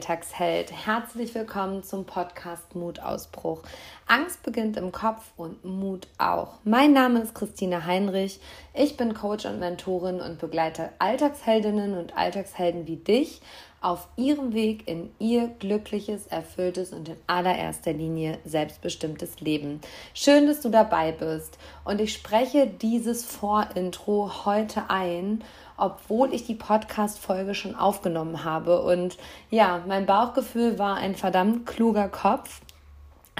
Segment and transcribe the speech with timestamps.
[0.00, 0.72] Alltagsheld.
[0.72, 3.62] Herzlich willkommen zum Podcast Mutausbruch.
[4.06, 6.54] Angst beginnt im Kopf und Mut auch.
[6.64, 8.40] Mein Name ist Christine Heinrich.
[8.72, 13.42] Ich bin Coach und Mentorin und begleite Alltagsheldinnen und Alltagshelden wie dich
[13.82, 19.82] auf ihrem Weg in ihr glückliches, erfülltes und in allererster Linie selbstbestimmtes Leben.
[20.14, 25.44] Schön, dass du dabei bist und ich spreche dieses Vorintro heute ein,
[25.80, 28.82] obwohl ich die Podcast-Folge schon aufgenommen habe.
[28.82, 29.16] Und
[29.50, 32.60] ja, mein Bauchgefühl war ein verdammt kluger Kopf.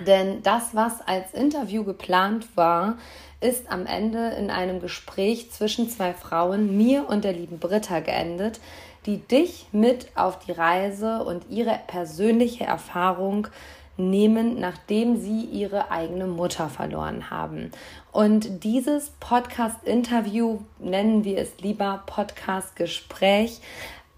[0.06, 2.96] Denn das, was als Interview geplant war,
[3.40, 8.60] ist am Ende in einem Gespräch zwischen zwei Frauen, mir und der lieben Britta, geendet,
[9.06, 13.48] die dich mit auf die Reise und ihre persönliche Erfahrung
[13.96, 17.70] nehmen, nachdem sie ihre eigene Mutter verloren haben.
[18.12, 23.60] Und dieses Podcast-Interview, nennen wir es lieber Podcast-Gespräch,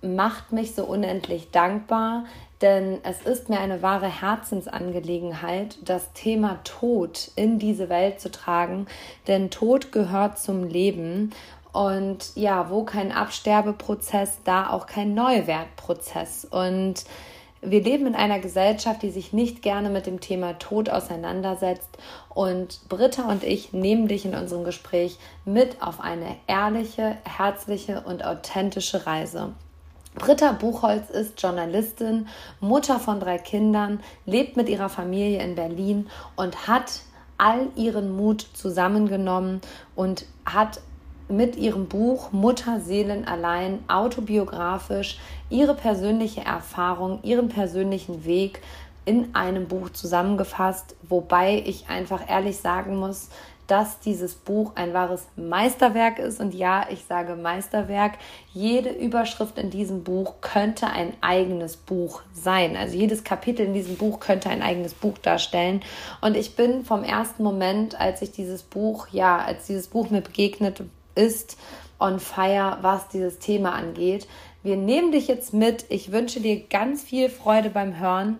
[0.00, 2.24] macht mich so unendlich dankbar,
[2.62, 8.86] denn es ist mir eine wahre Herzensangelegenheit, das Thema Tod in diese Welt zu tragen,
[9.26, 11.32] denn Tod gehört zum Leben
[11.72, 16.44] und ja, wo kein Absterbeprozess, da auch kein Neuwertprozess.
[16.44, 17.04] Und
[17.62, 21.96] wir leben in einer Gesellschaft, die sich nicht gerne mit dem Thema Tod auseinandersetzt.
[22.28, 28.24] Und Britta und ich nehmen dich in unserem Gespräch mit auf eine ehrliche, herzliche und
[28.24, 29.52] authentische Reise.
[30.16, 32.26] Britta Buchholz ist Journalistin,
[32.60, 37.00] Mutter von drei Kindern, lebt mit ihrer Familie in Berlin und hat
[37.38, 39.60] all ihren Mut zusammengenommen
[39.94, 40.80] und hat
[41.32, 45.18] mit ihrem Buch Mutterseelen allein autobiografisch
[45.50, 48.60] ihre persönliche Erfahrung, ihren persönlichen Weg
[49.04, 53.30] in einem Buch zusammengefasst, wobei ich einfach ehrlich sagen muss,
[53.66, 56.40] dass dieses Buch ein wahres Meisterwerk ist.
[56.40, 58.18] Und ja, ich sage Meisterwerk.
[58.52, 62.76] Jede Überschrift in diesem Buch könnte ein eigenes Buch sein.
[62.76, 65.80] Also jedes Kapitel in diesem Buch könnte ein eigenes Buch darstellen.
[66.20, 70.20] Und ich bin vom ersten Moment, als ich dieses Buch, ja, als dieses Buch mir
[70.20, 70.82] begegnet
[71.14, 71.56] ist
[71.98, 74.26] on fire, was dieses Thema angeht.
[74.62, 75.86] Wir nehmen dich jetzt mit.
[75.88, 78.38] Ich wünsche dir ganz viel Freude beim Hören.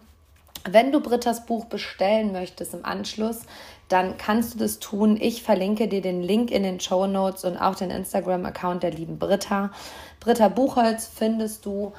[0.69, 3.41] Wenn du Britta's Buch bestellen möchtest im Anschluss,
[3.89, 5.19] dann kannst du das tun.
[5.21, 9.19] Ich verlinke dir den Link in den Show Notes und auch den Instagram-Account der lieben
[9.19, 9.71] Britta.
[10.21, 11.93] Britta Buchholz findest du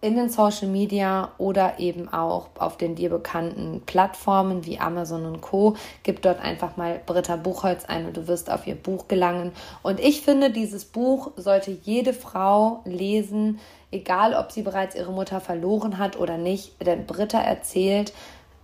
[0.00, 5.40] in den Social Media oder eben auch auf den dir bekannten Plattformen wie Amazon und
[5.40, 5.76] Co.
[6.04, 9.52] Gib dort einfach mal Britta Buchholz ein und du wirst auf ihr Buch gelangen.
[9.82, 13.58] Und ich finde, dieses Buch sollte jede Frau lesen,
[13.90, 16.84] egal ob sie bereits ihre Mutter verloren hat oder nicht.
[16.84, 18.12] Denn Britta erzählt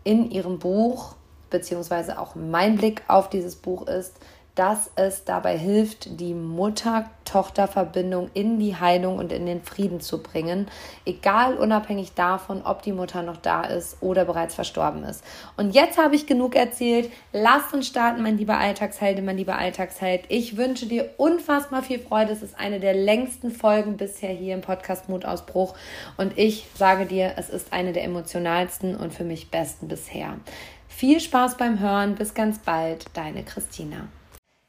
[0.04, 1.16] in ihrem Buch,
[1.50, 4.14] beziehungsweise auch mein Blick auf dieses Buch ist,
[4.54, 10.68] dass es dabei hilft, die Mutter-Tochter-Verbindung in die Heilung und in den Frieden zu bringen,
[11.04, 15.24] egal unabhängig davon, ob die Mutter noch da ist oder bereits verstorben ist.
[15.56, 17.10] Und jetzt habe ich genug erzählt.
[17.32, 20.24] Lass uns starten, mein lieber Alltagsheld, mein lieber Alltagsheld.
[20.28, 22.32] Ich wünsche dir unfassbar viel Freude.
[22.32, 25.74] Es ist eine der längsten Folgen bisher hier im Podcast Mutausbruch
[26.16, 30.36] und ich sage dir, es ist eine der emotionalsten und für mich besten bisher.
[30.88, 32.14] Viel Spaß beim Hören.
[32.14, 33.06] Bis ganz bald.
[33.14, 34.06] Deine Christina.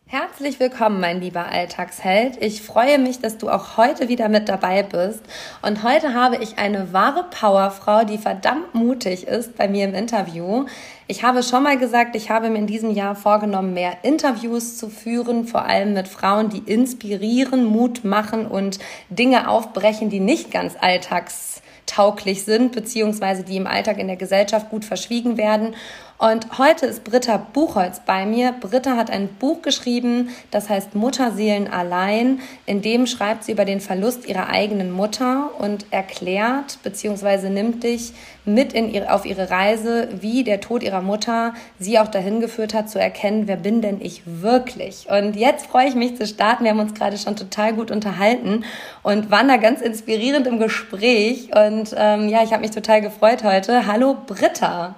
[0.08, 2.38] Herzlich willkommen, mein lieber Alltagsheld.
[2.40, 5.22] Ich freue mich, dass du auch heute wieder mit dabei bist.
[5.64, 10.68] Und heute habe ich eine wahre Powerfrau, die verdammt mutig ist bei mir im Interview.
[11.08, 14.90] Ich habe schon mal gesagt, ich habe mir in diesem Jahr vorgenommen, mehr Interviews zu
[14.90, 18.78] führen, vor allem mit Frauen, die inspirieren, Mut machen und
[19.10, 24.86] Dinge aufbrechen, die nicht ganz alltagstauglich sind, beziehungsweise die im Alltag in der Gesellschaft gut
[24.86, 25.74] verschwiegen werden.
[26.18, 28.54] Und heute ist Britta Buchholz bei mir.
[28.54, 32.40] Britta hat ein Buch geschrieben, das heißt Mutterseelen allein.
[32.66, 37.50] In dem schreibt sie über den Verlust ihrer eigenen Mutter und erklärt bzw.
[37.50, 38.14] nimmt dich
[38.46, 42.74] mit in ihre, auf ihre Reise, wie der Tod ihrer Mutter sie auch dahin geführt
[42.74, 45.08] hat, zu erkennen, wer bin denn ich wirklich.
[45.10, 46.64] Und jetzt freue ich mich zu starten.
[46.64, 48.64] Wir haben uns gerade schon total gut unterhalten
[49.04, 51.50] und waren da ganz inspirierend im Gespräch.
[51.54, 53.86] Und ähm, ja, ich habe mich total gefreut heute.
[53.86, 54.96] Hallo Britta.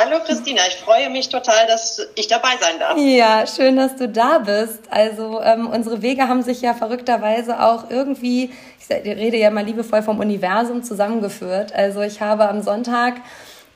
[0.00, 2.96] Hallo Christina, ich freue mich total, dass ich dabei sein darf.
[2.98, 4.80] Ja, schön, dass du da bist.
[4.90, 10.02] Also ähm, unsere Wege haben sich ja verrückterweise auch irgendwie, ich rede ja mal liebevoll
[10.02, 11.72] vom Universum zusammengeführt.
[11.74, 13.14] Also ich habe am Sonntag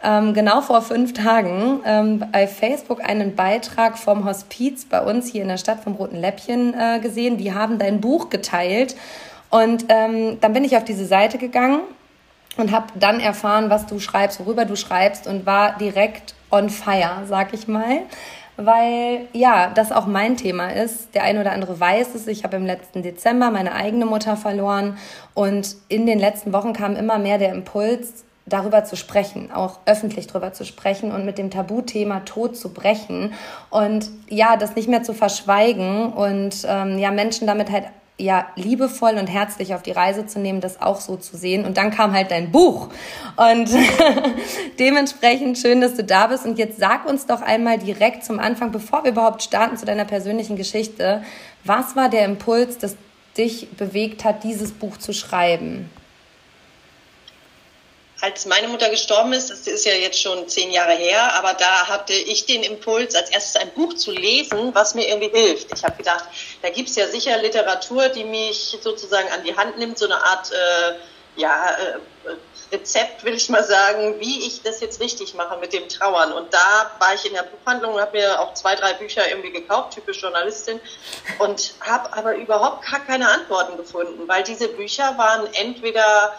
[0.00, 5.42] ähm, genau vor fünf Tagen ähm, bei Facebook einen Beitrag vom Hospiz bei uns hier
[5.42, 7.36] in der Stadt vom Roten Läppchen äh, gesehen.
[7.36, 8.94] Die haben dein Buch geteilt
[9.50, 11.80] und ähm, dann bin ich auf diese Seite gegangen
[12.56, 17.22] und habe dann erfahren, was du schreibst, worüber du schreibst und war direkt on fire,
[17.26, 18.00] sag ich mal.
[18.56, 21.14] weil ja, das auch mein Thema ist.
[21.14, 22.26] Der eine oder andere weiß es.
[22.26, 24.98] Ich habe im letzten Dezember meine eigene Mutter verloren
[25.34, 30.26] und in den letzten Wochen kam immer mehr der Impuls, darüber zu sprechen, auch öffentlich
[30.26, 33.32] darüber zu sprechen und mit dem Tabuthema Tod zu brechen
[33.70, 37.84] und ja, das nicht mehr zu verschweigen und ähm, ja, Menschen damit halt
[38.22, 41.64] ja liebevoll und herzlich auf die Reise zu nehmen, das auch so zu sehen.
[41.64, 42.88] Und dann kam halt dein Buch.
[43.36, 43.70] Und
[44.78, 46.46] dementsprechend schön, dass du da bist.
[46.46, 50.04] Und jetzt sag uns doch einmal direkt zum Anfang, bevor wir überhaupt starten zu deiner
[50.04, 51.22] persönlichen Geschichte,
[51.64, 52.96] was war der Impuls, das
[53.36, 55.90] dich bewegt hat, dieses Buch zu schreiben?
[58.22, 61.88] Als meine Mutter gestorben ist, das ist ja jetzt schon zehn Jahre her, aber da
[61.88, 65.76] hatte ich den Impuls, als erstes ein Buch zu lesen, was mir irgendwie hilft.
[65.76, 66.24] Ich habe gedacht,
[66.62, 70.52] da gibt's ja sicher Literatur, die mich sozusagen an die Hand nimmt, so eine Art
[70.52, 70.94] äh,
[71.34, 71.98] ja, äh,
[72.70, 76.32] Rezept, will ich mal sagen, wie ich das jetzt richtig mache mit dem Trauern.
[76.32, 79.50] Und da war ich in der Buchhandlung und habe mir auch zwei, drei Bücher irgendwie
[79.50, 80.80] gekauft, typisch Journalistin,
[81.40, 86.34] und habe aber überhaupt gar keine Antworten gefunden, weil diese Bücher waren entweder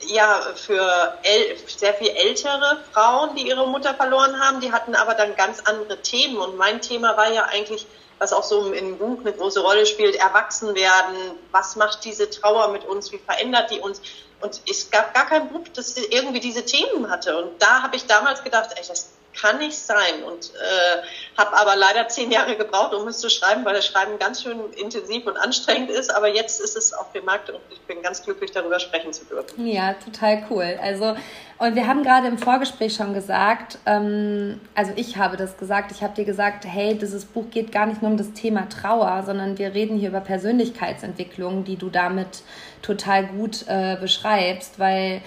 [0.00, 1.18] ja, für
[1.66, 6.00] sehr viel ältere Frauen, die ihre Mutter verloren haben, die hatten aber dann ganz andere
[6.02, 6.36] Themen.
[6.36, 7.86] Und mein Thema war ja eigentlich,
[8.18, 11.16] was auch so im Buch eine große Rolle spielt, erwachsen werden.
[11.52, 13.12] Was macht diese Trauer mit uns?
[13.12, 14.00] Wie verändert die uns?
[14.40, 17.36] Und es gab gar kein Buch, das irgendwie diese Themen hatte.
[17.42, 20.22] Und da habe ich damals gedacht, ey, das kann nicht sein.
[20.26, 24.18] Und äh, habe aber leider zehn Jahre gebraucht, um es zu schreiben, weil das Schreiben
[24.18, 26.14] ganz schön intensiv und anstrengend ist.
[26.14, 29.24] Aber jetzt ist es auf dem Markt und ich bin ganz glücklich, darüber sprechen zu
[29.24, 29.66] dürfen.
[29.66, 30.78] Ja, total cool.
[30.82, 31.16] Also,
[31.58, 36.02] und wir haben gerade im Vorgespräch schon gesagt, ähm, also ich habe das gesagt, ich
[36.02, 39.58] habe dir gesagt, hey, dieses Buch geht gar nicht nur um das Thema Trauer, sondern
[39.58, 42.42] wir reden hier über Persönlichkeitsentwicklung, die du damit
[42.82, 45.22] total gut äh, beschreibst, weil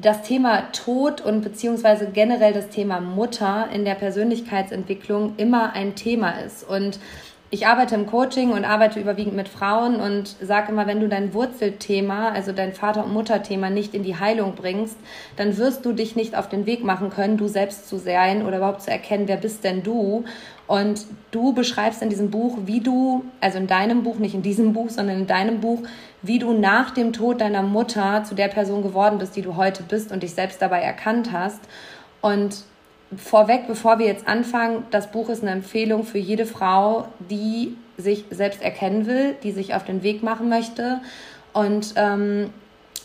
[0.00, 6.30] das Thema Tod und beziehungsweise generell das Thema Mutter in der Persönlichkeitsentwicklung immer ein Thema
[6.40, 6.68] ist.
[6.68, 6.98] Und
[7.54, 11.34] ich arbeite im Coaching und arbeite überwiegend mit Frauen und sage immer, wenn du dein
[11.34, 14.96] Wurzelthema, also dein Vater- und Mutterthema nicht in die Heilung bringst,
[15.36, 18.56] dann wirst du dich nicht auf den Weg machen können, du selbst zu sein oder
[18.56, 20.24] überhaupt zu erkennen, wer bist denn du.
[20.66, 24.72] Und du beschreibst in diesem Buch, wie du, also in deinem Buch, nicht in diesem
[24.72, 25.80] Buch, sondern in deinem Buch,
[26.24, 29.82] wie du nach dem Tod deiner Mutter zu der Person geworden bist, die du heute
[29.82, 31.60] bist und dich selbst dabei erkannt hast.
[32.22, 32.64] Und
[33.14, 38.24] vorweg, bevor wir jetzt anfangen, das Buch ist eine Empfehlung für jede Frau, die sich
[38.30, 41.00] selbst erkennen will, die sich auf den Weg machen möchte
[41.52, 42.50] und ähm,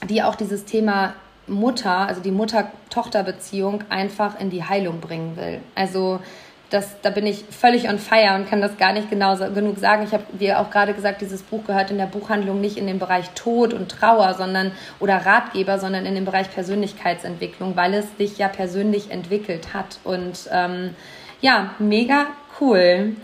[0.10, 1.14] die auch dieses Thema
[1.46, 5.60] Mutter, also die Mutter-Tochter-Beziehung einfach in die Heilung bringen will.
[5.76, 6.22] Also
[6.70, 10.04] das, da bin ich völlig on fire und kann das gar nicht genau genug sagen.
[10.04, 13.00] Ich habe dir auch gerade gesagt, dieses Buch gehört in der Buchhandlung nicht in den
[13.00, 18.38] Bereich Tod und Trauer, sondern oder Ratgeber, sondern in den Bereich Persönlichkeitsentwicklung, weil es dich
[18.38, 20.00] ja persönlich entwickelt hat.
[20.04, 20.96] Und ähm,
[21.42, 22.28] ja, mega
[22.62, 23.16] cool.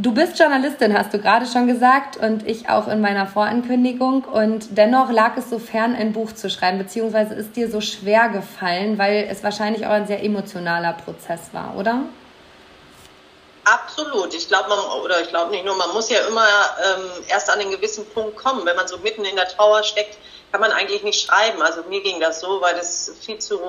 [0.00, 4.22] Du bist Journalistin, hast du gerade schon gesagt, und ich auch in meiner Vorankündigung.
[4.24, 8.28] Und dennoch lag es so fern, ein Buch zu schreiben, beziehungsweise ist dir so schwer
[8.28, 12.02] gefallen, weil es wahrscheinlich auch ein sehr emotionaler Prozess war, oder?
[13.70, 14.32] Absolut.
[14.32, 16.46] Ich glaube, man, oder ich glaube nicht nur, man muss ja immer
[16.84, 18.64] ähm, erst an einen gewissen Punkt kommen.
[18.64, 20.16] Wenn man so mitten in der Trauer steckt,
[20.52, 21.60] kann man eigentlich nicht schreiben.
[21.60, 23.60] Also mir ging das so, weil das viel zu,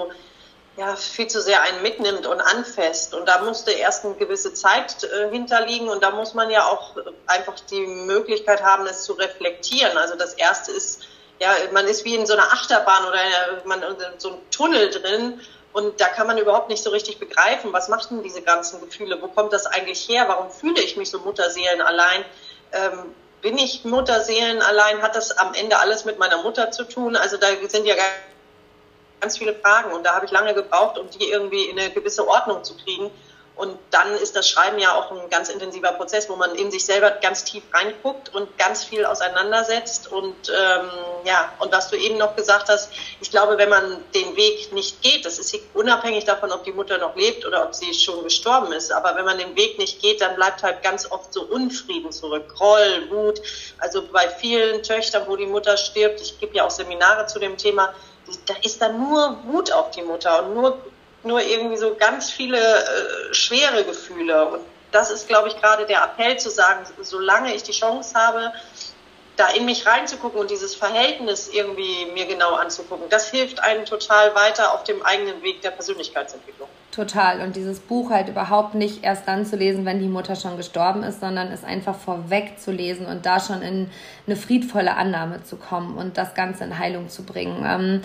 [0.78, 3.14] ja, viel zu sehr einen mitnimmt und anfasst.
[3.14, 6.96] Und da musste erst eine gewisse Zeit äh, hinterliegen und da muss man ja auch
[7.28, 9.98] einfach die Möglichkeit haben, es zu reflektieren.
[9.98, 11.02] Also das erste ist,
[11.40, 13.20] ja, man ist wie in so einer Achterbahn oder
[13.66, 15.42] man in so einem Tunnel drin
[15.74, 19.28] und da kann man überhaupt nicht so richtig begreifen, was machten diese ganzen Gefühle, wo
[19.28, 22.26] kommt das eigentlich her, warum fühle ich mich so Mutterseelen allein?
[22.72, 25.02] Ähm, bin ich Mutterseelen allein?
[25.02, 27.16] Hat das am Ende alles mit meiner Mutter zu tun?
[27.16, 27.96] Also da sind ja
[29.22, 32.28] ganz viele Fragen und da habe ich lange gebraucht, um die irgendwie in eine gewisse
[32.28, 33.12] Ordnung zu kriegen.
[33.60, 36.86] Und dann ist das Schreiben ja auch ein ganz intensiver Prozess, wo man in sich
[36.86, 40.10] selber ganz tief reinguckt und ganz viel auseinandersetzt.
[40.10, 40.90] Und ähm,
[41.26, 42.90] ja, und was du eben noch gesagt hast,
[43.20, 47.00] ich glaube, wenn man den Weg nicht geht, das ist unabhängig davon, ob die Mutter
[47.00, 50.22] noch lebt oder ob sie schon gestorben ist, aber wenn man den Weg nicht geht,
[50.22, 53.42] dann bleibt halt ganz oft so Unfrieden zurück, Groll, Wut.
[53.80, 57.58] Also bei vielen Töchtern, wo die Mutter stirbt, ich gebe ja auch Seminare zu dem
[57.58, 57.94] Thema,
[58.46, 60.78] da ist dann nur Wut auf die Mutter und nur
[61.24, 64.46] nur irgendwie so ganz viele äh, schwere Gefühle.
[64.48, 64.62] Und
[64.92, 68.54] das ist, glaube ich, gerade der Appell zu sagen, solange ich die Chance habe,
[69.40, 74.36] da in mich reinzugucken und dieses Verhältnis irgendwie mir genau anzugucken, das hilft einem total
[74.36, 76.68] weiter auf dem eigenen Weg der Persönlichkeitsentwicklung.
[76.92, 77.40] Total.
[77.42, 81.04] Und dieses Buch halt überhaupt nicht erst dann zu lesen, wenn die Mutter schon gestorben
[81.04, 83.90] ist, sondern es einfach vorweg zu lesen und da schon in
[84.28, 88.04] eine friedvolle Annahme zu kommen und das Ganze in Heilung zu bringen.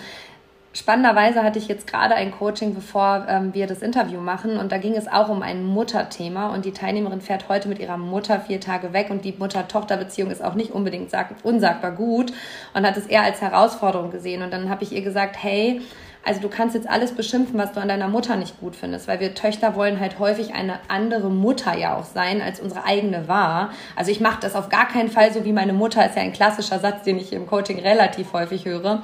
[0.75, 4.57] Spannenderweise hatte ich jetzt gerade ein Coaching, bevor ähm, wir das Interview machen.
[4.57, 6.53] Und da ging es auch um ein Mutterthema.
[6.53, 9.09] Und die Teilnehmerin fährt heute mit ihrer Mutter vier Tage weg.
[9.09, 11.13] Und die Mutter-Tochter-Beziehung ist auch nicht unbedingt
[11.43, 12.33] unsagbar gut
[12.73, 14.41] und hat es eher als Herausforderung gesehen.
[14.41, 15.81] Und dann habe ich ihr gesagt, hey,
[16.25, 19.19] also du kannst jetzt alles beschimpfen, was du an deiner Mutter nicht gut findest, weil
[19.19, 23.69] wir Töchter wollen halt häufig eine andere Mutter ja auch sein, als unsere eigene war.
[23.95, 26.33] Also ich mache das auf gar keinen Fall so wie meine Mutter, ist ja ein
[26.33, 29.03] klassischer Satz, den ich im Coaching relativ häufig höre.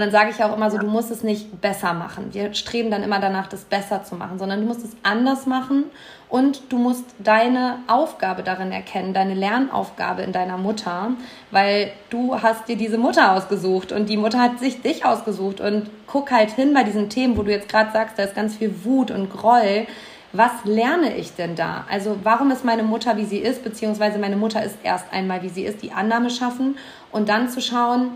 [0.00, 2.32] Und dann sage ich auch immer so, du musst es nicht besser machen.
[2.32, 5.84] Wir streben dann immer danach, das besser zu machen, sondern du musst es anders machen
[6.30, 11.10] und du musst deine Aufgabe darin erkennen, deine Lernaufgabe in deiner Mutter,
[11.50, 15.90] weil du hast dir diese Mutter ausgesucht und die Mutter hat sich dich ausgesucht und
[16.06, 18.74] guck halt hin bei diesen Themen, wo du jetzt gerade sagst, da ist ganz viel
[18.84, 19.86] Wut und Groll.
[20.32, 21.84] Was lerne ich denn da?
[21.90, 25.50] Also warum ist meine Mutter, wie sie ist, beziehungsweise meine Mutter ist erst einmal, wie
[25.50, 26.78] sie ist, die Annahme schaffen
[27.12, 28.12] und dann zu schauen,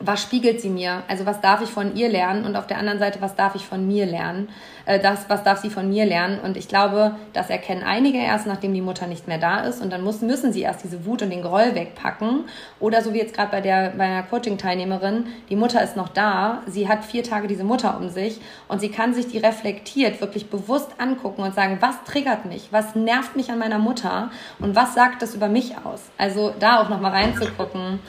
[0.00, 1.02] was spiegelt sie mir?
[1.08, 2.44] Also was darf ich von ihr lernen?
[2.44, 4.48] Und auf der anderen Seite, was darf ich von mir lernen?
[4.84, 6.38] Äh, das, was darf sie von mir lernen?
[6.40, 9.82] Und ich glaube, das erkennen einige erst, nachdem die Mutter nicht mehr da ist.
[9.82, 12.44] Und dann muss, müssen sie erst diese Wut und den Groll wegpacken.
[12.80, 16.62] Oder so wie jetzt gerade bei der bei einer Coaching-Teilnehmerin, die Mutter ist noch da,
[16.66, 20.50] sie hat vier Tage diese Mutter um sich und sie kann sich die reflektiert wirklich
[20.50, 22.68] bewusst angucken und sagen, was triggert mich?
[22.70, 24.30] Was nervt mich an meiner Mutter?
[24.58, 26.02] Und was sagt das über mich aus?
[26.16, 28.00] Also da auch nochmal reinzugucken.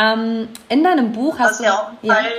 [0.00, 1.64] Ähm, in deinem Buch hast was du.
[1.64, 2.14] Ja auch ja.
[2.14, 2.32] Teil,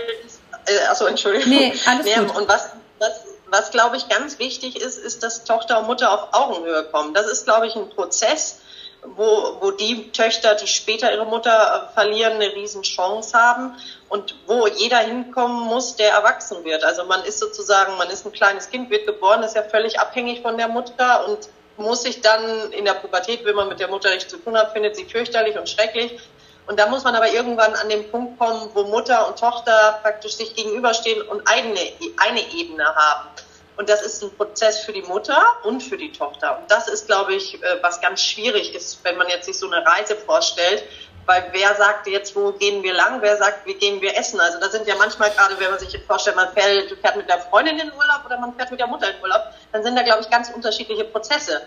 [0.65, 1.49] äh, achso, Entschuldigung.
[1.49, 2.35] Nee, alles nee, gut.
[2.35, 6.29] Und was, was, was glaube ich ganz wichtig ist, ist, dass Tochter und Mutter auf
[6.33, 7.13] Augenhöhe kommen.
[7.13, 8.61] Das ist, glaube ich, ein Prozess,
[9.03, 13.75] wo, wo die Töchter, die später ihre Mutter äh, verlieren, eine riesen Chance haben
[14.09, 16.83] und wo jeder hinkommen muss, der erwachsen wird.
[16.83, 20.41] Also man ist sozusagen, man ist ein kleines Kind, wird geboren, ist ja völlig abhängig
[20.41, 24.09] von der Mutter und muss sich dann in der Pubertät, wenn man mit der Mutter
[24.09, 26.19] nichts zu tun hat, findet sie fürchterlich und schrecklich
[26.67, 30.33] und da muss man aber irgendwann an den Punkt kommen, wo Mutter und Tochter praktisch
[30.33, 31.79] sich gegenüberstehen und eigene,
[32.17, 33.29] eine Ebene haben.
[33.77, 36.59] Und das ist ein Prozess für die Mutter und für die Tochter.
[36.59, 39.69] Und das ist, glaube ich, äh, was ganz schwierig ist, wenn man jetzt sich so
[39.69, 40.83] eine Reise vorstellt.
[41.25, 43.21] Weil wer sagt jetzt, wo gehen wir lang?
[43.21, 44.39] Wer sagt, wie gehen wir essen?
[44.39, 47.39] Also da sind ja manchmal gerade, wenn man sich vorstellt, man fährt, fährt mit der
[47.39, 49.95] Freundin in den Urlaub oder man fährt mit der Mutter in den Urlaub, dann sind
[49.95, 51.61] da, glaube ich, ganz unterschiedliche Prozesse.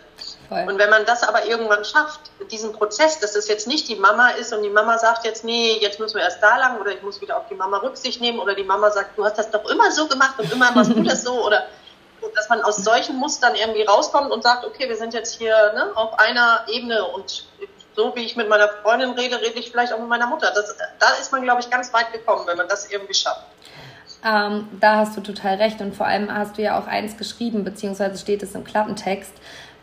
[0.55, 0.73] Voll.
[0.73, 2.21] Und wenn man das aber irgendwann schafft,
[2.51, 5.79] diesen Prozess, dass es jetzt nicht die Mama ist und die Mama sagt jetzt, nee,
[5.81, 8.39] jetzt müssen wir erst da lang oder ich muss wieder auf die Mama Rücksicht nehmen
[8.39, 11.03] oder die Mama sagt, du hast das doch immer so gemacht und immer machst du
[11.03, 11.67] das so oder
[12.35, 15.91] dass man aus solchen Mustern irgendwie rauskommt und sagt, okay, wir sind jetzt hier ne,
[15.95, 17.47] auf einer Ebene und
[17.97, 20.51] so wie ich mit meiner Freundin rede, rede ich vielleicht auch mit meiner Mutter.
[20.55, 23.43] Das, da ist man, glaube ich, ganz weit gekommen, wenn man das irgendwie schafft.
[24.25, 27.63] Ähm, da hast du total recht und vor allem hast du ja auch eins geschrieben,
[27.63, 29.33] beziehungsweise steht es im Klappentext.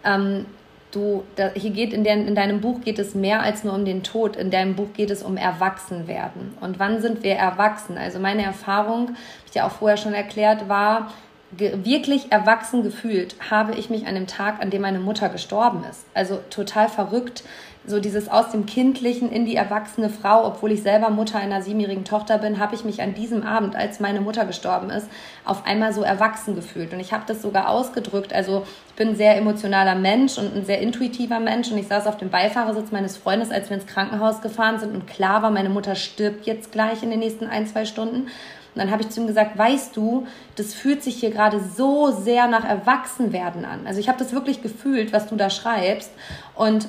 [0.03, 0.47] Ähm,
[0.91, 3.85] du, da, hier geht in, der, in deinem Buch geht es mehr als nur um
[3.85, 4.35] den Tod.
[4.35, 6.53] In deinem Buch geht es um Erwachsenwerden.
[6.61, 7.97] Und wann sind wir erwachsen?
[7.97, 11.11] Also meine Erfahrung, habe ich dir auch vorher schon erklärt, war,
[11.57, 16.05] wirklich erwachsen gefühlt habe ich mich an dem Tag, an dem meine Mutter gestorben ist.
[16.13, 17.43] Also total verrückt
[17.85, 22.05] so dieses aus dem Kindlichen in die erwachsene Frau, obwohl ich selber Mutter einer siebenjährigen
[22.05, 25.07] Tochter bin, habe ich mich an diesem Abend, als meine Mutter gestorben ist,
[25.45, 26.93] auf einmal so erwachsen gefühlt.
[26.93, 28.33] Und ich habe das sogar ausgedrückt.
[28.33, 31.71] Also ich bin ein sehr emotionaler Mensch und ein sehr intuitiver Mensch.
[31.71, 34.93] Und ich saß auf dem Beifahrersitz meines Freundes, als wir ins Krankenhaus gefahren sind.
[34.93, 38.27] Und klar war, meine Mutter stirbt jetzt gleich in den nächsten ein, zwei Stunden.
[38.73, 42.11] Und dann habe ich zu ihm gesagt, weißt du, das fühlt sich hier gerade so
[42.11, 43.85] sehr nach Erwachsenwerden an.
[43.85, 46.11] Also ich habe das wirklich gefühlt, was du da schreibst.
[46.55, 46.87] Und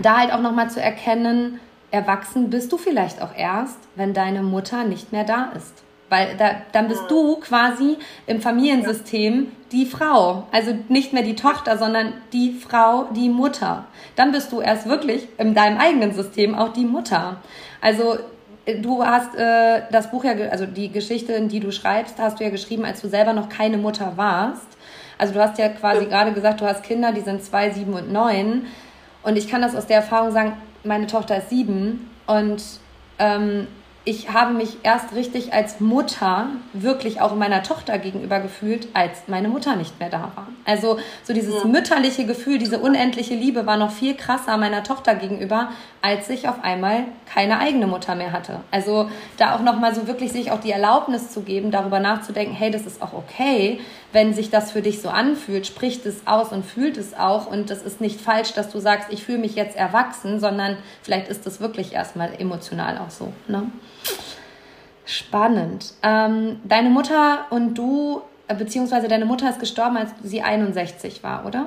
[0.00, 1.58] da halt auch nochmal zu erkennen,
[1.90, 5.74] erwachsen bist du vielleicht auch erst, wenn deine Mutter nicht mehr da ist.
[6.08, 10.46] Weil da, dann bist du quasi im Familiensystem die Frau.
[10.50, 13.84] Also nicht mehr die Tochter, sondern die Frau, die Mutter.
[14.16, 17.36] Dann bist du erst wirklich in deinem eigenen System auch die Mutter.
[17.80, 18.18] Also
[18.66, 22.50] du hast äh, das Buch ja, also die Geschichte, die du schreibst, hast du ja
[22.50, 24.66] geschrieben, als du selber noch keine Mutter warst.
[25.18, 28.12] Also du hast ja quasi gerade gesagt, du hast Kinder, die sind zwei, sieben und
[28.12, 28.66] neun.
[29.22, 32.62] Und ich kann das aus der Erfahrung sagen, meine Tochter ist sieben und
[33.18, 33.66] ähm,
[34.04, 39.48] ich habe mich erst richtig als Mutter wirklich auch meiner Tochter gegenüber gefühlt, als meine
[39.48, 40.46] Mutter nicht mehr da war.
[40.64, 41.68] Also so dieses ja.
[41.68, 45.68] mütterliche Gefühl, diese unendliche Liebe war noch viel krasser meiner Tochter gegenüber,
[46.00, 48.60] als ich auf einmal keine eigene Mutter mehr hatte.
[48.70, 52.70] Also da auch nochmal so wirklich sich auch die Erlaubnis zu geben, darüber nachzudenken, hey,
[52.70, 53.80] das ist auch okay,
[54.12, 57.70] wenn sich das für dich so anfühlt, spricht es aus und fühlt es auch und
[57.70, 61.46] es ist nicht falsch, dass du sagst, ich fühle mich jetzt erwachsen, sondern vielleicht ist
[61.46, 63.32] es wirklich erstmal emotional auch so.
[63.46, 63.70] Ne?
[65.04, 65.94] Spannend.
[66.02, 71.46] Ähm, deine Mutter und du, äh, beziehungsweise deine Mutter ist gestorben, als sie 61 war,
[71.46, 71.66] oder?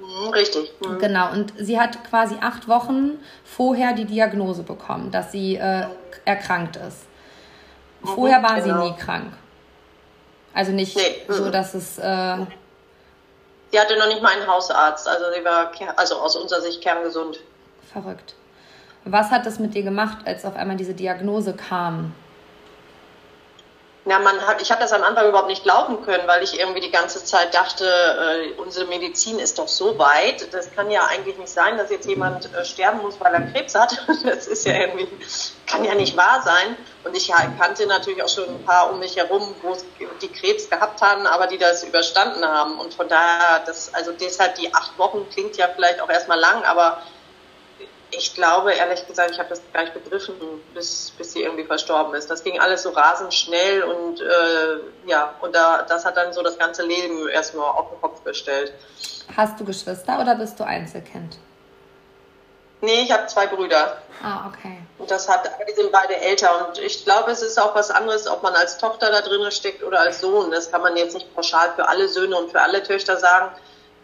[0.00, 0.72] Mhm, richtig.
[0.80, 0.98] Mhm.
[0.98, 5.86] Genau, und sie hat quasi acht Wochen vorher die Diagnose bekommen, dass sie äh,
[6.24, 7.06] erkrankt ist.
[8.02, 8.82] Vorher war genau.
[8.82, 9.32] sie nie krank.
[10.54, 11.22] Also nicht nee.
[11.28, 11.98] so, dass es.
[11.98, 12.36] Äh,
[13.72, 17.40] die hatte noch nicht mal einen Hausarzt, also sie war also aus unserer Sicht kerngesund.
[17.90, 18.34] Verrückt.
[19.04, 22.14] Was hat das mit dir gemacht, als auf einmal diese Diagnose kam?
[24.04, 26.80] Ja, man hat, ich habe das am Anfang überhaupt nicht glauben können, weil ich irgendwie
[26.80, 30.52] die ganze Zeit dachte, äh, unsere Medizin ist doch so weit.
[30.52, 33.76] Das kann ja eigentlich nicht sein, dass jetzt jemand äh, sterben muss, weil er Krebs
[33.76, 33.96] hat.
[34.24, 35.06] Das ist ja irgendwie,
[35.66, 36.76] kann ja nicht wahr sein.
[37.04, 39.76] Und ich kannte natürlich auch schon ein paar um mich herum, wo
[40.20, 42.78] die Krebs gehabt haben, aber die das überstanden haben.
[42.80, 46.64] Und von daher, das, also deshalb die acht Wochen klingt ja vielleicht auch erstmal lang,
[46.64, 47.02] aber
[48.12, 50.34] ich glaube, ehrlich gesagt, ich habe das gar nicht begriffen,
[50.74, 52.30] bis, bis sie irgendwie verstorben ist.
[52.30, 56.42] Das ging alles so rasend schnell und äh, ja, und da, das hat dann so
[56.42, 58.72] das ganze Leben erstmal auf den Kopf gestellt.
[59.36, 61.38] Hast du Geschwister oder bist du Einzelkind?
[62.82, 63.98] Nee, ich habe zwei Brüder.
[64.22, 64.78] Ah, okay.
[64.98, 66.66] Und das hat, die sind beide älter.
[66.66, 69.84] Und ich glaube, es ist auch was anderes, ob man als Tochter da drin steckt
[69.84, 70.50] oder als Sohn.
[70.50, 73.52] Das kann man jetzt nicht pauschal für alle Söhne und für alle Töchter sagen.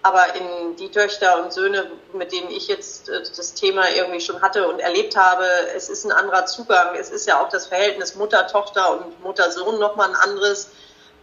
[0.08, 1.84] Aber in die Töchter und Söhne,
[2.14, 5.44] mit denen ich jetzt äh, das Thema irgendwie schon hatte und erlebt habe,
[5.76, 6.94] es ist ein anderer Zugang.
[6.98, 10.70] Es ist ja auch das Verhältnis Mutter-Tochter und Mutter-Sohn nochmal ein anderes.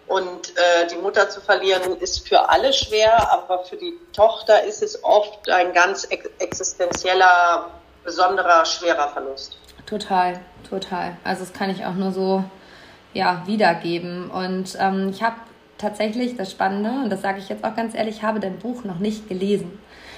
[0.05, 4.83] Und äh, die Mutter zu verlieren ist für alle schwer, aber für die Tochter ist
[4.83, 7.71] es oft ein ganz existenzieller,
[8.03, 9.57] besonderer, schwerer Verlust.
[9.87, 10.39] Total,
[10.69, 11.17] total.
[11.23, 12.43] Also das kann ich auch nur so
[13.13, 14.29] ja, wiedergeben.
[14.29, 15.37] Und ähm, ich habe
[15.77, 18.83] tatsächlich das Spannende, und das sage ich jetzt auch ganz ehrlich, ich habe dein Buch
[18.83, 19.77] noch nicht gelesen.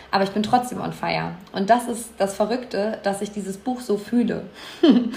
[0.09, 1.31] Aber ich bin trotzdem on fire.
[1.51, 4.43] Und das ist das Verrückte, dass ich dieses Buch so fühle.
[4.81, 5.13] und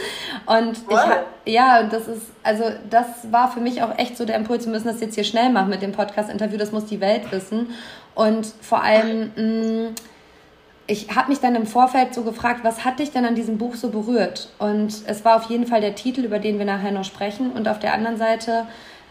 [0.46, 1.00] wow.
[1.44, 4.72] ich, ja, das ist, also das war für mich auch echt so der Impuls, wir
[4.72, 7.70] müssen das jetzt hier schnell machen mit dem Podcast-Interview, das muss die Welt wissen.
[8.16, 9.94] Und vor allem, mh, mm,
[10.90, 13.76] ich habe mich dann im Vorfeld so gefragt, was hat dich denn an diesem Buch
[13.76, 14.48] so berührt?
[14.59, 17.53] Und es war auf jeden Fall der Titel, über den wir nachher noch sprechen.
[17.53, 18.66] Und auf der anderen Seite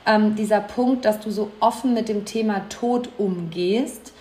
[0.10, 4.14] ähm, dieser Punkt, dass du so offen mit dem Thema Tod umgehst.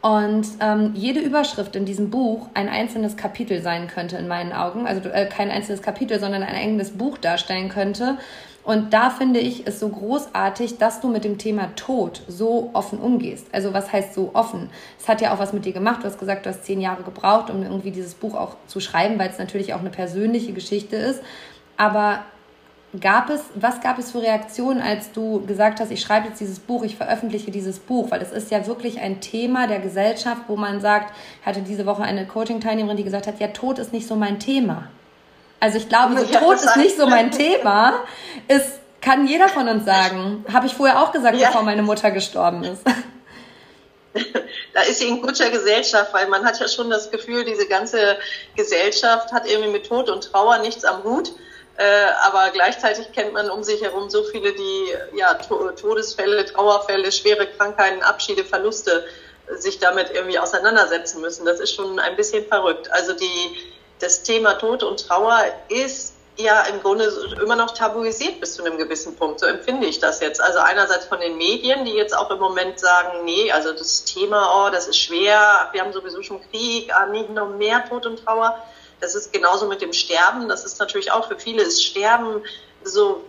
[0.00, 4.86] Und ähm, jede Überschrift in diesem Buch ein einzelnes Kapitel sein könnte in meinen Augen.
[4.86, 8.18] Also äh, kein einzelnes Kapitel, sondern ein eigenes Buch darstellen könnte.
[8.64, 12.98] Und da finde ich es so großartig, dass du mit dem Thema Tod so offen
[12.98, 13.46] umgehst.
[13.52, 14.70] Also was heißt so offen?
[14.98, 16.00] Es hat ja auch was mit dir gemacht.
[16.02, 19.18] Du hast gesagt, du hast zehn Jahre gebraucht, um irgendwie dieses Buch auch zu schreiben,
[19.18, 21.22] weil es natürlich auch eine persönliche Geschichte ist.
[21.76, 22.24] Aber
[23.00, 26.60] Gab es, was gab es für Reaktionen, als du gesagt hast, ich schreibe jetzt dieses
[26.60, 28.10] Buch, ich veröffentliche dieses Buch?
[28.10, 31.86] Weil es ist ja wirklich ein Thema der Gesellschaft, wo man sagt, ich hatte diese
[31.86, 34.88] Woche eine Coaching-Teilnehmerin, die gesagt hat, ja, Tod ist nicht so mein Thema.
[35.60, 37.94] Also ich glaube, so, Tod ist nicht so mein Thema,
[38.48, 40.44] ist, kann jeder von uns sagen.
[40.52, 41.48] Habe ich vorher auch gesagt, ja.
[41.48, 42.82] bevor meine Mutter gestorben ist.
[44.74, 48.16] da ist sie in guter Gesellschaft, weil man hat ja schon das Gefühl, diese ganze
[48.56, 51.32] Gesellschaft hat irgendwie mit Tod und Trauer nichts am Hut.
[51.76, 57.48] Äh, aber gleichzeitig kennt man um sich herum so viele, die ja Todesfälle, Trauerfälle, schwere
[57.48, 59.04] Krankheiten, Abschiede, Verluste
[59.48, 61.44] äh, sich damit irgendwie auseinandersetzen müssen.
[61.44, 62.90] Das ist schon ein bisschen verrückt.
[62.92, 63.56] Also die,
[63.98, 68.78] das Thema Tod und Trauer ist ja im Grunde immer noch tabuisiert bis zu einem
[68.78, 69.40] gewissen Punkt.
[69.40, 70.40] So empfinde ich das jetzt.
[70.40, 74.66] Also einerseits von den Medien, die jetzt auch im Moment sagen, nee, also das Thema,
[74.66, 78.24] oh, das ist schwer, wir haben sowieso schon Krieg, ah, nicht noch mehr Tod und
[78.24, 78.62] Trauer.
[79.00, 80.48] Das ist genauso mit dem Sterben.
[80.48, 82.42] Das ist natürlich auch für viele ist Sterben
[82.84, 83.24] so,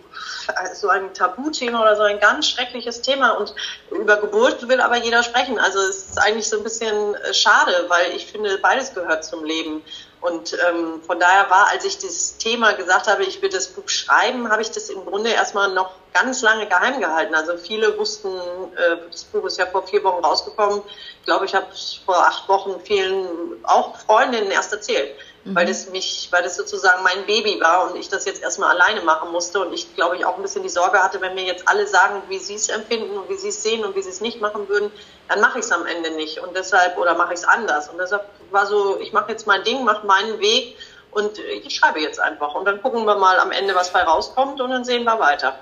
[0.74, 3.32] so ein Tabuthema oder so ein ganz schreckliches Thema.
[3.32, 3.54] Und
[3.92, 5.60] über Geburt will aber jeder sprechen.
[5.60, 9.44] Also es ist eigentlich so ein bisschen äh, schade, weil ich finde, beides gehört zum
[9.44, 9.84] Leben.
[10.22, 13.88] Und ähm, von daher war, als ich das Thema gesagt habe, ich will das Buch
[13.88, 17.36] schreiben, habe ich das im Grunde erstmal noch ganz lange geheim gehalten.
[17.36, 20.82] Also viele wussten, äh, das Buch ist ja vor vier Wochen rausgekommen.
[21.20, 25.56] Ich glaube, ich habe es vor acht Wochen vielen, auch Freundinnen erst erzählt mhm.
[25.56, 29.02] weil das mich, weil das sozusagen mein Baby war und ich das jetzt erstmal alleine
[29.02, 31.68] machen musste und ich glaube ich auch ein bisschen die Sorge hatte, wenn mir jetzt
[31.68, 34.22] alle sagen, wie sie es empfinden und wie sie es sehen und wie sie es
[34.22, 34.92] nicht machen würden,
[35.30, 37.98] dann mache ich es am Ende nicht und deshalb oder mache ich es anders und
[37.98, 40.78] deshalb war so, ich mache jetzt mein Ding, mache meinen Weg
[41.12, 44.60] und ich schreibe jetzt einfach und dann gucken wir mal am Ende, was bei rauskommt
[44.60, 45.56] und dann sehen wir weiter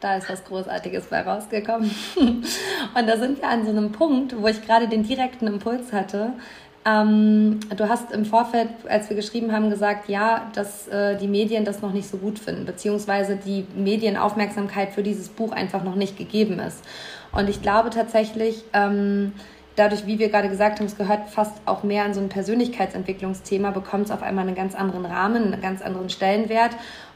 [0.00, 1.94] da ist was Großartiges bei rausgekommen.
[2.16, 6.32] Und da sind wir an so einem Punkt, wo ich gerade den direkten Impuls hatte,
[6.84, 11.64] ähm, du hast im Vorfeld, als wir geschrieben haben, gesagt, ja, dass äh, die Medien
[11.64, 16.16] das noch nicht so gut finden, beziehungsweise die Medienaufmerksamkeit für dieses Buch einfach noch nicht
[16.16, 16.82] gegeben ist.
[17.32, 19.32] Und ich glaube tatsächlich, ähm,
[19.80, 23.70] dadurch, wie wir gerade gesagt haben, es gehört fast auch mehr an so ein Persönlichkeitsentwicklungsthema,
[23.70, 26.72] bekommt es auf einmal einen ganz anderen Rahmen, einen ganz anderen Stellenwert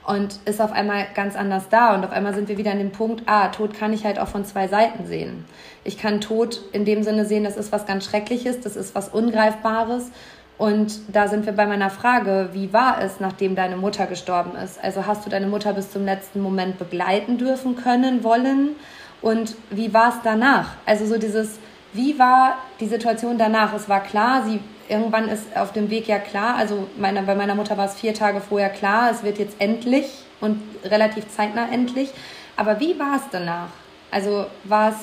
[0.06, 1.94] und ist auf einmal ganz anders da.
[1.94, 4.28] Und auf einmal sind wir wieder an dem Punkt, ah, Tod kann ich halt auch
[4.28, 5.44] von zwei Seiten sehen.
[5.84, 9.10] Ich kann Tod in dem Sinne sehen, das ist was ganz Schreckliches, das ist was
[9.10, 10.10] Ungreifbares.
[10.56, 14.82] Und da sind wir bei meiner Frage, wie war es, nachdem deine Mutter gestorben ist?
[14.82, 18.76] Also hast du deine Mutter bis zum letzten Moment begleiten dürfen, können, wollen?
[19.20, 20.76] Und wie war es danach?
[20.86, 21.58] Also so dieses,
[21.94, 23.72] wie war die Situation danach?
[23.72, 27.54] Es war klar, sie irgendwann ist auf dem Weg ja klar, also meine, bei meiner
[27.54, 30.06] Mutter war es vier Tage vorher klar, es wird jetzt endlich
[30.40, 32.10] und relativ zeitnah endlich.
[32.56, 33.68] Aber wie war es danach?
[34.10, 34.96] Also war es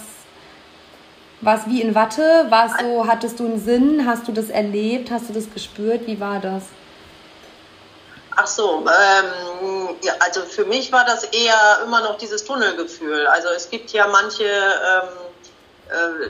[1.41, 2.45] war es wie in Watte?
[2.49, 4.06] War es so, hattest du einen Sinn?
[4.06, 5.10] Hast du das erlebt?
[5.10, 6.06] Hast du das gespürt?
[6.06, 6.65] Wie war das?
[8.36, 13.25] Ach so, ähm, ja, also für mich war das eher immer noch dieses Tunnelgefühl.
[13.27, 15.10] Also es gibt ja manche, ähm,
[15.89, 16.30] äh,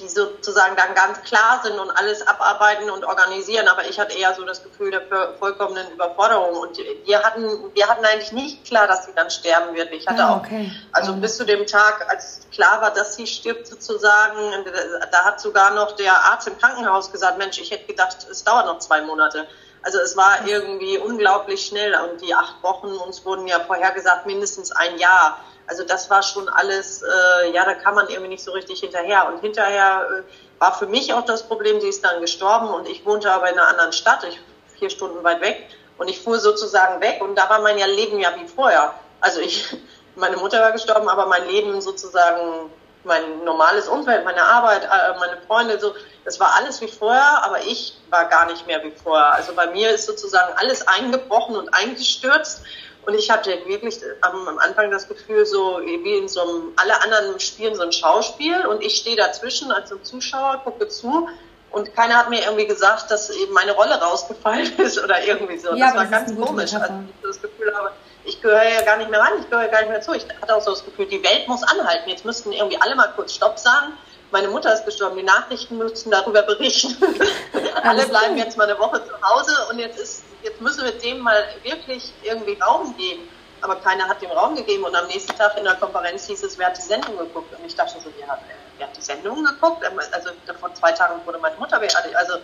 [0.00, 3.68] die sozusagen dann ganz klar sind und alles abarbeiten und organisieren.
[3.68, 5.02] Aber ich hatte eher so das Gefühl der
[5.38, 6.56] vollkommenen Überforderung.
[6.56, 9.92] Und wir hatten, wir hatten eigentlich nicht klar, dass sie dann sterben wird.
[9.92, 10.70] Ich hatte ah, okay.
[10.70, 14.64] auch, also bis zu dem Tag, als klar war, dass sie stirbt sozusagen,
[15.12, 18.66] da hat sogar noch der Arzt im Krankenhaus gesagt, Mensch, ich hätte gedacht, es dauert
[18.66, 19.46] noch zwei Monate.
[19.82, 24.72] Also es war irgendwie unglaublich schnell und die acht Wochen uns wurden ja vorhergesagt mindestens
[24.72, 25.38] ein Jahr.
[25.66, 29.28] Also das war schon alles, äh, ja, da kann man irgendwie nicht so richtig hinterher.
[29.28, 33.06] Und hinterher äh, war für mich auch das Problem, sie ist dann gestorben und ich
[33.06, 34.40] wohnte aber in einer anderen Stadt, ich,
[34.78, 35.68] vier Stunden weit weg.
[35.96, 38.94] Und ich fuhr sozusagen weg und da war mein Leben ja wie vorher.
[39.20, 39.76] Also ich,
[40.16, 42.70] meine Mutter war gestorben, aber mein Leben sozusagen,
[43.04, 47.60] mein normales Umfeld, meine Arbeit, äh, meine Freunde, so, das war alles wie vorher, aber
[47.60, 49.32] ich war gar nicht mehr wie vorher.
[49.32, 52.62] Also bei mir ist sozusagen alles eingebrochen und eingestürzt
[53.06, 57.40] und ich hatte wirklich am, Anfang das Gefühl, so wie in so einem, alle anderen
[57.40, 61.28] spielen so ein Schauspiel und ich stehe dazwischen als so Zuschauer, gucke zu
[61.70, 65.74] und keiner hat mir irgendwie gesagt, dass eben meine Rolle rausgefallen ist oder irgendwie so.
[65.74, 66.74] Ja, das war ganz komisch.
[66.74, 67.92] Also ich das Gefühl habe,
[68.24, 70.12] ich gehöre ja gar nicht mehr rein, ich gehöre gar nicht mehr zu.
[70.12, 72.08] Ich hatte auch so das Gefühl, die Welt muss anhalten.
[72.08, 73.92] Jetzt müssten irgendwie alle mal kurz Stopp sagen.
[74.30, 76.96] Meine Mutter ist gestorben, die Nachrichten müssten darüber berichten.
[77.82, 81.20] alle bleiben jetzt mal eine Woche zu Hause und jetzt ist jetzt müssen wir dem
[81.20, 83.28] mal wirklich irgendwie Raum geben.
[83.62, 86.58] Aber keiner hat dem Raum gegeben und am nächsten Tag in der Konferenz hieß es,
[86.58, 87.52] wer hat die Sendung geguckt?
[87.58, 88.40] Und ich dachte so, wer hat,
[88.78, 89.84] wer hat die Sendung geguckt?
[90.12, 92.16] Also vor zwei Tagen wurde meine Mutter beerdigt.
[92.16, 92.38] Also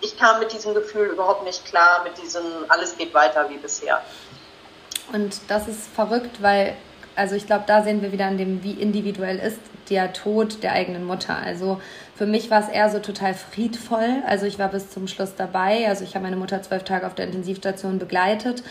[0.00, 4.02] ich kam mit diesem Gefühl überhaupt nicht klar, mit diesem alles geht weiter wie bisher.
[5.12, 6.74] Und das ist verrückt, weil,
[7.16, 9.58] also ich glaube, da sehen wir wieder an dem, wie individuell ist
[9.90, 11.36] der Tod der eigenen Mutter.
[11.36, 11.80] Also
[12.14, 14.22] für mich war es eher so total friedvoll.
[14.26, 15.88] Also ich war bis zum Schluss dabei.
[15.88, 18.62] Also ich habe meine Mutter zwölf Tage auf der Intensivstation begleitet.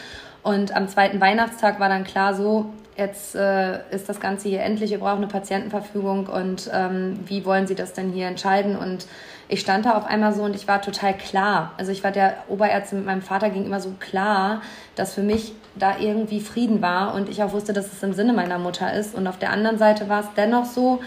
[0.44, 4.92] Und am zweiten Weihnachtstag war dann klar so, jetzt äh, ist das Ganze hier endlich,
[4.92, 8.76] wir brauchen eine Patientenverfügung und ähm, wie wollen Sie das denn hier entscheiden?
[8.76, 9.08] Und
[9.48, 11.74] ich stand da auf einmal so und ich war total klar.
[11.78, 14.62] Also ich war der Oberärztin mit meinem Vater gegenüber so klar,
[14.96, 18.34] dass für mich da irgendwie Frieden war und ich auch wusste, dass es im Sinne
[18.34, 19.16] meiner Mutter ist.
[19.16, 21.02] Und auf der anderen Seite war es dennoch so,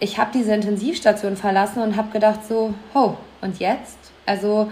[0.00, 3.98] ich habe diese Intensivstation verlassen und habe gedacht so, ho, und jetzt?
[4.26, 4.70] Also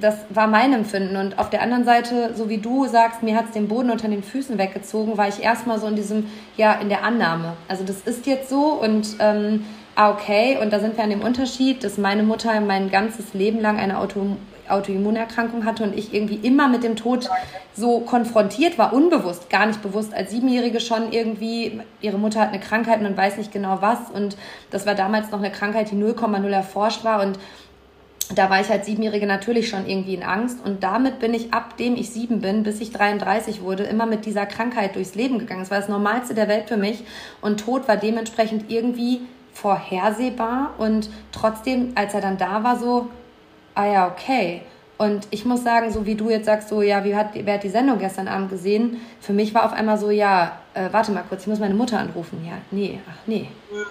[0.00, 1.16] das war mein Empfinden.
[1.16, 4.08] Und auf der anderen Seite, so wie du sagst, mir hat es den Boden unter
[4.08, 7.54] den Füßen weggezogen, war ich erstmal so in diesem, ja, in der Annahme.
[7.68, 9.64] Also das ist jetzt so und ähm,
[9.94, 13.60] ah, okay, und da sind wir an dem Unterschied, dass meine Mutter mein ganzes Leben
[13.60, 14.36] lang eine Auto
[14.70, 17.28] Autoimmunerkrankung hatte und ich irgendwie immer mit dem Tod
[17.74, 22.60] so konfrontiert war, unbewusst, gar nicht bewusst, als Siebenjährige schon irgendwie, ihre Mutter hat eine
[22.60, 24.36] Krankheit, man weiß nicht genau was und
[24.70, 27.38] das war damals noch eine Krankheit, die 0,0 erforscht war und
[28.34, 31.76] da war ich als Siebenjährige natürlich schon irgendwie in Angst und damit bin ich ab
[31.76, 35.62] dem ich sieben bin, bis ich 33 wurde, immer mit dieser Krankheit durchs Leben gegangen.
[35.62, 37.04] Es war das Normalste der Welt für mich
[37.40, 39.22] und Tod war dementsprechend irgendwie
[39.54, 43.08] vorhersehbar und trotzdem, als er dann da war, so,
[43.74, 44.62] ah ja, okay.
[44.98, 47.62] Und ich muss sagen, so wie du jetzt sagst, so, ja, wie hat, wer hat
[47.62, 49.00] die Sendung gestern Abend gesehen?
[49.20, 51.98] Für mich war auf einmal so, ja, äh, warte mal kurz, ich muss meine Mutter
[51.98, 52.42] anrufen.
[52.46, 53.48] Ja, nee, ach nee.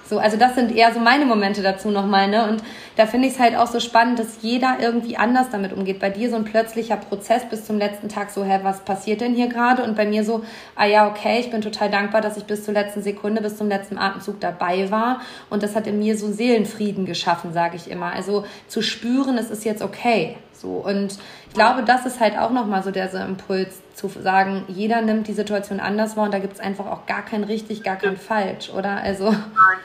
[0.09, 2.47] So, also das sind eher so meine Momente dazu nochmal, ne?
[2.47, 2.63] Und
[2.95, 5.99] da finde ich es halt auch so spannend, dass jeder irgendwie anders damit umgeht.
[5.99, 9.35] Bei dir so ein plötzlicher Prozess bis zum letzten Tag so, hä, was passiert denn
[9.35, 9.83] hier gerade?
[9.83, 10.43] Und bei mir so,
[10.75, 13.67] ah ja, okay, ich bin total dankbar, dass ich bis zur letzten Sekunde, bis zum
[13.67, 15.21] letzten Atemzug dabei war.
[15.49, 18.13] Und das hat in mir so Seelenfrieden geschaffen, sage ich immer.
[18.13, 20.37] Also zu spüren, es ist jetzt okay.
[20.53, 20.69] So.
[20.69, 25.01] Und ich glaube, das ist halt auch nochmal so der so Impuls zu sagen, jeder
[25.01, 27.95] nimmt die Situation anders wahr und da gibt es einfach auch gar kein richtig, gar
[27.97, 29.01] kein falsch, oder?
[29.03, 29.31] Also.
[29.31, 29.79] Nein.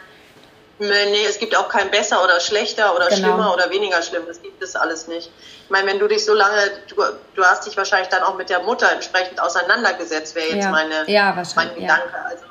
[0.79, 3.21] Nee, es gibt auch kein besser oder schlechter oder genau.
[3.21, 4.25] schlimmer oder weniger schlimm.
[4.27, 5.31] Das gibt es alles nicht.
[5.65, 6.97] Ich meine, wenn du dich so lange, du,
[7.35, 10.71] du hast dich wahrscheinlich dann auch mit der Mutter entsprechend auseinandergesetzt, wäre jetzt ja.
[10.71, 12.09] meine, ja, mein Gedanke.
[12.13, 12.25] Ja.
[12.25, 12.45] Also,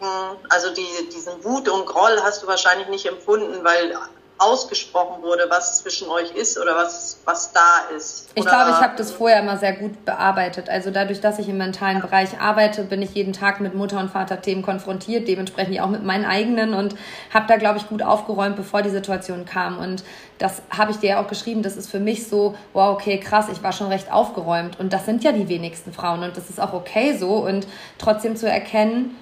[0.00, 3.96] hm, also die, diesen Wut und Groll hast du wahrscheinlich nicht empfunden, weil
[4.42, 8.28] ausgesprochen wurde, was zwischen euch ist oder was, was da ist.
[8.34, 10.68] Ich glaube, ich habe das vorher immer sehr gut bearbeitet.
[10.68, 14.10] Also dadurch, dass ich im mentalen Bereich arbeite, bin ich jeden Tag mit Mutter- und
[14.10, 16.94] Vaterthemen konfrontiert, dementsprechend auch mit meinen eigenen und
[17.32, 19.78] habe da, glaube ich, gut aufgeräumt, bevor die Situation kam.
[19.78, 20.04] Und
[20.38, 23.46] das habe ich dir ja auch geschrieben, das ist für mich so, wow, okay, krass,
[23.50, 24.78] ich war schon recht aufgeräumt.
[24.80, 27.36] Und das sind ja die wenigsten Frauen und das ist auch okay so.
[27.36, 27.66] Und
[27.98, 29.16] trotzdem zu erkennen,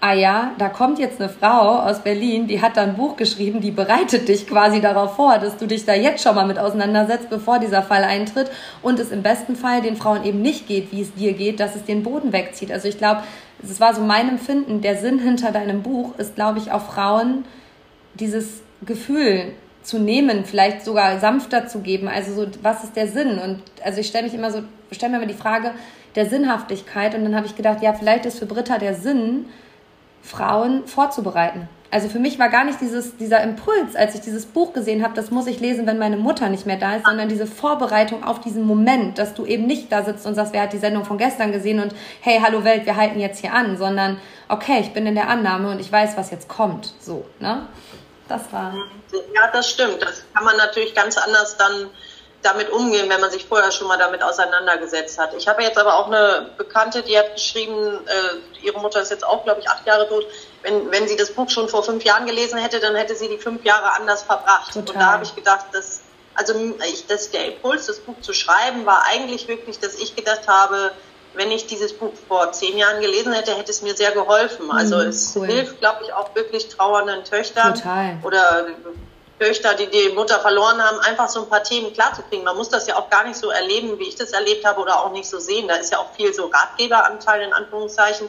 [0.00, 3.60] ah ja, da kommt jetzt eine Frau aus Berlin, die hat da ein Buch geschrieben,
[3.60, 7.30] die bereitet dich quasi darauf vor, dass du dich da jetzt schon mal mit auseinandersetzt,
[7.30, 8.50] bevor dieser Fall eintritt
[8.82, 11.74] und es im besten Fall den Frauen eben nicht geht, wie es dir geht, dass
[11.76, 12.70] es den Boden wegzieht.
[12.70, 13.22] Also ich glaube,
[13.62, 17.44] es war so mein Empfinden, der Sinn hinter deinem Buch ist, glaube ich, auch Frauen
[18.14, 22.08] dieses Gefühl zu nehmen, vielleicht sogar sanfter zu geben.
[22.08, 23.38] Also so, was ist der Sinn?
[23.38, 25.72] Und also ich stelle mich immer so, stelle mir immer die Frage
[26.16, 29.46] der Sinnhaftigkeit und dann habe ich gedacht, ja, vielleicht ist für Britta der Sinn,
[30.26, 31.68] Frauen vorzubereiten.
[31.90, 35.14] Also für mich war gar nicht dieses, dieser Impuls, als ich dieses Buch gesehen habe,
[35.14, 38.40] das muss ich lesen, wenn meine Mutter nicht mehr da ist, sondern diese Vorbereitung auf
[38.40, 41.16] diesen Moment, dass du eben nicht da sitzt und sagst, wer hat die Sendung von
[41.16, 45.06] gestern gesehen und hey, hallo Welt, wir halten jetzt hier an, sondern okay, ich bin
[45.06, 46.92] in der Annahme und ich weiß, was jetzt kommt.
[47.00, 47.66] So, ne?
[48.28, 48.74] Das war.
[49.34, 50.02] Ja, das stimmt.
[50.02, 51.88] Das kann man natürlich ganz anders dann
[52.46, 55.34] damit umgehen, wenn man sich vorher schon mal damit auseinandergesetzt hat.
[55.34, 59.26] Ich habe jetzt aber auch eine Bekannte, die hat geschrieben, äh, ihre Mutter ist jetzt
[59.26, 60.24] auch, glaube ich, acht Jahre tot.
[60.62, 63.38] Wenn, wenn sie das Buch schon vor fünf Jahren gelesen hätte, dann hätte sie die
[63.38, 64.72] fünf Jahre anders verbracht.
[64.72, 64.94] Total.
[64.94, 66.02] Und da habe ich gedacht, dass,
[66.34, 66.54] also
[66.88, 70.92] ich, dass der Impuls, das Buch zu schreiben, war eigentlich wirklich, dass ich gedacht habe,
[71.34, 74.70] wenn ich dieses Buch vor zehn Jahren gelesen hätte, hätte es mir sehr geholfen.
[74.70, 75.46] Also mhm, es cool.
[75.46, 78.18] hilft, glaube ich, auch wirklich trauernden Töchtern Total.
[78.22, 78.66] oder
[79.38, 82.44] Töchter, die die Mutter verloren haben, einfach so ein paar Themen klarzukriegen.
[82.44, 84.98] Man muss das ja auch gar nicht so erleben, wie ich das erlebt habe oder
[85.04, 85.68] auch nicht so sehen.
[85.68, 88.28] Da ist ja auch viel so Ratgeberanteil in Anführungszeichen.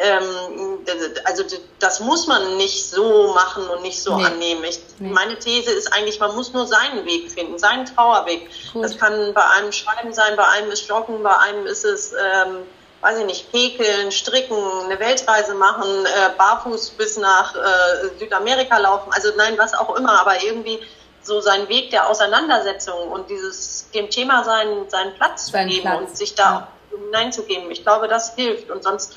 [0.00, 0.78] Ähm,
[1.24, 1.42] also
[1.80, 4.24] das muss man nicht so machen und nicht so nee.
[4.24, 4.64] annehmen.
[4.64, 5.10] Ich, nee.
[5.10, 8.48] Meine These ist eigentlich, man muss nur seinen Weg finden, seinen Trauerweg.
[8.72, 8.84] Gut.
[8.84, 12.12] Das kann bei einem Schreiben sein, bei einem ist Joggen, bei einem ist es...
[12.12, 12.66] Ähm,
[13.00, 19.12] weiß ich nicht, häkeln, stricken, eine Weltreise machen, äh, barfuß bis nach äh, Südamerika laufen,
[19.12, 20.80] also nein, was auch immer, aber irgendwie
[21.22, 25.88] so seinen Weg der Auseinandersetzung und dieses dem Thema seinen, seinen Platz Sein zu geben
[25.88, 26.00] Platz.
[26.00, 26.98] und sich da ja.
[26.98, 27.70] hineinzugeben.
[27.70, 29.14] Ich glaube, das hilft und sonst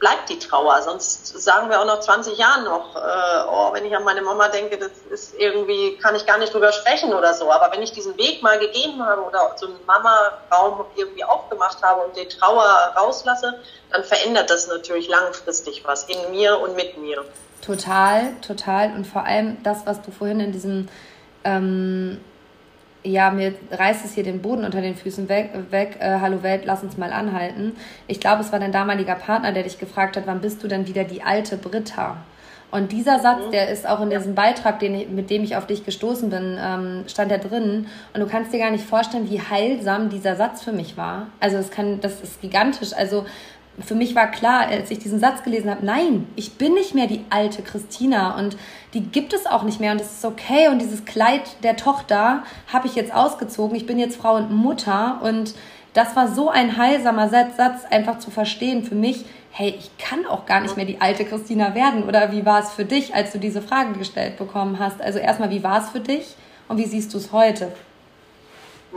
[0.00, 0.82] bleibt die Trauer.
[0.82, 4.48] Sonst sagen wir auch noch 20 Jahren noch, äh, oh, wenn ich an meine Mama
[4.48, 7.52] denke, das ist irgendwie, kann ich gar nicht drüber sprechen oder so.
[7.52, 12.00] Aber wenn ich diesen Weg mal gegeben habe oder so einen Mama-Raum irgendwie aufgemacht habe
[12.00, 13.60] und die Trauer rauslasse,
[13.92, 17.24] dann verändert das natürlich langfristig was in mir und mit mir.
[17.64, 18.94] Total, total.
[18.94, 20.88] Und vor allem das, was du vorhin in diesem
[21.44, 22.24] ähm,
[23.02, 26.62] ja, mir reißt es hier den Boden unter den Füßen weg, weg äh, hallo Welt,
[26.64, 27.76] lass uns mal anhalten.
[28.06, 30.86] Ich glaube, es war dein damaliger Partner, der dich gefragt hat, wann bist du denn
[30.86, 32.18] wieder die alte Britta?
[32.70, 33.50] Und dieser Satz, mhm.
[33.50, 37.04] der ist auch in diesem Beitrag, den mit dem ich auf dich gestoßen bin, ähm,
[37.08, 37.86] stand da drin.
[38.14, 41.28] Und du kannst dir gar nicht vorstellen, wie heilsam dieser Satz für mich war.
[41.40, 42.92] Also es kann, das ist gigantisch.
[42.92, 43.24] Also
[43.84, 47.06] für mich war klar, als ich diesen Satz gelesen habe, nein, ich bin nicht mehr
[47.06, 48.56] die alte Christina und
[48.94, 50.68] die gibt es auch nicht mehr und es ist okay.
[50.68, 55.20] Und dieses Kleid der Tochter habe ich jetzt ausgezogen, ich bin jetzt Frau und Mutter.
[55.22, 55.54] Und
[55.94, 60.46] das war so ein heilsamer Satz, einfach zu verstehen für mich, hey, ich kann auch
[60.46, 62.04] gar nicht mehr die alte Christina werden.
[62.04, 65.00] Oder wie war es für dich, als du diese Frage gestellt bekommen hast?
[65.00, 66.34] Also erstmal, wie war es für dich?
[66.68, 67.72] Und wie siehst du es heute?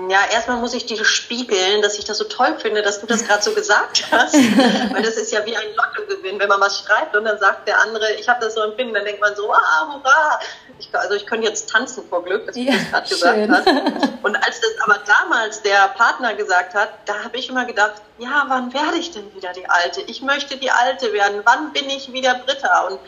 [0.10, 3.24] Ja, erstmal muss ich dir spiegeln, dass ich das so toll finde, dass du das
[3.28, 4.34] gerade so gesagt hast.
[4.34, 7.80] Weil das ist ja wie ein Lottogewinn, wenn man was schreibt und dann sagt der
[7.80, 10.40] andere, ich habe das so empfinden, dann denkt man so, ah, hurra.
[10.80, 14.24] Ich, also ich könnte jetzt tanzen vor Glück, dass du ja, das gerade gesagt hast.
[14.24, 18.46] Und als das aber damals der Partner gesagt hat, da habe ich immer gedacht, ja,
[18.48, 20.02] wann werde ich denn wieder die Alte?
[20.08, 21.42] Ich möchte die Alte werden.
[21.44, 22.88] Wann bin ich wieder Britta?
[22.88, 23.00] Und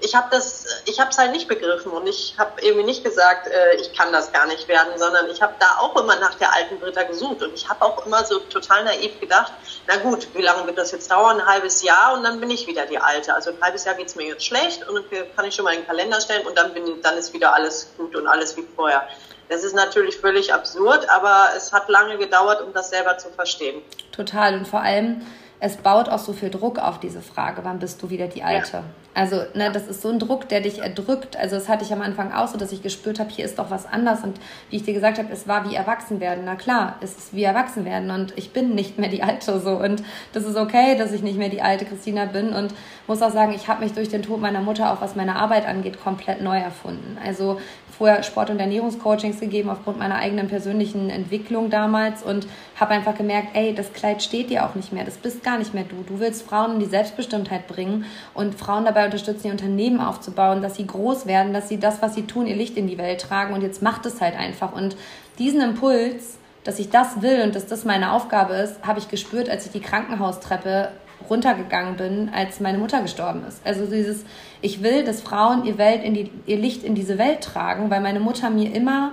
[0.00, 3.48] ich habe das, ich habe es halt nicht begriffen und ich habe irgendwie nicht gesagt,
[3.48, 6.54] äh, ich kann das gar nicht werden, sondern ich habe da auch immer nach der
[6.54, 9.52] alten Britta gesucht und ich habe auch immer so total naiv gedacht,
[9.86, 11.40] na gut, wie lange wird das jetzt dauern?
[11.40, 13.34] Ein halbes Jahr und dann bin ich wieder die alte.
[13.34, 15.04] Also ein halbes Jahr geht es mir jetzt schlecht und
[15.34, 17.92] kann ich schon mal in den Kalender stellen und dann bin, dann ist wieder alles
[17.96, 19.08] gut und alles wie vorher.
[19.48, 23.80] Das ist natürlich völlig absurd, aber es hat lange gedauert, um das selber zu verstehen.
[24.12, 25.24] Total und vor allem
[25.58, 28.78] es baut auch so viel Druck auf diese Frage, wann bist du wieder die Alte?
[28.78, 28.84] Ja.
[29.14, 31.38] Also, ne, das ist so ein Druck, der dich erdrückt.
[31.38, 33.70] Also, das hatte ich am Anfang auch so, dass ich gespürt habe, hier ist doch
[33.70, 34.22] was anders.
[34.22, 34.38] Und
[34.68, 36.42] wie ich dir gesagt habe, es war wie erwachsen werden.
[36.44, 38.10] Na klar, es ist wie erwachsen werden.
[38.10, 39.70] Und ich bin nicht mehr die Alte so.
[39.70, 40.02] Und
[40.34, 42.52] das ist okay, dass ich nicht mehr die alte Christina bin.
[42.52, 42.74] Und
[43.06, 45.66] muss auch sagen, ich habe mich durch den Tod meiner Mutter, auch was meine Arbeit
[45.66, 47.16] angeht, komplett neu erfunden.
[47.24, 47.58] Also,
[47.96, 52.46] vorher Sport- und Ernährungscoachings gegeben aufgrund meiner eigenen persönlichen Entwicklung damals und
[52.78, 55.04] habe einfach gemerkt, ey, das Kleid steht dir auch nicht mehr.
[55.04, 55.96] Das bist gar nicht mehr du.
[56.06, 58.04] Du willst Frauen in die Selbstbestimmtheit bringen
[58.34, 62.14] und Frauen dabei unterstützen, ihr Unternehmen aufzubauen, dass sie groß werden, dass sie das, was
[62.14, 64.72] sie tun, ihr Licht in die Welt tragen und jetzt macht es halt einfach.
[64.72, 64.96] Und
[65.38, 69.48] diesen Impuls, dass ich das will und dass das meine Aufgabe ist, habe ich gespürt,
[69.48, 70.90] als ich die Krankenhaustreppe
[71.30, 73.60] runtergegangen bin, als meine Mutter gestorben ist.
[73.64, 74.24] Also dieses,
[74.60, 78.00] ich will, dass Frauen ihr, Welt in die, ihr Licht in diese Welt tragen, weil
[78.00, 79.12] meine Mutter mir immer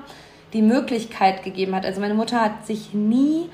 [0.53, 1.85] die Möglichkeit gegeben hat.
[1.85, 3.49] Also meine Mutter hat sich nie,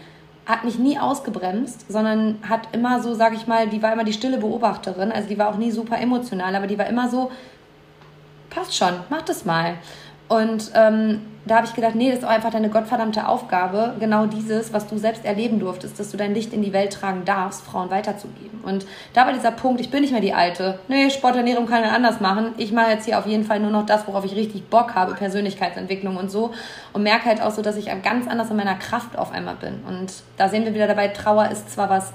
[0.45, 4.13] hat mich nie ausgebremst, sondern hat immer so, sag ich mal, die war immer die
[4.13, 5.11] stille Beobachterin.
[5.11, 7.31] Also die war auch nie super emotional, aber die war immer so,
[8.49, 9.75] passt schon, mach das mal.
[10.29, 14.27] Und ähm, da habe ich gedacht, nee, das ist auch einfach deine gottverdammte Aufgabe, genau
[14.27, 17.65] dieses, was du selbst erleben durftest, dass du dein Licht in die Welt tragen darfst,
[17.65, 18.59] Frauen weiterzugeben.
[18.61, 20.77] Und da war dieser Punkt, ich bin nicht mehr die Alte.
[20.87, 22.53] Nee, Sporternährung kann man anders machen.
[22.57, 25.15] Ich mache jetzt hier auf jeden Fall nur noch das, worauf ich richtig Bock habe,
[25.15, 26.51] Persönlichkeitsentwicklung und so.
[26.93, 29.79] Und merke halt auch so, dass ich ganz anders in meiner Kraft auf einmal bin.
[29.87, 32.13] Und da sehen wir wieder dabei, Trauer ist zwar was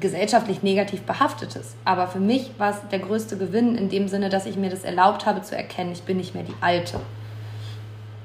[0.00, 1.74] gesellschaftlich negativ behaftetes.
[1.84, 4.84] Aber für mich war es der größte Gewinn in dem Sinne, dass ich mir das
[4.84, 7.00] erlaubt habe zu erkennen, ich bin nicht mehr die Alte.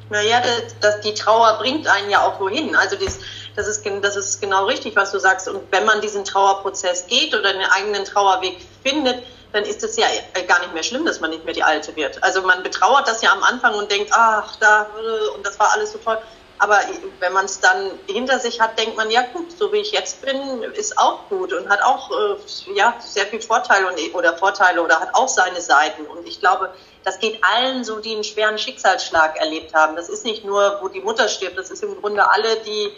[0.10, 2.76] Naja, das, das, die Trauer bringt einen ja auch wohin.
[2.76, 3.20] Also das,
[3.56, 5.48] das, ist, das ist genau richtig, was du sagst.
[5.48, 10.08] Und wenn man diesen Trauerprozess geht oder einen eigenen Trauerweg findet, dann ist es ja
[10.48, 12.22] gar nicht mehr schlimm, dass man nicht mehr die Alte wird.
[12.24, 14.88] Also man betrauert das ja am Anfang und denkt, ach, da,
[15.36, 16.18] und das war alles so toll.
[16.62, 16.80] Aber
[17.20, 20.22] wenn man es dann hinter sich hat, denkt man, ja gut, so wie ich jetzt
[20.22, 24.84] bin, ist auch gut und hat auch äh, ja, sehr viel Vorteile und, oder Vorteile
[24.84, 26.06] oder hat auch seine Seiten.
[26.06, 26.72] Und ich glaube,
[27.04, 29.96] das geht allen so, die einen schweren Schicksalsschlag erlebt haben.
[29.96, 32.92] Das ist nicht nur, wo die Mutter stirbt, das ist im Grunde alle, die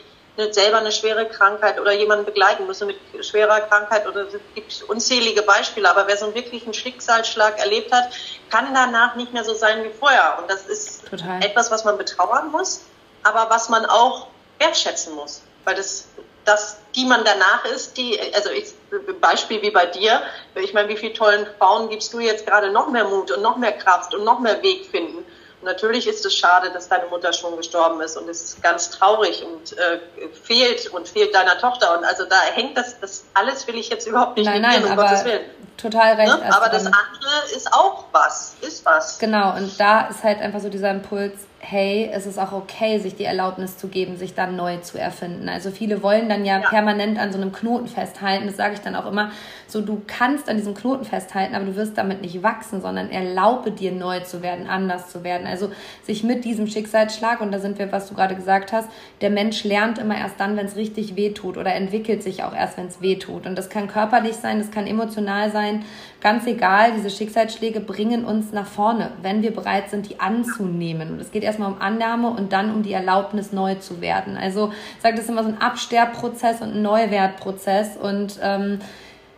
[0.51, 5.43] selber eine schwere Krankheit oder jemanden begleiten müssen mit schwerer Krankheit oder es gibt unzählige
[5.43, 8.09] Beispiele, aber wer so einen wirklichen Schicksalsschlag erlebt hat,
[8.49, 10.37] kann danach nicht mehr so sein wie vorher.
[10.41, 11.41] Und das ist Total.
[11.45, 12.81] etwas, was man betrauern muss
[13.23, 14.27] aber was man auch
[14.59, 15.41] wertschätzen muss.
[15.65, 16.07] Weil das,
[16.45, 18.73] das die man danach ist, die, also ich,
[19.21, 20.21] Beispiel wie bei dir,
[20.55, 23.57] ich meine, wie viele tollen Frauen gibst du jetzt gerade noch mehr Mut und noch
[23.57, 25.25] mehr Kraft und noch mehr Weg finden.
[25.63, 28.89] Und natürlich ist es schade, dass deine Mutter schon gestorben ist und es ist ganz
[28.89, 29.99] traurig und äh,
[30.33, 31.97] fehlt und fehlt deiner Tochter.
[31.97, 34.91] Und also da hängt das, das alles will ich jetzt überhaupt nicht nein, nein, um
[34.91, 35.45] aber Gottes Willen.
[35.77, 36.37] Total recht.
[36.37, 36.53] Ne?
[36.53, 39.17] Aber das andere ist auch was, ist was.
[39.19, 41.33] Genau, und da ist halt einfach so dieser Impuls,
[41.65, 45.47] hey, es ist auch okay, sich die Erlaubnis zu geben, sich dann neu zu erfinden.
[45.47, 46.69] Also viele wollen dann ja, ja.
[46.69, 48.47] permanent an so einem Knoten festhalten.
[48.47, 49.31] Das sage ich dann auch immer.
[49.73, 53.71] So, du kannst an diesem Knoten festhalten, aber du wirst damit nicht wachsen, sondern erlaube
[53.71, 55.47] dir neu zu werden, anders zu werden.
[55.47, 55.71] Also
[56.03, 58.87] sich mit diesem Schicksalsschlag, und da sind wir, was du gerade gesagt hast,
[59.21, 62.53] der Mensch lernt immer erst dann, wenn es richtig weh tut oder entwickelt sich auch
[62.53, 63.47] erst, wenn es weh tut.
[63.47, 65.83] Und das kann körperlich sein, das kann emotional sein,
[66.21, 66.91] ganz egal.
[66.95, 71.13] Diese Schicksalsschläge bringen uns nach vorne, wenn wir bereit sind, die anzunehmen.
[71.13, 74.37] Und es geht erstmal um Annahme und dann um die Erlaubnis, neu zu werden.
[74.37, 78.77] Also ich sage das ist immer so ein Absterbprozess und ein Neuwertprozess und ähm,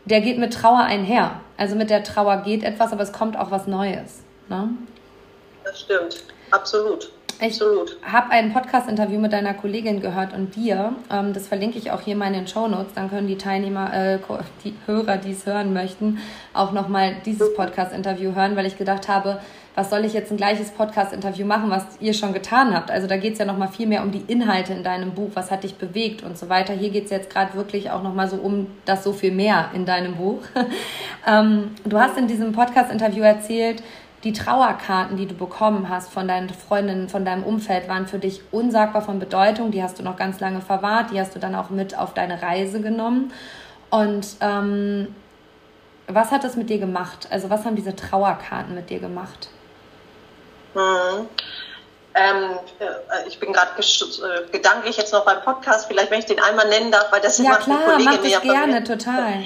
[0.05, 1.41] der geht mit Trauer einher.
[1.57, 4.23] Also mit der Trauer geht etwas, aber es kommt auch was Neues.
[4.49, 4.69] Ne?
[5.63, 7.11] Das stimmt, absolut.
[7.41, 7.59] Ich
[8.03, 10.93] habe ein Podcast-Interview mit deiner Kollegin gehört und dir.
[11.11, 12.93] Ähm, das verlinke ich auch hier mal in den Show Notes.
[12.93, 14.19] Dann können die Teilnehmer, äh,
[14.63, 16.19] die Hörer, die es hören möchten,
[16.53, 19.39] auch nochmal dieses Podcast-Interview hören, weil ich gedacht habe,
[19.75, 22.89] was soll ich jetzt ein gleiches Podcast-Interview machen, was ihr schon getan habt?
[22.89, 25.51] Also da geht es ja nochmal viel mehr um die Inhalte in deinem Buch, was
[25.51, 26.73] hat dich bewegt und so weiter.
[26.73, 29.85] Hier geht es jetzt gerade wirklich auch nochmal so um das so viel mehr in
[29.85, 30.39] deinem Buch.
[31.27, 33.83] ähm, du hast in diesem Podcast-Interview erzählt,
[34.25, 38.41] die Trauerkarten, die du bekommen hast von deinen Freundinnen, von deinem Umfeld, waren für dich
[38.51, 39.69] unsagbar von Bedeutung.
[39.69, 42.41] Die hast du noch ganz lange verwahrt, die hast du dann auch mit auf deine
[42.41, 43.31] Reise genommen.
[43.91, 45.15] Und ähm,
[46.07, 47.27] was hat das mit dir gemacht?
[47.29, 49.49] Also was haben diese Trauerkarten mit dir gemacht?
[50.73, 51.29] Mhm.
[52.15, 56.39] Ähm, äh, ich bin gerade äh, gedanklich jetzt noch beim Podcast, vielleicht wenn ich den
[56.41, 59.43] einmal nennen darf, weil das ja, macht klar, eine Kollegin mach das gerne, total.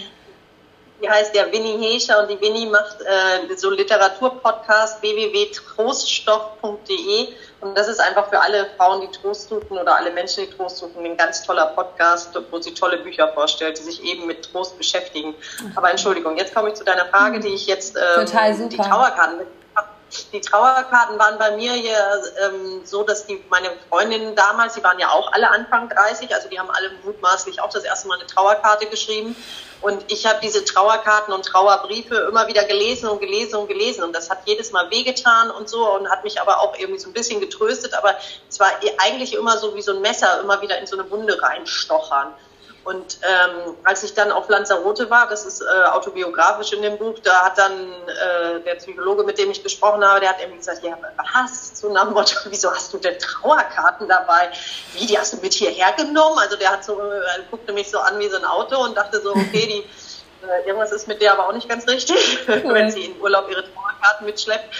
[1.01, 7.27] Die heißt ja Winnie Hescher und die Winnie macht äh, so Literaturpodcast www.troststoff.de
[7.61, 10.77] und das ist einfach für alle Frauen, die Trost suchen oder alle Menschen, die Trost
[10.77, 14.77] suchen, ein ganz toller Podcast, wo sie tolle Bücher vorstellt, die sich eben mit Trost
[14.77, 15.35] beschäftigen.
[15.75, 18.25] Aber Entschuldigung, jetzt komme ich zu deiner Frage, die ich jetzt super.
[18.69, 19.47] die Trauerkarten mit
[20.33, 21.97] die Trauerkarten waren bei mir hier
[22.43, 26.49] ähm, so, dass die meine Freundinnen damals, die waren ja auch alle Anfang 30, also
[26.49, 29.35] die haben alle mutmaßlich auch das erste Mal eine Trauerkarte geschrieben.
[29.81, 34.03] Und ich habe diese Trauerkarten und Trauerbriefe immer wieder gelesen und gelesen und gelesen.
[34.03, 37.09] Und das hat jedes Mal wehgetan und so und hat mich aber auch irgendwie so
[37.09, 37.93] ein bisschen getröstet.
[37.93, 38.15] Aber
[38.49, 41.41] es war eigentlich immer so wie so ein Messer, immer wieder in so eine Wunde
[41.41, 42.33] reinstochern.
[42.85, 47.19] Und ähm, als ich dann auf Lanzarote war, das ist äh, autobiografisch in dem Buch,
[47.23, 50.83] da hat dann äh, der Psychologe, mit dem ich gesprochen habe, der hat irgendwie gesagt,
[50.83, 50.97] ja,
[51.33, 51.79] was?
[51.79, 54.49] So nach Motto, wieso hast du denn Trauerkarten dabei?
[54.93, 56.39] Wie, die hast du mit hierher genommen?
[56.39, 59.21] Also der hat so, äh, guckte mich so an wie so ein Auto und dachte
[59.21, 63.05] so, okay, die, äh, irgendwas ist mit der aber auch nicht ganz richtig, wenn sie
[63.05, 64.73] in Urlaub ihre Trauerkarten mitschleppt.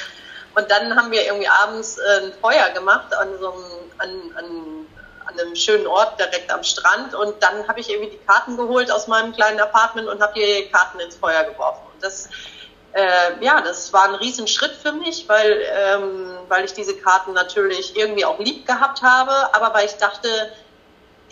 [0.56, 3.64] Und dann haben wir irgendwie abends äh, ein Feuer gemacht an so einem,
[3.98, 4.79] an, an
[5.30, 7.14] an einem schönen Ort direkt am Strand.
[7.14, 10.70] Und dann habe ich irgendwie die Karten geholt aus meinem kleinen Apartment und habe die
[10.72, 11.82] Karten ins Feuer geworfen.
[11.94, 12.30] Und das,
[12.94, 17.96] äh, ja, das war ein Riesenschritt für mich, weil, ähm, weil ich diese Karten natürlich
[17.96, 20.28] irgendwie auch lieb gehabt habe, aber weil ich dachte,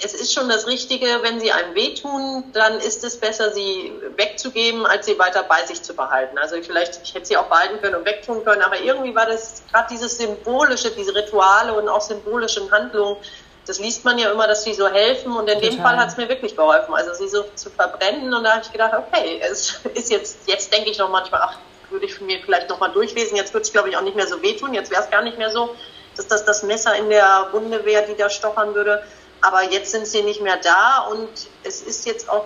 [0.03, 4.85] es ist schon das Richtige, wenn sie einem wehtun, dann ist es besser, sie wegzugeben,
[4.85, 6.37] als sie weiter bei sich zu behalten.
[6.37, 9.63] Also vielleicht, ich hätte sie auch behalten können und wegtun können, aber irgendwie war das
[9.71, 13.17] gerade dieses Symbolische, diese Rituale und auch symbolischen Handlungen,
[13.67, 15.69] das liest man ja immer, dass sie so helfen und in Total.
[15.69, 16.93] dem Fall hat es mir wirklich geholfen.
[16.93, 20.71] Also sie so zu verbrennen und da habe ich gedacht, okay, es ist jetzt, jetzt
[20.73, 21.57] denke ich noch manchmal, ach,
[21.89, 24.41] würde ich mir vielleicht nochmal durchlesen, jetzt würde es glaube ich auch nicht mehr so
[24.41, 25.75] wehtun, jetzt wäre es gar nicht mehr so,
[26.15, 29.03] dass das das Messer in der Wunde wäre, die da stochern würde.
[29.41, 31.29] Aber jetzt sind sie nicht mehr da und
[31.63, 32.45] es ist jetzt auch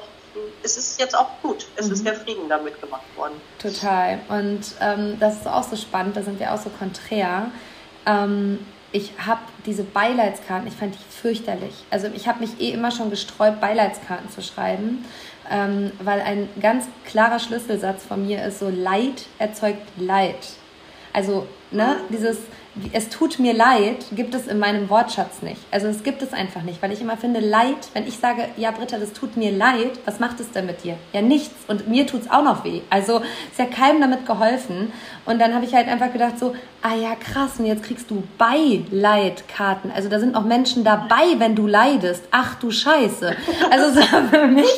[0.63, 1.67] es ist jetzt auch gut.
[1.75, 1.93] Es mhm.
[1.93, 3.33] ist der Frieden damit gemacht worden.
[3.61, 4.19] Total.
[4.29, 7.51] Und ähm, das ist auch so spannend, da sind wir auch so konträr.
[8.05, 11.73] Ähm, ich habe diese Beileidskarten, ich fand die fürchterlich.
[11.89, 15.05] Also ich habe mich eh immer schon gesträubt, Beileidskarten zu schreiben,
[15.49, 20.35] ähm, weil ein ganz klarer Schlüsselsatz von mir ist so, Leid erzeugt Leid.
[21.13, 22.37] Also ne, dieses
[22.93, 25.59] es tut mir leid, gibt es in meinem Wortschatz nicht.
[25.71, 28.71] Also es gibt es einfach nicht, weil ich immer finde, Leid, wenn ich sage, ja
[28.71, 30.95] Britta, das tut mir leid, was macht es denn mit dir?
[31.11, 32.81] Ja nichts und mir tut es auch noch weh.
[32.89, 34.93] Also ist ja keinem damit geholfen.
[35.25, 38.23] Und dann habe ich halt einfach gedacht so, ah ja krass, und jetzt kriegst du
[38.37, 39.91] Beileidkarten.
[39.91, 42.23] Also da sind auch Menschen dabei, wenn du leidest.
[42.31, 43.35] Ach du Scheiße.
[43.69, 44.71] Also es war für mich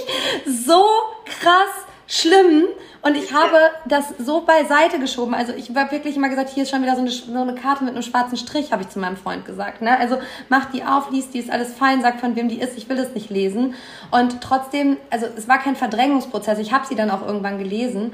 [0.45, 0.83] so
[1.25, 2.65] krass schlimm
[3.03, 5.33] und ich habe das so beiseite geschoben.
[5.33, 7.83] Also ich habe wirklich immer gesagt, hier ist schon wieder so eine, so eine Karte
[7.83, 9.81] mit einem schwarzen Strich, habe ich zu meinem Freund gesagt.
[9.81, 9.99] Ne?
[9.99, 12.87] Also mach die auf, lies die, ist alles fein, sag von wem die ist, ich
[12.87, 13.75] will es nicht lesen.
[14.09, 16.59] Und trotzdem, also es war kein Verdrängungsprozess.
[16.59, 18.13] Ich habe sie dann auch irgendwann gelesen.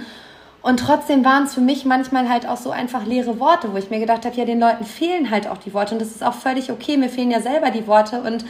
[0.64, 3.92] Und trotzdem waren es für mich manchmal halt auch so einfach leere Worte, wo ich
[3.92, 5.94] mir gedacht habe, ja, den Leuten fehlen halt auch die Worte.
[5.94, 8.22] Und das ist auch völlig okay, mir fehlen ja selber die Worte.
[8.22, 8.44] Und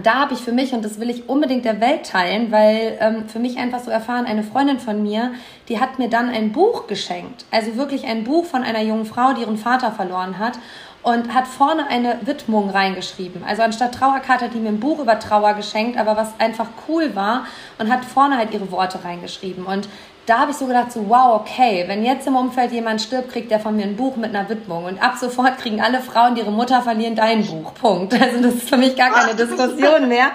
[0.00, 3.28] da habe ich für mich, und das will ich unbedingt der Welt teilen, weil ähm,
[3.28, 5.32] für mich einfach so erfahren, eine Freundin von mir,
[5.68, 7.44] die hat mir dann ein Buch geschenkt.
[7.50, 10.58] Also wirklich ein Buch von einer jungen Frau, die ihren Vater verloren hat.
[11.04, 13.42] Und hat vorne eine Widmung reingeschrieben.
[13.42, 17.16] Also anstatt Trauerkarte hat die mir ein Buch über Trauer geschenkt, aber was einfach cool
[17.16, 17.44] war
[17.78, 19.66] und hat vorne halt ihre Worte reingeschrieben.
[19.66, 19.88] Und
[20.26, 23.50] da habe ich so gedacht, so wow, okay, wenn jetzt im Umfeld jemand stirbt, kriegt
[23.50, 24.84] der von mir ein Buch mit einer Widmung.
[24.84, 27.74] Und ab sofort kriegen alle Frauen, die ihre Mutter verlieren, dein Buch.
[27.74, 28.14] Punkt.
[28.22, 30.26] Also das ist für mich gar keine Diskussion mehr.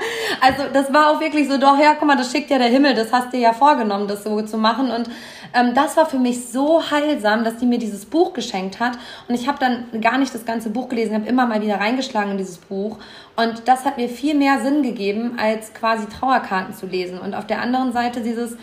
[0.41, 2.95] Also das war auch wirklich so, doch, ja, guck mal, das schickt ja der Himmel,
[2.95, 4.91] das hast du ja vorgenommen, das so zu machen.
[4.91, 5.09] Und
[5.53, 8.97] ähm, das war für mich so heilsam, dass die mir dieses Buch geschenkt hat.
[9.29, 12.31] Und ich habe dann gar nicht das ganze Buch gelesen, habe immer mal wieder reingeschlagen
[12.31, 12.97] in dieses Buch.
[13.38, 17.19] Und das hat mir viel mehr Sinn gegeben, als quasi Trauerkarten zu lesen.
[17.19, 18.57] Und auf der anderen Seite dieses,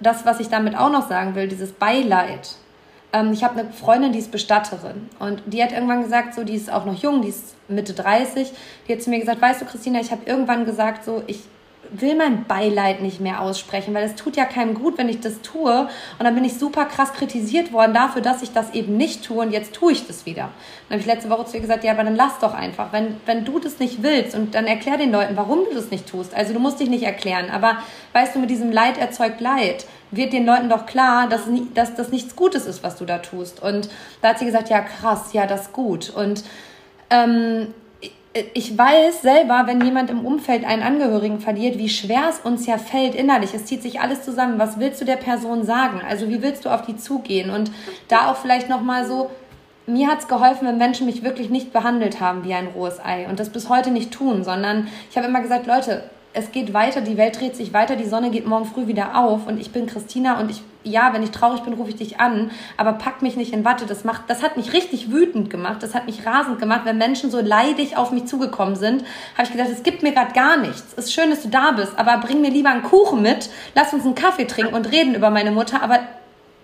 [0.00, 2.56] das, was ich damit auch noch sagen will, dieses Beileid.
[3.12, 6.54] Ähm, ich habe eine Freundin, die ist Bestatterin und die hat irgendwann gesagt, so, die
[6.54, 8.52] ist auch noch jung, die ist Mitte 30,
[8.86, 11.40] die hat zu mir gesagt, weißt du, Christina, ich habe irgendwann gesagt, so, ich
[11.90, 15.40] will mein Beileid nicht mehr aussprechen, weil es tut ja keinem gut, wenn ich das
[15.42, 15.88] tue.
[16.18, 19.44] Und dann bin ich super krass kritisiert worden dafür, dass ich das eben nicht tue
[19.44, 20.50] und jetzt tue ich das wieder.
[20.88, 22.92] Dann habe ich letzte Woche zu ihr gesagt, ja, aber dann lass doch einfach.
[22.92, 26.08] Wenn, wenn du das nicht willst und dann erklär den Leuten, warum du das nicht
[26.08, 26.34] tust.
[26.34, 27.78] Also du musst dich nicht erklären, aber
[28.12, 31.42] weißt du, mit diesem Leid erzeugt Leid wird den Leuten doch klar, dass,
[31.74, 33.62] dass das nichts Gutes ist, was du da tust.
[33.62, 33.88] Und
[34.22, 36.10] da hat sie gesagt, ja krass, ja, das ist gut.
[36.10, 36.44] Und
[37.10, 37.74] ähm,
[38.54, 42.76] ich weiß selber, wenn jemand im Umfeld einen Angehörigen verliert, wie schwer es uns ja
[42.78, 43.54] fällt innerlich.
[43.54, 44.58] Es zieht sich alles zusammen.
[44.58, 46.00] Was willst du der Person sagen?
[46.06, 47.50] Also wie willst du auf die zugehen?
[47.50, 47.70] Und
[48.08, 49.30] da auch vielleicht nochmal so,
[49.86, 53.26] mir hat es geholfen, wenn Menschen mich wirklich nicht behandelt haben wie ein rohes Ei
[53.28, 57.00] und das bis heute nicht tun, sondern ich habe immer gesagt, Leute, es geht weiter,
[57.00, 59.86] die Welt dreht sich weiter, die Sonne geht morgen früh wieder auf und ich bin
[59.86, 63.36] Christina und ich, ja, wenn ich traurig bin, rufe ich dich an, aber pack mich
[63.36, 63.86] nicht in Watte.
[63.86, 67.30] Das macht, das hat mich richtig wütend gemacht, das hat mich rasend gemacht, wenn Menschen
[67.30, 69.02] so leidig auf mich zugekommen sind,
[69.34, 70.92] habe ich gedacht, es gibt mir gerade gar nichts.
[70.96, 73.94] Es ist schön, dass du da bist, aber bring mir lieber einen Kuchen mit, lass
[73.94, 76.00] uns einen Kaffee trinken und reden über meine Mutter, aber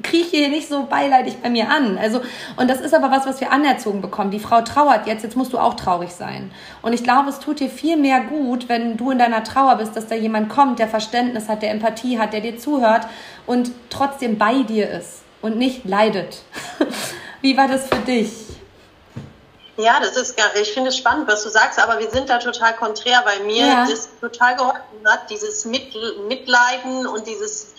[0.03, 1.99] krieche hier nicht so beileidig bei mir an.
[1.99, 2.21] Also,
[2.57, 4.31] und das ist aber was, was wir anerzogen bekommen.
[4.31, 6.53] Die Frau trauert jetzt, jetzt musst du auch traurig sein.
[6.83, 9.97] Und ich glaube, es tut dir viel mehr gut, wenn du in deiner Trauer bist,
[9.97, 13.07] dass da jemand kommt, der Verständnis hat, der Empathie hat, der dir zuhört
[13.47, 16.43] und trotzdem bei dir ist und nicht leidet.
[17.41, 18.33] Wie war das für dich?
[19.79, 22.75] Ja, das ist, ich finde es spannend, was du sagst, aber wir sind da total
[22.75, 23.87] konträr, weil mir ja.
[23.89, 27.72] das total geholfen hat, dieses Mitleiden und dieses,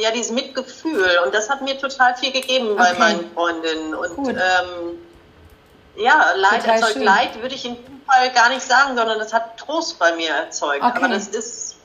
[0.00, 1.20] ja, dieses Mitgefühl.
[1.24, 2.78] Und das hat mir total viel gegeben okay.
[2.78, 3.94] bei meinen Freundinnen.
[3.94, 4.98] Und ähm,
[5.96, 7.02] ja, Leid total erzeugt schön.
[7.02, 10.30] Leid, würde ich in dem Fall gar nicht sagen, sondern das hat Trost bei mir
[10.30, 10.82] erzeugt.
[10.82, 10.96] Okay.
[10.96, 11.76] Aber das ist,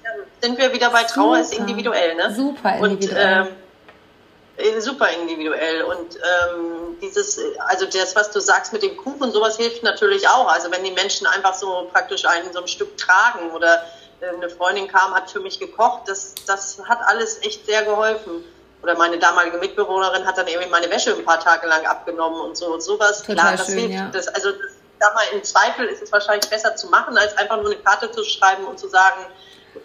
[0.41, 1.41] sind wir wieder bei Trauer, Super.
[1.41, 2.33] ist individuell, ne?
[2.33, 3.41] Super individuell.
[3.41, 3.55] Und, ähm,
[4.57, 9.57] äh, super individuell und ähm, dieses, also das, was du sagst mit dem Kuchen, sowas
[9.57, 10.47] hilft natürlich auch.
[10.47, 13.83] Also wenn die Menschen einfach so praktisch einen so ein Stück tragen oder
[14.21, 18.43] eine Freundin kam, hat für mich gekocht, das, das hat alles echt sehr geholfen.
[18.81, 22.55] Oder meine damalige Mitbewohnerin hat dann irgendwie meine Wäsche ein paar Tage lang abgenommen und
[22.55, 22.79] so.
[22.79, 23.93] Sowas, Total klar, das schön, hilft.
[23.93, 24.09] Ja.
[24.11, 27.57] Das, also das, sag mal, im Zweifel ist es wahrscheinlich besser zu machen, als einfach
[27.57, 29.25] nur eine Karte zu schreiben und zu sagen,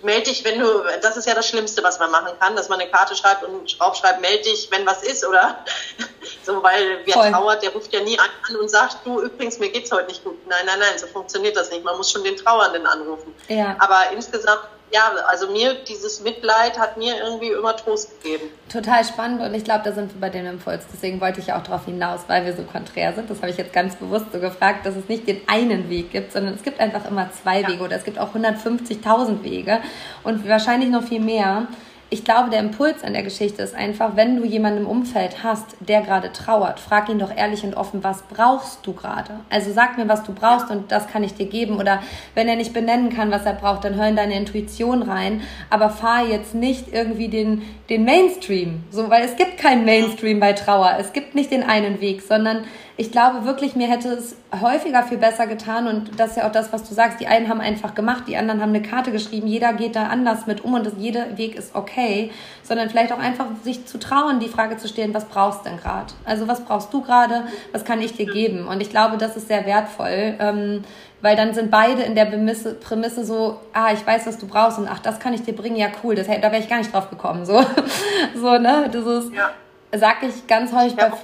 [0.03, 0.66] melde dich, wenn du,
[1.03, 3.78] das ist ja das Schlimmste, was man machen kann, dass man eine Karte schreibt und
[3.78, 5.64] draufschreibt, melde dich, wenn was ist, oder?
[6.45, 7.30] so, weil wer Voll.
[7.30, 10.38] trauert, der ruft ja nie an und sagt, du, übrigens, mir geht's heute nicht gut.
[10.49, 11.84] Nein, nein, nein, so funktioniert das nicht.
[11.84, 13.34] Man muss schon den Trauernden anrufen.
[13.49, 13.76] Ja.
[13.78, 14.62] Aber insgesamt
[14.93, 18.51] ja, also mir, dieses Mitleid hat mir irgendwie immer Trost gegeben.
[18.70, 20.84] Total spannend und ich glaube, da sind wir bei dem Impuls.
[20.93, 23.30] Deswegen wollte ich auch darauf hinaus, weil wir so konträr sind.
[23.30, 26.32] Das habe ich jetzt ganz bewusst so gefragt, dass es nicht den einen Weg gibt,
[26.32, 27.68] sondern es gibt einfach immer zwei ja.
[27.68, 29.80] Wege oder es gibt auch 150.000 Wege
[30.24, 31.68] und wahrscheinlich noch viel mehr
[32.12, 35.76] ich glaube, der Impuls an der Geschichte ist einfach, wenn du jemanden im Umfeld hast,
[35.78, 39.38] der gerade trauert, frag ihn doch ehrlich und offen, was brauchst du gerade?
[39.48, 41.78] Also sag mir, was du brauchst und das kann ich dir geben.
[41.78, 42.02] Oder
[42.34, 45.42] wenn er nicht benennen kann, was er braucht, dann hör in deine Intuition rein.
[45.70, 48.82] Aber fahr jetzt nicht irgendwie den, den Mainstream.
[48.90, 50.96] So, weil es gibt keinen Mainstream bei Trauer.
[50.98, 52.64] Es gibt nicht den einen Weg, sondern
[53.01, 56.53] ich glaube wirklich, mir hätte es häufiger viel besser getan und das ist ja auch
[56.53, 57.18] das, was du sagst.
[57.18, 59.46] Die einen haben einfach gemacht, die anderen haben eine Karte geschrieben.
[59.46, 62.30] Jeder geht da anders mit um und das, jeder Weg ist okay,
[62.62, 65.78] sondern vielleicht auch einfach sich zu trauen, die Frage zu stellen, was brauchst du denn
[65.78, 66.12] gerade?
[66.26, 67.44] Also was brauchst du gerade?
[67.72, 68.68] Was kann ich dir geben?
[68.68, 70.34] Und ich glaube, das ist sehr wertvoll.
[70.38, 70.82] Ähm,
[71.22, 74.78] weil dann sind beide in der Prämisse, Prämisse so, ah, ich weiß, was du brauchst
[74.78, 76.92] und ach, das kann ich dir bringen, ja cool, das, da wäre ich gar nicht
[76.92, 77.62] drauf gekommen, so,
[78.34, 79.51] so ne, das ist, ja.
[79.94, 81.16] sag ich ganz häufig ja, bei,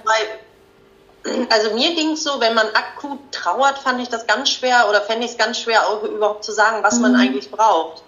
[1.50, 5.00] also mir ging es so, wenn man akut trauert, fand ich das ganz schwer oder
[5.00, 7.02] fände ich es ganz schwer, auch überhaupt zu sagen, was mhm.
[7.02, 8.02] man eigentlich braucht.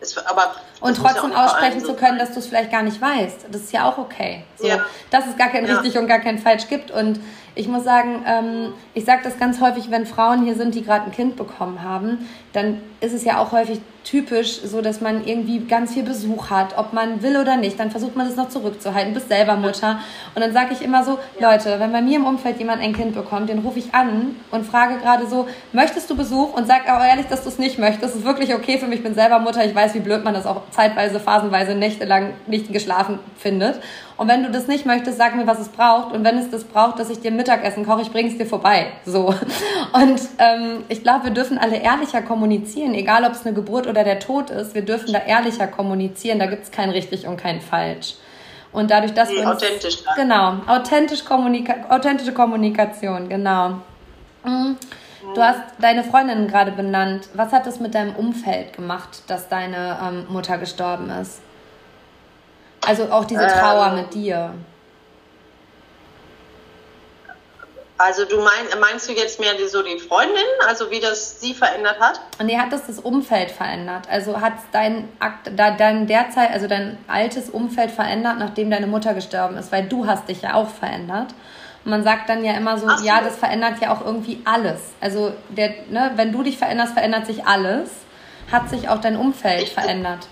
[0.00, 3.46] Es, aber und trotzdem ja aussprechen zu können, dass du es vielleicht gar nicht weißt.
[3.50, 4.44] Das ist ja auch okay.
[4.56, 4.84] So, ja.
[5.10, 5.74] Dass es gar kein ja.
[5.76, 6.92] richtig und gar kein falsch gibt.
[6.92, 7.18] Und
[7.56, 11.06] ich muss sagen, ähm, ich sage das ganz häufig, wenn Frauen hier sind, die gerade
[11.06, 15.58] ein Kind bekommen haben, dann ist es ja auch häufig typisch so, dass man irgendwie
[15.60, 17.78] ganz viel Besuch hat, ob man will oder nicht.
[17.78, 20.00] Dann versucht man das noch zurückzuhalten, bist selber Mutter.
[20.34, 23.14] Und dann sage ich immer so, Leute, wenn bei mir im Umfeld jemand ein Kind
[23.14, 26.54] bekommt, den rufe ich an und frage gerade so, möchtest du Besuch?
[26.54, 28.02] Und sag aber ehrlich, dass du es nicht möchtest.
[28.02, 29.64] Das ist wirklich okay für mich, ich bin selber Mutter.
[29.64, 33.80] Ich weiß, wie blöd man das auch zeitweise, phasenweise, nächtelang nicht geschlafen findet.
[34.16, 36.12] Und wenn du das nicht möchtest, sag mir, was es braucht.
[36.12, 38.88] Und wenn es das braucht, dass ich dir Mittagessen koche, ich bringe es dir vorbei.
[39.04, 39.26] So.
[39.92, 44.04] Und ähm, ich glaube, wir dürfen alle ehrlicher kommunizieren, egal ob es eine Geburt oder
[44.04, 44.74] der Tod ist.
[44.74, 46.38] Wir dürfen da ehrlicher kommunizieren.
[46.38, 48.14] Da gibt es kein richtig und kein falsch.
[48.72, 49.98] Und dadurch, dass wir uns, authentisch.
[50.16, 53.78] Genau, authentisch Kommunika authentische Kommunikation, genau.
[54.44, 54.76] Mhm.
[55.34, 57.28] Du hast deine Freundin gerade benannt.
[57.34, 61.40] Was hat es mit deinem Umfeld gemacht, dass deine ähm, Mutter gestorben ist?
[62.86, 64.54] Also auch diese Trauer ähm, mit dir.
[68.00, 71.52] Also du mein, meinst du jetzt mehr die, so die Freundin, also wie das sie
[71.52, 72.20] verändert hat?
[72.40, 74.08] Nee, hat das das Umfeld verändert?
[74.08, 79.56] Also hat dein Akt, dein derzeit, also dein altes Umfeld verändert, nachdem deine Mutter gestorben
[79.56, 81.34] ist, weil du hast dich ja auch verändert.
[81.84, 84.80] Und man sagt dann ja immer so, so, ja, das verändert ja auch irgendwie alles.
[85.00, 87.90] Also der, ne, wenn du dich veränderst, verändert sich alles.
[88.52, 90.28] Hat sich auch dein Umfeld ich, verändert?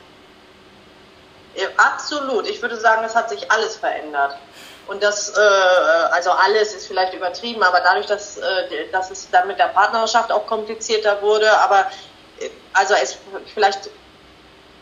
[1.77, 2.49] Absolut.
[2.49, 4.37] Ich würde sagen, es hat sich alles verändert.
[4.87, 9.49] Und das, äh, also alles ist vielleicht übertrieben, aber dadurch, dass, äh, dass es dann
[9.49, 11.91] mit der Partnerschaft auch komplizierter wurde, aber
[12.39, 13.19] äh, also es
[13.53, 13.91] vielleicht,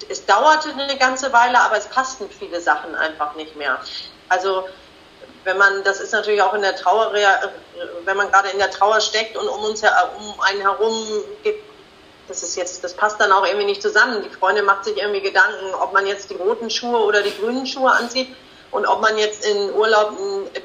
[0.09, 3.79] es dauerte eine ganze Weile, aber es passten viele Sachen einfach nicht mehr.
[4.29, 4.69] Also
[5.45, 7.13] wenn man, das ist natürlich auch in der Trauer,
[8.05, 11.07] wenn man gerade in der Trauer steckt und um uns um einen herum
[11.43, 11.63] gibt
[12.27, 14.23] das ist jetzt, das passt dann auch irgendwie nicht zusammen.
[14.23, 17.67] Die Freundin macht sich irgendwie Gedanken, ob man jetzt die roten Schuhe oder die grünen
[17.67, 18.35] Schuhe anzieht
[18.75, 20.13] und ob man jetzt in Urlaub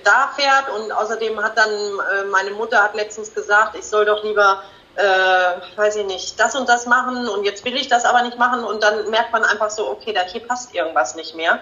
[0.04, 0.70] da fährt.
[0.76, 4.64] Und außerdem hat dann äh, meine Mutter hat letztens gesagt, ich soll doch lieber,
[4.96, 8.38] äh, weiß ich nicht, das und das machen und jetzt will ich das aber nicht
[8.38, 11.60] machen und dann merkt man einfach so, okay, da hier passt irgendwas nicht mehr.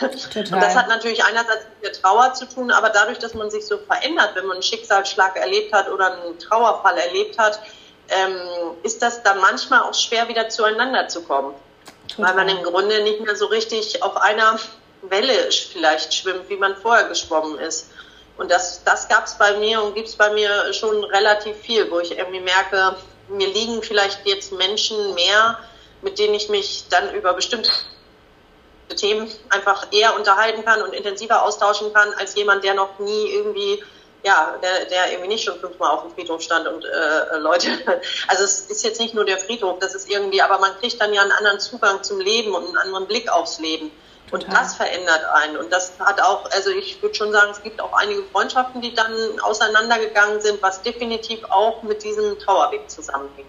[0.00, 0.54] Total.
[0.54, 3.66] Und das hat natürlich einerseits mit der Trauer zu tun, aber dadurch, dass man sich
[3.66, 7.60] so verändert, wenn man einen Schicksalsschlag erlebt hat oder einen Trauerfall erlebt hat,
[8.08, 8.36] ähm,
[8.82, 11.54] ist das dann manchmal auch schwer, wieder zueinander zu kommen.
[12.08, 12.28] Total.
[12.28, 14.58] Weil man im Grunde nicht mehr so richtig auf einer
[15.02, 17.90] Welle vielleicht schwimmt, wie man vorher geschwommen ist.
[18.36, 21.90] Und das, das gab es bei mir und gibt es bei mir schon relativ viel,
[21.90, 22.96] wo ich irgendwie merke,
[23.28, 25.58] mir liegen vielleicht jetzt Menschen mehr,
[26.00, 27.70] mit denen ich mich dann über bestimmte
[28.96, 33.82] Themen einfach eher unterhalten kann und intensiver austauschen kann, als jemand, der noch nie irgendwie
[34.24, 37.68] ja, der, der irgendwie nicht schon fünfmal auf dem Friedhof stand und äh, Leute,
[38.28, 41.12] also es ist jetzt nicht nur der Friedhof, das ist irgendwie, aber man kriegt dann
[41.12, 43.90] ja einen anderen Zugang zum Leben und einen anderen Blick aufs Leben.
[44.30, 45.56] Und das verändert einen.
[45.58, 48.94] Und das hat auch, also ich würde schon sagen, es gibt auch einige Freundschaften, die
[48.94, 53.48] dann auseinandergegangen sind, was definitiv auch mit diesem Trauerweg zusammenhängt.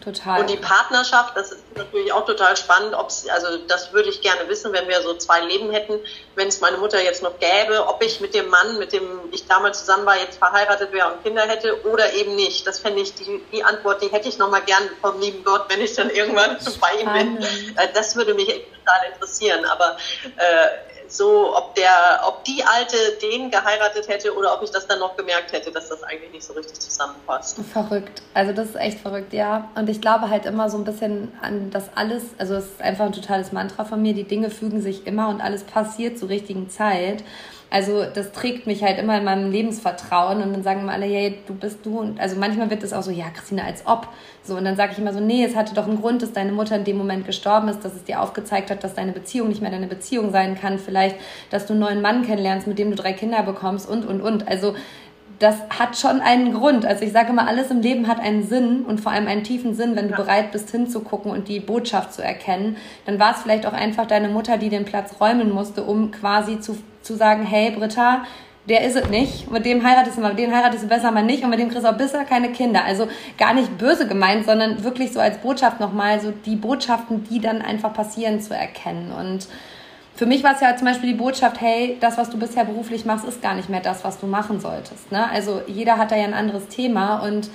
[0.00, 0.40] Total.
[0.40, 2.94] Und die Partnerschaft, das ist natürlich auch total spannend.
[2.94, 6.00] Ob's, also das würde ich gerne wissen, wenn wir so zwei Leben hätten,
[6.36, 9.46] wenn es meine Mutter jetzt noch gäbe, ob ich mit dem Mann, mit dem ich
[9.46, 12.66] damals zusammen war, jetzt verheiratet wäre und Kinder hätte oder eben nicht.
[12.66, 15.82] Das fände ich, die, die Antwort, die hätte ich nochmal gern vom lieben Gott, wenn
[15.82, 17.42] ich dann irgendwann bei ihm bin.
[17.76, 19.66] Äh, das würde mich total interessieren.
[19.66, 19.98] Aber
[20.36, 25.00] äh, so, ob der, ob die Alte den geheiratet hätte oder ob ich das dann
[25.00, 27.58] noch gemerkt hätte, dass das eigentlich nicht so richtig zusammenpasst.
[27.72, 28.22] Verrückt.
[28.34, 29.70] Also das ist echt verrückt, ja.
[29.74, 33.06] Und ich glaube halt immer so ein bisschen an das alles, also es ist einfach
[33.06, 36.70] ein totales Mantra von mir, die Dinge fügen sich immer und alles passiert zur richtigen
[36.70, 37.24] Zeit.
[37.70, 41.38] Also das trägt mich halt immer in meinem Lebensvertrauen und dann sagen immer alle, hey,
[41.46, 42.00] du bist du.
[42.00, 44.08] Und also manchmal wird es auch so, ja, Christina, als ob.
[44.50, 46.50] So, und dann sage ich immer so, nee, es hatte doch einen Grund, dass deine
[46.50, 49.62] Mutter in dem Moment gestorben ist, dass es dir aufgezeigt hat, dass deine Beziehung nicht
[49.62, 50.80] mehr deine Beziehung sein kann.
[50.80, 51.14] Vielleicht,
[51.50, 54.48] dass du einen neuen Mann kennenlernst, mit dem du drei Kinder bekommst und, und, und.
[54.48, 54.74] Also
[55.38, 56.84] das hat schon einen Grund.
[56.84, 59.76] Also ich sage immer, alles im Leben hat einen Sinn und vor allem einen tiefen
[59.76, 60.16] Sinn, wenn du ja.
[60.16, 62.76] bereit bist hinzugucken und die Botschaft zu erkennen.
[63.06, 66.58] Dann war es vielleicht auch einfach deine Mutter, die den Platz räumen musste, um quasi
[66.58, 68.24] zu, zu sagen, hey Britta,
[68.68, 69.50] der ist es nicht.
[69.50, 71.68] Mit dem heiratest du mal, mit dem heiratest du besser mal nicht und mit dem
[71.68, 72.84] kriegst du auch bisher keine Kinder.
[72.84, 73.08] Also
[73.38, 77.62] gar nicht böse gemeint, sondern wirklich so als Botschaft nochmal, so die Botschaften, die dann
[77.62, 79.12] einfach passieren, zu erkennen.
[79.12, 79.48] Und
[80.14, 83.06] für mich war es ja zum Beispiel die Botschaft, hey, das, was du bisher beruflich
[83.06, 85.10] machst, ist gar nicht mehr das, was du machen solltest.
[85.10, 85.30] Ne?
[85.30, 87.48] Also jeder hat da ja ein anderes Thema und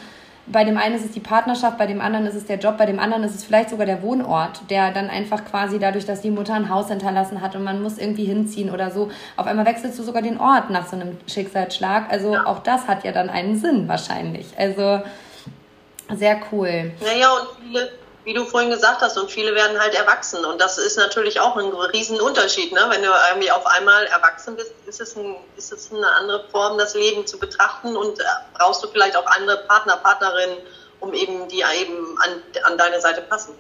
[0.48, 2.86] bei dem einen ist es die Partnerschaft, bei dem anderen ist es der Job, bei
[2.86, 6.30] dem anderen ist es vielleicht sogar der Wohnort, der dann einfach quasi dadurch, dass die
[6.30, 9.98] Mutter ein Haus hinterlassen hat und man muss irgendwie hinziehen oder so, auf einmal wechselst
[9.98, 12.12] du sogar den Ort nach so einem Schicksalsschlag.
[12.12, 14.48] Also auch das hat ja dann einen Sinn wahrscheinlich.
[14.58, 15.02] Also
[16.14, 16.92] sehr cool.
[17.02, 17.90] Naja, und viele,
[18.26, 20.44] wie du vorhin gesagt hast, und viele werden halt erwachsen.
[20.44, 22.74] Und das ist natürlich auch ein Riesenunterschied.
[22.74, 22.86] Ne?
[22.90, 26.78] Wenn du irgendwie auf einmal erwachsen bist, ist es, ein, ist es eine andere Form,
[26.80, 28.24] das Leben zu betrachten und äh,
[28.56, 30.58] brauchst du vielleicht auch andere Partner, Partnerinnen,
[31.00, 33.54] um eben die eben an, an deine Seite passen.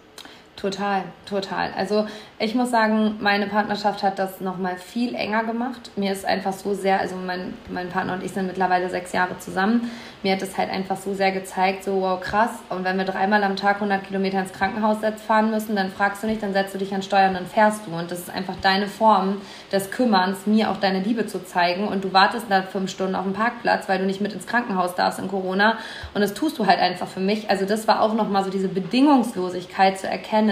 [0.55, 1.71] Total, total.
[1.75, 2.07] Also
[2.39, 5.91] ich muss sagen, meine Partnerschaft hat das nochmal viel enger gemacht.
[5.97, 9.37] Mir ist einfach so sehr, also mein, mein Partner und ich sind mittlerweile sechs Jahre
[9.37, 9.91] zusammen
[10.25, 12.49] mir hat es halt einfach so sehr gezeigt, so wow, krass.
[12.69, 14.97] Und wenn wir dreimal am Tag 100 Kilometer ins Krankenhaus
[15.27, 17.85] fahren müssen, dann fragst du nicht, dann setzt du dich an Steuern und dann fährst
[17.85, 17.95] du.
[17.95, 19.39] Und das ist einfach deine Form
[19.71, 21.87] des Kümmerns, mir auch deine Liebe zu zeigen.
[21.87, 24.95] Und du wartest da fünf Stunden auf dem Parkplatz, weil du nicht mit ins Krankenhaus
[24.95, 25.77] darfst in Corona.
[26.15, 27.51] Und das tust du halt einfach für mich.
[27.51, 30.44] Also das war auch nochmal so diese Bedingungslosigkeit zu erkennen.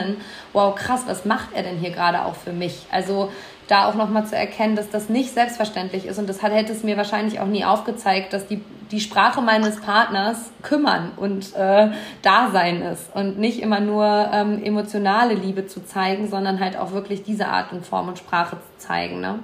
[0.53, 2.85] Wow, krass, was macht er denn hier gerade auch für mich?
[2.91, 3.29] Also
[3.67, 6.19] da auch nochmal zu erkennen, dass das nicht selbstverständlich ist.
[6.19, 9.79] Und das hat, hätte es mir wahrscheinlich auch nie aufgezeigt, dass die, die Sprache meines
[9.79, 11.91] Partners kümmern und äh,
[12.21, 13.15] Dasein ist.
[13.15, 17.71] Und nicht immer nur ähm, emotionale Liebe zu zeigen, sondern halt auch wirklich diese Art
[17.71, 19.21] und Form und Sprache zu zeigen.
[19.21, 19.39] Ne?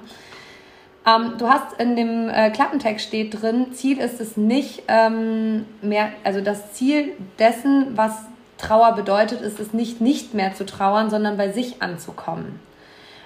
[1.06, 6.10] Ähm, du hast in dem äh, Klappentext steht drin, Ziel ist es nicht ähm, mehr,
[6.24, 8.12] also das Ziel dessen, was
[8.60, 12.60] Trauer bedeutet, ist es nicht nicht mehr zu trauern, sondern bei sich anzukommen.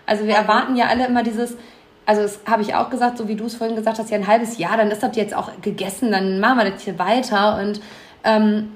[0.06, 1.56] Also wir erwarten ja alle immer dieses,
[2.06, 4.26] also das habe ich auch gesagt, so wie du es vorhin gesagt hast, ja ein
[4.26, 7.58] halbes Jahr, dann ist das jetzt auch gegessen, dann machen wir das hier weiter.
[7.58, 7.80] Und
[8.24, 8.72] ähm,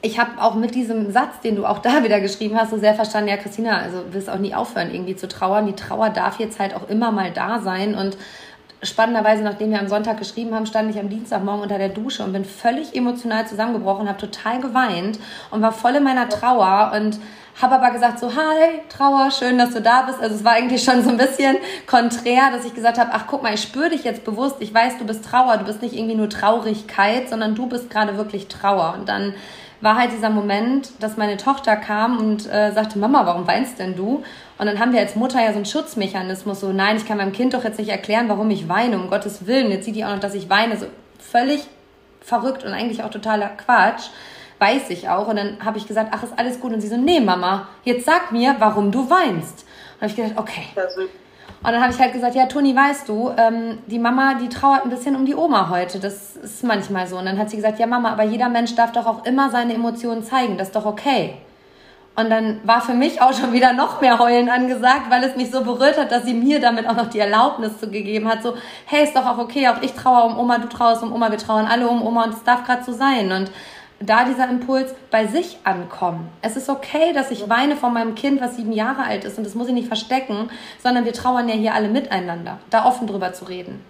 [0.00, 2.94] ich habe auch mit diesem Satz, den du auch da wieder geschrieben hast, so sehr
[2.94, 5.66] verstanden, ja Christina, also wirst auch nie aufhören irgendwie zu trauern.
[5.66, 8.16] Die Trauer darf jetzt halt auch immer mal da sein und
[8.82, 12.32] spannenderweise, nachdem wir am Sonntag geschrieben haben, stand ich am Dienstagmorgen unter der Dusche und
[12.32, 15.18] bin völlig emotional zusammengebrochen, habe total geweint
[15.50, 17.18] und war voll in meiner Trauer und
[17.60, 20.20] habe aber gesagt so, hi, Trauer, schön, dass du da bist.
[20.20, 21.56] Also es war eigentlich schon so ein bisschen
[21.86, 24.56] konträr, dass ich gesagt habe, ach guck mal, ich spüre dich jetzt bewusst.
[24.60, 25.56] Ich weiß, du bist Trauer.
[25.56, 28.94] Du bist nicht irgendwie nur Traurigkeit, sondern du bist gerade wirklich Trauer.
[28.96, 29.34] Und dann
[29.80, 33.96] war halt dieser Moment, dass meine Tochter kam und äh, sagte, Mama, warum weinst denn
[33.96, 34.22] du?
[34.58, 37.32] Und dann haben wir als Mutter ja so einen Schutzmechanismus, so, nein, ich kann meinem
[37.32, 39.70] Kind doch jetzt nicht erklären, warum ich weine, um Gottes Willen.
[39.70, 40.76] Jetzt sieht die auch noch, dass ich weine.
[40.76, 40.86] So
[41.18, 41.60] völlig
[42.20, 44.10] verrückt und eigentlich auch totaler Quatsch
[44.58, 45.28] weiß ich auch.
[45.28, 46.72] Und dann habe ich gesagt, ach, ist alles gut.
[46.72, 49.64] Und sie so, nee, Mama, jetzt sag mir, warum du weinst.
[49.94, 50.62] Und habe ich gedacht, okay.
[51.60, 54.84] Und dann habe ich halt gesagt, ja, Toni, weißt du, ähm, die Mama, die trauert
[54.84, 55.98] ein bisschen um die Oma heute.
[55.98, 57.18] Das ist manchmal so.
[57.18, 59.74] Und dann hat sie gesagt, ja, Mama, aber jeder Mensch darf doch auch immer seine
[59.74, 60.56] Emotionen zeigen.
[60.56, 61.36] Das ist doch okay.
[62.18, 65.52] Und dann war für mich auch schon wieder noch mehr Heulen angesagt, weil es mich
[65.52, 68.54] so berührt hat, dass sie mir damit auch noch die Erlaubnis zu gegeben hat, so,
[68.86, 71.38] hey, ist doch auch okay, auch ich trauere um Oma, du trauerst um Oma, wir
[71.38, 73.30] trauern alle um Oma und es darf gerade so sein.
[73.30, 73.52] Und
[74.00, 76.28] da dieser Impuls bei sich ankommen.
[76.42, 79.44] Es ist okay, dass ich weine vor meinem Kind, was sieben Jahre alt ist und
[79.44, 80.50] das muss ich nicht verstecken,
[80.82, 83.80] sondern wir trauern ja hier alle miteinander, da offen drüber zu reden.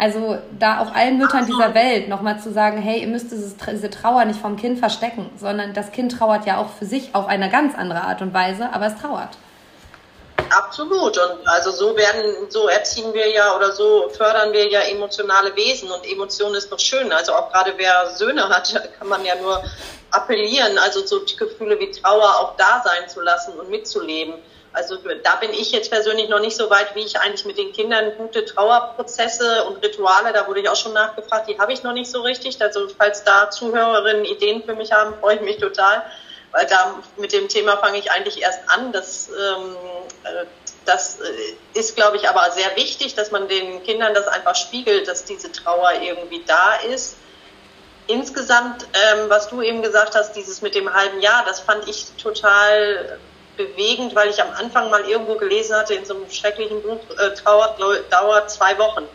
[0.00, 4.24] Also da auch allen Müttern dieser Welt nochmal zu sagen, hey, ihr müsst diese Trauer
[4.24, 7.76] nicht vom Kind verstecken, sondern das Kind trauert ja auch für sich auf eine ganz
[7.76, 9.28] andere Art und Weise, aber es trauert.
[10.48, 11.18] Absolut.
[11.18, 15.90] Und also so werden, so erziehen wir ja oder so fördern wir ja emotionale Wesen
[15.90, 17.12] und Emotionen ist doch schön.
[17.12, 19.62] Also auch gerade wer Söhne hat, kann man ja nur
[20.12, 24.32] appellieren, also so Gefühle wie Trauer auch da sein zu lassen und mitzuleben.
[24.72, 27.72] Also da bin ich jetzt persönlich noch nicht so weit, wie ich eigentlich mit den
[27.72, 31.92] Kindern gute Trauerprozesse und Rituale, da wurde ich auch schon nachgefragt, die habe ich noch
[31.92, 32.60] nicht so richtig.
[32.62, 36.04] Also falls da Zuhörerinnen Ideen für mich haben, freue ich mich total,
[36.52, 38.92] weil da mit dem Thema fange ich eigentlich erst an.
[38.92, 39.76] Das, ähm,
[40.22, 40.44] äh,
[40.84, 45.08] das äh, ist, glaube ich, aber sehr wichtig, dass man den Kindern das einfach spiegelt,
[45.08, 47.16] dass diese Trauer irgendwie da ist.
[48.06, 52.06] Insgesamt, ähm, was du eben gesagt hast, dieses mit dem halben Jahr, das fand ich
[52.22, 53.18] total
[53.66, 57.30] bewegend, weil ich am Anfang mal irgendwo gelesen hatte, in so einem schrecklichen Buch, äh,
[58.10, 59.06] dauert zwei Wochen.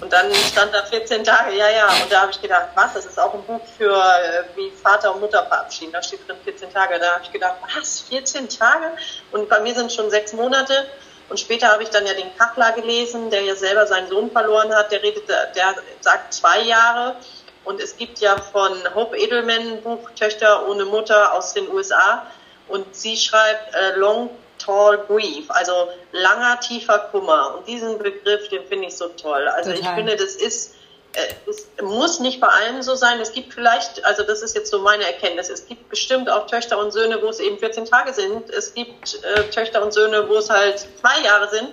[0.00, 1.86] Und dann stand da 14 Tage, ja, ja.
[1.86, 5.14] Und da habe ich gedacht, was, das ist auch ein Buch für, äh, wie Vater
[5.14, 5.92] und Mutter verabschieden.
[5.92, 6.98] Da steht drin 14 Tage.
[6.98, 8.90] Da habe ich gedacht, was, 14 Tage?
[9.32, 10.86] Und bei mir sind schon sechs Monate.
[11.28, 14.74] Und später habe ich dann ja den Kachler gelesen, der ja selber seinen Sohn verloren
[14.74, 14.92] hat.
[14.92, 17.16] Der redet, der sagt zwei Jahre.
[17.64, 22.26] Und es gibt ja von Hope Edelman ein Buch Töchter ohne Mutter aus den USA
[22.68, 27.56] und sie schreibt äh, Long Tall Grief, also langer, tiefer Kummer.
[27.56, 29.46] Und diesen Begriff, den finde ich so toll.
[29.48, 29.82] Also Total.
[29.82, 30.74] ich finde, das ist,
[31.14, 33.20] äh, es muss nicht bei allen so sein.
[33.20, 36.78] Es gibt vielleicht, also das ist jetzt so meine Erkenntnis, es gibt bestimmt auch Töchter
[36.78, 38.48] und Söhne, wo es eben 14 Tage sind.
[38.50, 41.70] Es gibt äh, Töchter und Söhne, wo es halt zwei Jahre sind.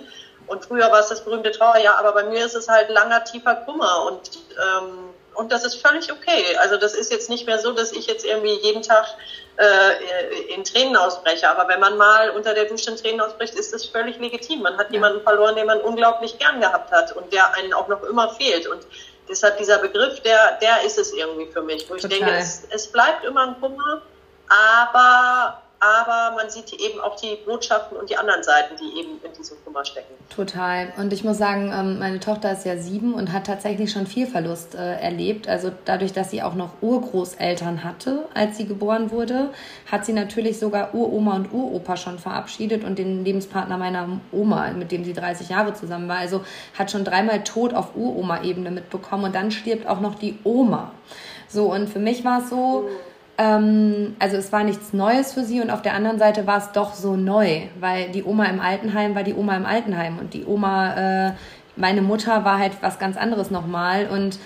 [0.48, 3.54] Und früher war es das berühmte Trauerjahr, aber bei mir ist es halt langer, tiefer
[3.54, 4.06] Kummer.
[4.06, 6.56] Und ähm, und das ist völlig okay.
[6.60, 9.06] Also das ist jetzt nicht mehr so, dass ich jetzt irgendwie jeden Tag
[9.56, 11.48] äh, in Tränen ausbreche.
[11.48, 14.62] Aber wenn man mal unter der Dusche in Tränen ausbricht, ist das völlig legitim.
[14.62, 14.94] Man hat ja.
[14.94, 18.66] jemanden verloren, den man unglaublich gern gehabt hat und der einen auch noch immer fehlt.
[18.66, 18.86] Und
[19.28, 21.88] deshalb dieser Begriff, der, der ist es irgendwie für mich.
[21.88, 22.18] Wo ich Total.
[22.18, 24.02] denke, es, es bleibt immer ein Kummer,
[24.48, 29.32] aber aber man sieht eben auch die Botschaften und die anderen Seiten, die eben in
[29.36, 30.14] diesem Kummer stecken.
[30.30, 30.92] Total.
[30.96, 34.28] Und ich muss sagen, ähm, meine Tochter ist ja sieben und hat tatsächlich schon viel
[34.28, 35.48] Verlust äh, erlebt.
[35.48, 39.50] Also dadurch, dass sie auch noch Urgroßeltern hatte, als sie geboren wurde,
[39.90, 44.92] hat sie natürlich sogar Uroma und Uropa schon verabschiedet und den Lebenspartner meiner Oma, mit
[44.92, 46.18] dem sie 30 Jahre zusammen war.
[46.18, 46.44] Also
[46.78, 50.92] hat schon dreimal Tod auf Uroma-Ebene mitbekommen und dann stirbt auch noch die Oma.
[51.48, 55.44] So, und für mich war es so, mhm ähm, also es war nichts Neues für
[55.44, 58.60] sie und auf der anderen Seite war es doch so neu, weil die Oma im
[58.60, 61.32] Altenheim war die Oma im Altenheim und die Oma, äh,
[61.76, 64.38] meine Mutter war halt was ganz anderes nochmal und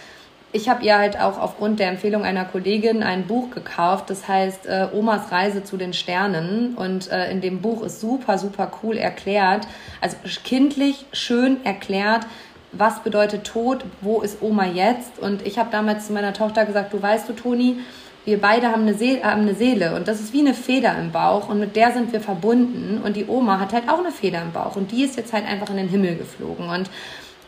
[0.52, 4.66] ich habe ihr halt auch aufgrund der Empfehlung einer Kollegin ein Buch gekauft, das heißt
[4.66, 6.74] äh, Omas Reise zu den Sternen.
[6.74, 9.66] Und äh, in dem Buch ist super, super cool erklärt,
[10.00, 12.26] also kindlich schön erklärt,
[12.72, 15.18] was bedeutet Tod, wo ist Oma jetzt.
[15.18, 17.80] Und ich habe damals zu meiner Tochter gesagt, du weißt du, Toni,
[18.26, 21.12] wir beide haben eine, Seele, haben eine Seele und das ist wie eine Feder im
[21.12, 24.42] Bauch und mit der sind wir verbunden und die Oma hat halt auch eine Feder
[24.42, 26.90] im Bauch und die ist jetzt halt einfach in den Himmel geflogen und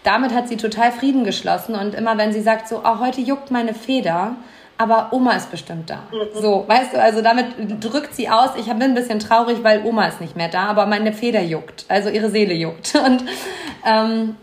[0.04, 3.50] damit hat sie total Frieden geschlossen und immer wenn sie sagt so, oh, heute juckt
[3.50, 4.36] meine Feder,
[4.78, 6.04] aber Oma ist bestimmt da.
[6.12, 6.40] Mhm.
[6.40, 7.46] So, weißt du, also damit
[7.80, 10.86] drückt sie aus, ich bin ein bisschen traurig, weil Oma ist nicht mehr da, aber
[10.86, 13.24] meine Feder juckt, also ihre Seele juckt und
[13.84, 14.36] ähm,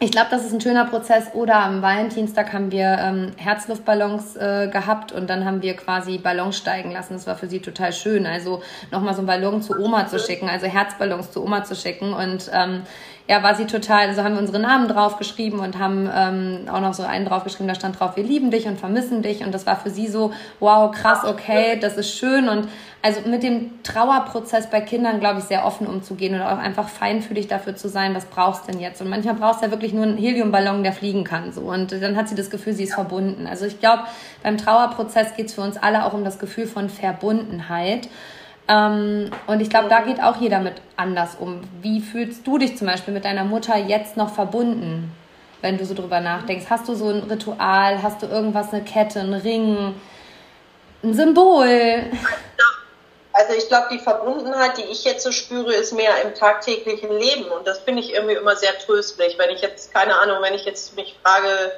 [0.00, 1.34] ich glaube, das ist ein schöner Prozess.
[1.34, 6.56] Oder am Valentinstag haben wir ähm, Herzluftballons äh, gehabt und dann haben wir quasi Ballons
[6.56, 7.14] steigen lassen.
[7.14, 8.24] Das war für sie total schön.
[8.24, 12.12] Also nochmal so einen Ballon zu Oma zu schicken, also Herzballons zu Oma zu schicken.
[12.12, 12.82] Und ähm,
[13.28, 16.94] ja, war sie total, also haben wir unsere Namen draufgeschrieben und haben ähm, auch noch
[16.94, 19.44] so einen draufgeschrieben, da stand drauf, wir lieben dich und vermissen dich.
[19.44, 22.48] Und das war für sie so, wow, krass, okay, das ist schön.
[22.48, 22.68] Und
[23.02, 27.48] also mit dem Trauerprozess bei Kindern, glaube ich, sehr offen umzugehen und auch einfach feinfühlig
[27.48, 29.02] dafür zu sein, was brauchst du denn jetzt?
[29.02, 31.52] Und manchmal brauchst du ja wirklich nur einen Heliumballon, der fliegen kann.
[31.52, 31.60] So.
[31.60, 33.46] Und dann hat sie das Gefühl, sie ist verbunden.
[33.46, 34.04] Also ich glaube,
[34.42, 38.08] beim Trauerprozess geht es für uns alle auch um das Gefühl von Verbundenheit.
[38.68, 41.62] Ähm, und ich glaube, da geht auch jeder mit anders um.
[41.80, 45.10] Wie fühlst du dich zum Beispiel mit deiner Mutter jetzt noch verbunden,
[45.62, 46.66] wenn du so drüber nachdenkst?
[46.68, 48.02] Hast du so ein Ritual?
[48.02, 49.94] Hast du irgendwas, eine Kette, einen Ring,
[51.02, 52.10] ein Symbol?
[53.32, 57.44] Also ich glaube, die Verbundenheit, die ich jetzt so spüre, ist mehr im tagtäglichen Leben.
[57.44, 59.38] Und das finde ich irgendwie immer sehr tröstlich.
[59.38, 61.72] Wenn ich jetzt, keine Ahnung, wenn ich jetzt mich frage,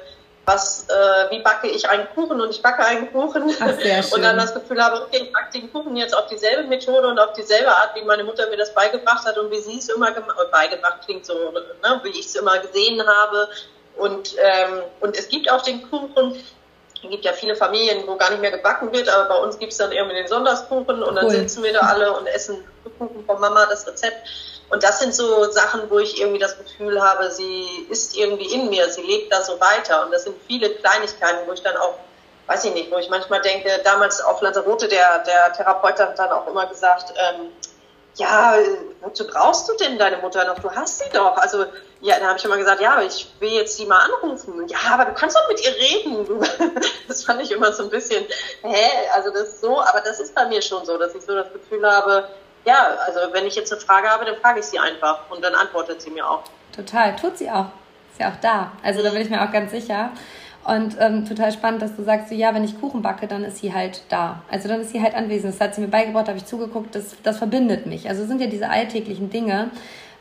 [0.45, 4.37] was, äh, wie backe ich einen Kuchen und ich backe einen Kuchen Ach, und dann
[4.37, 7.69] das Gefühl habe, okay, ich backe den Kuchen jetzt auf dieselbe Methode und auf dieselbe
[7.69, 11.01] Art, wie meine Mutter mir das beigebracht hat und wie sie es immer gemacht beigebracht
[11.05, 13.49] klingt so, ne, wie ich es immer gesehen habe
[13.97, 16.35] und, ähm, und es gibt auch den Kuchen,
[17.03, 19.71] es gibt ja viele Familien, wo gar nicht mehr gebacken wird, aber bei uns gibt
[19.71, 21.31] es dann irgendwie den Sonntagskuchen und dann cool.
[21.31, 22.63] sitzen wir da alle und essen
[22.97, 24.27] Kuchen von Mama, das Rezept.
[24.71, 28.69] Und das sind so Sachen, wo ich irgendwie das Gefühl habe, sie ist irgendwie in
[28.69, 30.05] mir, sie lebt da so weiter.
[30.05, 31.95] Und das sind viele Kleinigkeiten, wo ich dann auch,
[32.47, 36.31] weiß ich nicht, wo ich manchmal denke, damals auf Lanzarote, der, der Therapeut hat dann
[36.31, 37.51] auch immer gesagt, ähm,
[38.15, 38.55] ja,
[39.01, 40.59] wozu brauchst du denn deine Mutter noch?
[40.59, 41.35] Du hast sie doch.
[41.35, 41.65] Also,
[41.99, 44.67] ja, dann habe ich immer gesagt, ja, aber ich will jetzt sie mal anrufen.
[44.69, 46.27] Ja, aber du kannst doch mit ihr reden.
[47.09, 48.25] Das fand ich immer so ein bisschen,
[48.61, 51.35] hä, also das ist so, aber das ist bei mir schon so, dass ich so
[51.35, 52.29] das Gefühl habe,
[52.65, 55.55] ja, also wenn ich jetzt eine Frage habe, dann frage ich sie einfach und dann
[55.55, 56.43] antwortet sie mir auch.
[56.75, 57.67] Total, tut sie auch.
[58.11, 58.71] Ist ja auch da.
[58.83, 60.11] Also da bin ich mir auch ganz sicher.
[60.63, 63.57] Und ähm, total spannend, dass du sagst, so, ja, wenn ich Kuchen backe, dann ist
[63.57, 64.43] sie halt da.
[64.49, 65.53] Also dann ist sie halt anwesend.
[65.53, 68.07] Das hat sie mir beigebracht, habe ich zugeguckt, das, das verbindet mich.
[68.07, 69.71] Also es sind ja diese alltäglichen Dinge,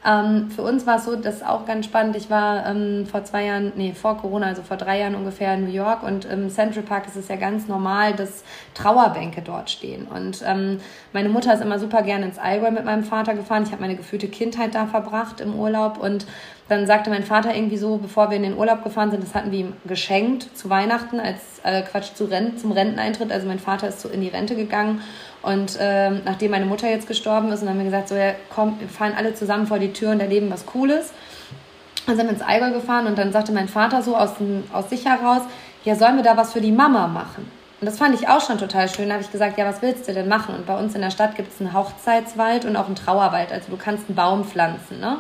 [0.06, 2.16] ähm, für uns war es so, das ist auch ganz spannend.
[2.16, 5.64] Ich war ähm, vor zwei Jahren, nee, vor Corona, also vor drei Jahren ungefähr in
[5.64, 8.42] New York und im Central Park ist es ja ganz normal, dass
[8.72, 10.06] Trauerbänke dort stehen.
[10.06, 10.80] Und ähm,
[11.12, 13.64] meine Mutter ist immer super gerne ins Allgäu mit meinem Vater gefahren.
[13.64, 16.26] Ich habe meine gefühlte Kindheit da verbracht im Urlaub und
[16.70, 19.50] dann sagte mein Vater irgendwie so, bevor wir in den Urlaub gefahren sind, das hatten
[19.50, 23.32] wir ihm geschenkt zu Weihnachten als äh, Quatsch zu Rent, zum Renteneintritt.
[23.32, 25.02] Also mein Vater ist so in die Rente gegangen
[25.42, 28.34] und ähm, nachdem meine Mutter jetzt gestorben ist, und dann haben wir gesagt, so ja,
[28.54, 31.12] komm, wir fahren alle zusammen vor die Tür und erleben was Cooles.
[32.06, 34.90] Dann sind wir ins Allgäu gefahren und dann sagte mein Vater so aus, dem, aus
[34.90, 35.42] sich heraus,
[35.84, 37.50] ja, sollen wir da was für die Mama machen?
[37.80, 39.08] Und das fand ich auch schon total schön.
[39.08, 40.54] Da habe ich gesagt, ja, was willst du denn machen?
[40.54, 43.50] Und bei uns in der Stadt gibt es einen Hochzeitswald und auch einen Trauerwald.
[43.50, 45.00] Also du kannst einen Baum pflanzen.
[45.00, 45.16] Ne?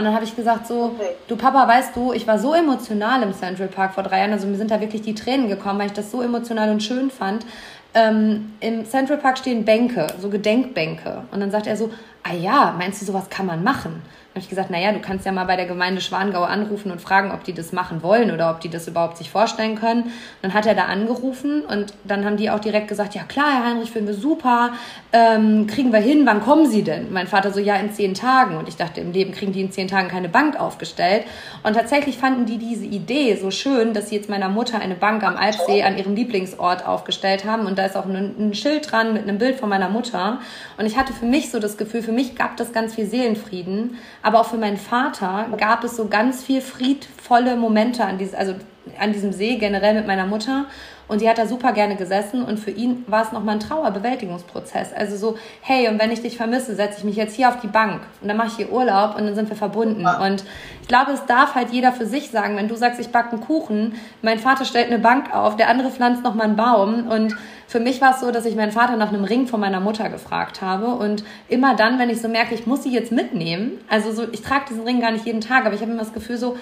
[0.00, 1.10] Und dann habe ich gesagt so, okay.
[1.28, 4.32] du Papa, weißt du, ich war so emotional im Central Park vor drei Jahren.
[4.32, 7.10] Also mir sind da wirklich die Tränen gekommen, weil ich das so emotional und schön
[7.10, 7.44] fand.
[7.92, 11.24] Ähm, Im Central Park stehen Bänke, so Gedenkbänke.
[11.30, 11.90] Und dann sagt er so,
[12.22, 14.02] ah ja, meinst du, sowas kann man machen?
[14.30, 17.32] habe ich gesagt, naja, du kannst ja mal bei der Gemeinde Schwangau anrufen und fragen,
[17.32, 20.12] ob die das machen wollen oder ob die das überhaupt sich vorstellen können.
[20.40, 23.66] Dann hat er da angerufen und dann haben die auch direkt gesagt, ja klar, Herr
[23.66, 24.70] Heinrich, finden wir super,
[25.12, 27.12] ähm, kriegen wir hin, wann kommen Sie denn?
[27.12, 28.56] Mein Vater so, ja, in zehn Tagen.
[28.56, 31.24] Und ich dachte, im Leben kriegen die in zehn Tagen keine Bank aufgestellt.
[31.64, 35.24] Und tatsächlich fanden die diese Idee so schön, dass sie jetzt meiner Mutter eine Bank
[35.24, 37.66] am Alpsee an ihrem Lieblingsort aufgestellt haben.
[37.66, 40.38] Und da ist auch ein, ein Schild dran mit einem Bild von meiner Mutter.
[40.78, 43.96] Und ich hatte für mich so das Gefühl, für mich gab das ganz viel Seelenfrieden
[44.20, 48.54] aber auch für meinen Vater gab es so ganz viel friedvolle Momente an, dieses, also
[48.98, 50.64] an diesem See generell mit meiner Mutter.
[51.06, 54.92] Und die hat da super gerne gesessen und für ihn war es nochmal ein Trauerbewältigungsprozess.
[54.92, 57.66] Also so, hey, und wenn ich dich vermisse, setze ich mich jetzt hier auf die
[57.66, 60.06] Bank und dann mache ich hier Urlaub und dann sind wir verbunden.
[60.06, 60.44] Und
[60.82, 63.40] ich glaube, es darf halt jeder für sich sagen, wenn du sagst, ich backe einen
[63.40, 67.36] Kuchen, mein Vater stellt eine Bank auf, der andere pflanzt nochmal einen Baum und
[67.70, 70.08] für mich war es so, dass ich meinen Vater nach einem Ring von meiner Mutter
[70.08, 74.10] gefragt habe und immer dann, wenn ich so merke, ich muss sie jetzt mitnehmen, also
[74.10, 76.36] so, ich trage diesen Ring gar nicht jeden Tag, aber ich habe immer das Gefühl
[76.36, 76.58] so,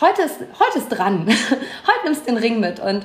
[0.00, 3.02] heute ist, heute ist dran, heute nimmst du den Ring mit und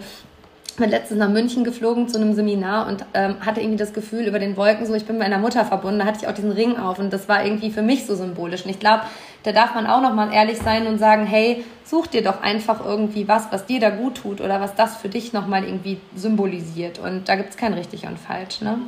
[0.78, 4.40] bin letztens nach München geflogen zu einem Seminar und ähm, hatte irgendwie das Gefühl über
[4.40, 6.78] den Wolken so, ich bin mit meiner Mutter verbunden, da hatte ich auch diesen Ring
[6.78, 8.64] auf und das war irgendwie für mich so symbolisch.
[8.64, 9.04] Und ich glaube,
[9.44, 13.28] da darf man auch nochmal ehrlich sein und sagen, hey, such dir doch einfach irgendwie
[13.28, 16.98] was, was dir da gut tut oder was das für dich nochmal irgendwie symbolisiert.
[16.98, 18.62] Und da gibt es kein richtig und falsch.
[18.62, 18.80] Ne?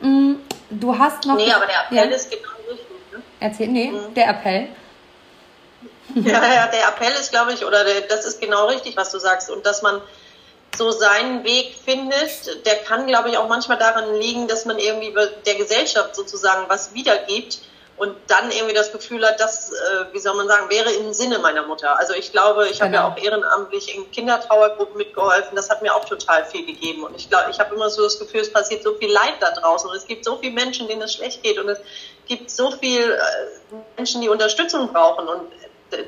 [0.00, 0.36] Mm,
[0.70, 1.36] du hast noch.
[1.36, 2.16] Nee, aber der Appell ja?
[2.16, 2.86] ist genau richtig.
[3.12, 3.22] Ne?
[3.38, 4.14] Erzähl, nee, mhm.
[4.14, 4.68] der Appell.
[6.12, 9.20] Ja, ja, der Appell ist, glaube ich, oder der, das ist genau richtig, was du
[9.20, 9.48] sagst.
[9.48, 10.00] Und dass man
[10.76, 15.14] so seinen Weg findet, der kann, glaube ich, auch manchmal daran liegen, dass man irgendwie
[15.46, 17.60] der Gesellschaft sozusagen was wiedergibt
[18.00, 21.38] und dann irgendwie das Gefühl hat, das, äh, wie soll man sagen, wäre im Sinne
[21.38, 21.98] meiner Mutter.
[21.98, 22.98] Also ich glaube, ich genau.
[22.98, 23.42] habe ja genau.
[23.42, 27.04] auch ehrenamtlich in Kindertrauergruppen mitgeholfen, das hat mir auch total viel gegeben.
[27.04, 29.50] Und ich glaube, ich habe immer so das Gefühl, es passiert so viel Leid da
[29.50, 31.78] draußen und es gibt so viele Menschen, denen es schlecht geht und es
[32.26, 33.20] gibt so viele äh,
[33.98, 35.28] Menschen, die Unterstützung brauchen.
[35.28, 35.52] Und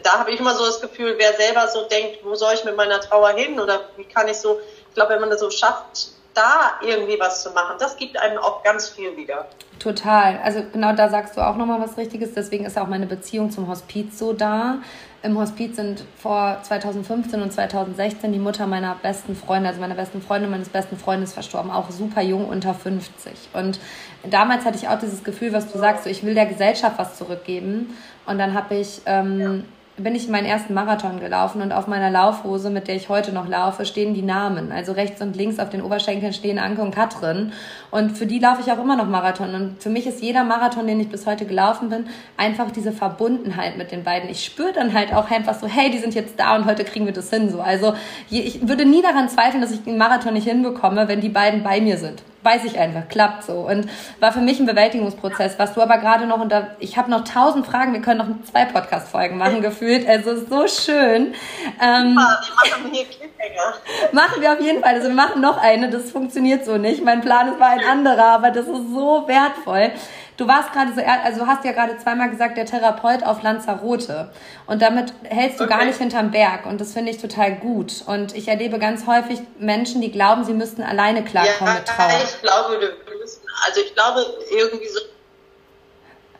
[0.02, 2.74] da habe ich immer so das Gefühl, wer selber so denkt, wo soll ich mit
[2.74, 6.12] meiner Trauer hin oder wie kann ich so, ich glaube, wenn man das so schafft,
[6.34, 9.46] da irgendwie was zu machen, das gibt einem auch ganz viel wieder.
[9.78, 10.38] Total.
[10.44, 12.34] Also genau da sagst du auch nochmal was Richtiges.
[12.34, 14.78] Deswegen ist auch meine Beziehung zum Hospiz so da.
[15.24, 20.20] Im Hospiz sind vor 2015 und 2016 die Mutter meiner besten Freunde, also meiner besten
[20.20, 23.32] Freundin meines besten Freundes verstorben, auch super jung, unter 50.
[23.52, 23.78] Und
[24.24, 27.16] damals hatte ich auch dieses Gefühl, was du sagst, so, ich will der Gesellschaft was
[27.16, 27.96] zurückgeben.
[28.26, 29.64] Und dann habe ich ähm,
[30.02, 33.48] bin ich meinen ersten Marathon gelaufen und auf meiner Laufhose, mit der ich heute noch
[33.48, 34.72] laufe, stehen die Namen.
[34.72, 37.52] Also rechts und links auf den Oberschenkeln stehen Anke und Katrin.
[37.92, 39.54] Und für die laufe ich auch immer noch Marathon.
[39.54, 42.06] Und für mich ist jeder Marathon, den ich bis heute gelaufen bin,
[42.38, 44.30] einfach diese Verbundenheit mit den beiden.
[44.30, 47.04] Ich spüre dann halt auch einfach so, hey, die sind jetzt da und heute kriegen
[47.04, 47.50] wir das hin.
[47.50, 47.60] So.
[47.60, 47.94] Also
[48.30, 51.82] ich würde nie daran zweifeln, dass ich den Marathon nicht hinbekomme, wenn die beiden bei
[51.82, 53.52] mir sind weiß ich einfach, klappt so.
[53.52, 53.86] Und
[54.20, 57.66] war für mich ein Bewältigungsprozess, was du aber gerade noch unter, ich habe noch tausend
[57.66, 60.08] Fragen, wir können noch zwei Podcast-Folgen machen, gefühlt.
[60.08, 61.34] Also so schön.
[61.80, 63.04] Ähm, ja, wir machen hier.
[64.12, 64.94] Machen wir auf jeden Fall.
[64.94, 67.04] Also wir machen noch eine, das funktioniert so nicht.
[67.04, 69.92] Mein Plan war ein anderer, aber das ist so wertvoll.
[70.36, 74.30] Du warst gerade so, also hast ja gerade zweimal gesagt, der Therapeut auf Lanzarote.
[74.66, 75.72] Und damit hältst du okay.
[75.72, 76.66] gar nicht hinterm Berg.
[76.66, 78.02] Und das finde ich total gut.
[78.06, 82.22] Und ich erlebe ganz häufig Menschen, die glauben, sie müssten alleine klarkommen ja, mit Trauer.
[82.24, 85.00] ich glaube, wir müssen, also ich glaube irgendwie so.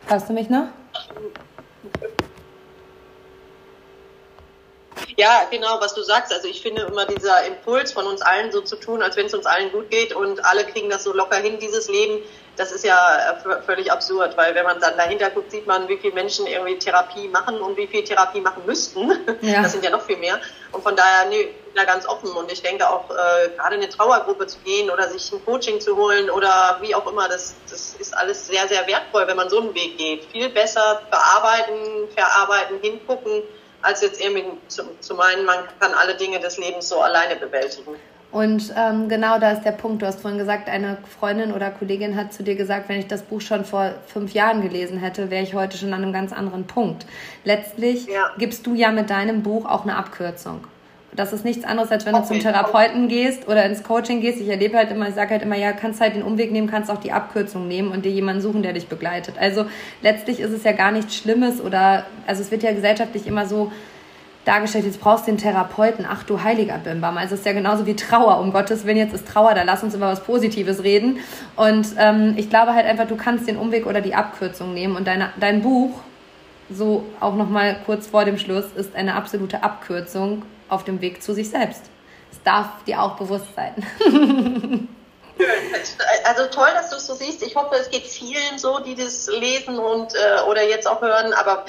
[0.08, 0.64] Hörst du mich noch?
[5.16, 6.32] Ja, genau, was du sagst.
[6.32, 9.34] Also ich finde immer dieser Impuls von uns allen so zu tun, als wenn es
[9.34, 12.22] uns allen gut geht und alle kriegen das so locker hin, dieses Leben
[12.56, 15.96] das ist ja äh, völlig absurd, weil wenn man dann dahinter guckt, sieht man, wie
[15.96, 19.10] viele Menschen irgendwie Therapie machen und wie viel Therapie machen müssten.
[19.42, 19.62] Ja.
[19.62, 20.38] Das sind ja noch viel mehr.
[20.70, 22.30] Und von daher, nee, bin da ganz offen.
[22.30, 25.80] Und ich denke auch, äh, gerade in eine Trauergruppe zu gehen oder sich ein Coaching
[25.80, 29.48] zu holen oder wie auch immer, das, das ist alles sehr, sehr wertvoll, wenn man
[29.48, 30.26] so einen Weg geht.
[30.26, 33.42] Viel besser bearbeiten, verarbeiten, hingucken,
[33.82, 37.96] als jetzt irgendwie zu, zu meinen, man kann alle Dinge des Lebens so alleine bewältigen.
[38.32, 40.00] Und ähm, genau da ist der Punkt.
[40.00, 43.22] Du hast vorhin gesagt, eine Freundin oder Kollegin hat zu dir gesagt, wenn ich das
[43.22, 46.66] Buch schon vor fünf Jahren gelesen hätte, wäre ich heute schon an einem ganz anderen
[46.66, 47.04] Punkt.
[47.44, 48.30] Letztlich ja.
[48.38, 50.66] gibst du ja mit deinem Buch auch eine Abkürzung.
[51.14, 52.22] Das ist nichts anderes, als wenn okay.
[52.22, 54.40] du zum Therapeuten gehst oder ins Coaching gehst.
[54.40, 56.90] Ich erlebe halt immer, ich sage halt immer, ja, kannst halt den Umweg nehmen, kannst
[56.90, 59.34] auch die Abkürzung nehmen und dir jemanden suchen, der dich begleitet.
[59.38, 59.66] Also
[60.00, 63.70] letztlich ist es ja gar nichts Schlimmes oder, also es wird ja gesellschaftlich immer so
[64.46, 67.18] dargestellt, jetzt brauchst du den Therapeuten, ach du heiliger Bimbam.
[67.18, 69.82] Also es ist ja genauso wie Trauer, um Gottes Willen, jetzt ist Trauer, da lass
[69.82, 71.18] uns über was Positives reden.
[71.56, 75.06] Und ähm, ich glaube halt einfach, du kannst den Umweg oder die Abkürzung nehmen und
[75.06, 76.00] deine, dein Buch,
[76.70, 80.42] so auch nochmal kurz vor dem Schluss, ist eine absolute Abkürzung
[80.72, 81.82] auf dem Weg zu sich selbst.
[82.32, 84.88] Es darf dir auch bewusst sein.
[86.24, 87.42] Also toll, dass du es so siehst.
[87.42, 91.32] Ich hoffe, es geht vielen so, die das lesen und äh, oder jetzt auch hören.
[91.32, 91.64] Aber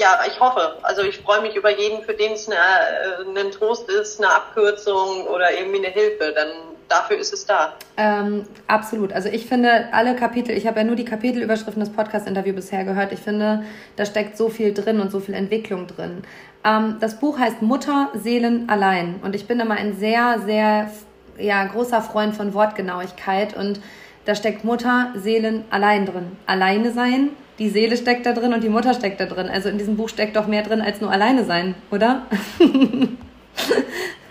[0.00, 0.78] ja, ich hoffe.
[0.82, 4.34] Also ich freue mich über jeden, für den es eine, äh, ein Trost ist, eine
[4.34, 6.32] Abkürzung oder irgendwie eine Hilfe.
[6.34, 6.48] Dann
[6.88, 7.74] dafür ist es da.
[7.96, 9.12] Ähm, absolut.
[9.12, 13.12] Also ich finde alle Kapitel, ich habe ja nur die Kapitelüberschriften des Podcast-Interviews bisher gehört.
[13.12, 13.64] Ich finde,
[13.96, 16.22] da steckt so viel drin und so viel Entwicklung drin.
[16.68, 19.20] Ähm, das Buch heißt Mutter, Seelen allein.
[19.22, 20.90] Und ich bin immer ein sehr, sehr
[21.38, 23.56] ja, großer Freund von Wortgenauigkeit.
[23.56, 23.80] Und
[24.24, 26.36] da steckt Mutter, Seelen allein drin.
[26.46, 29.48] Alleine sein, die Seele steckt da drin und die Mutter steckt da drin.
[29.48, 32.26] Also in diesem Buch steckt doch mehr drin als nur alleine sein, oder?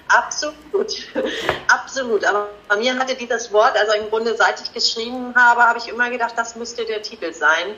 [0.10, 0.88] Absolut,
[1.68, 2.24] absolut.
[2.24, 5.90] Aber bei mir hatte dieses Wort, also im Grunde seit ich geschrieben habe, habe ich
[5.90, 7.76] immer gedacht, das müsste der Titel sein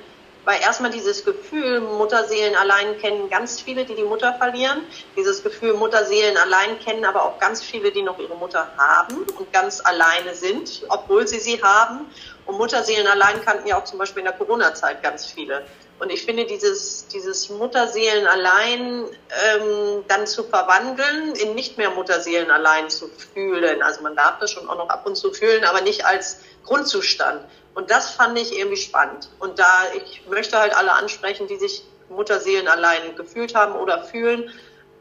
[0.49, 4.81] weil erstmal dieses Gefühl, Mutterseelen allein kennen ganz viele, die die Mutter verlieren.
[5.15, 9.53] Dieses Gefühl, Mutterseelen allein kennen aber auch ganz viele, die noch ihre Mutter haben und
[9.53, 12.07] ganz alleine sind, obwohl sie sie haben.
[12.47, 15.67] Und Mutterseelen allein kannten ja auch zum Beispiel in der Corona-Zeit ganz viele.
[15.99, 22.49] Und ich finde, dieses, dieses Mutterseelen allein ähm, dann zu verwandeln, in nicht mehr Mutterseelen
[22.51, 23.81] allein zu fühlen.
[23.81, 27.41] Also man darf das schon auch noch ab und zu fühlen, aber nicht als Grundzustand.
[27.75, 29.29] Und das fand ich irgendwie spannend.
[29.39, 34.49] Und da, ich möchte halt alle ansprechen, die sich Mutterseelen allein gefühlt haben oder fühlen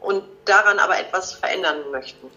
[0.01, 2.29] und daran aber etwas verändern möchten.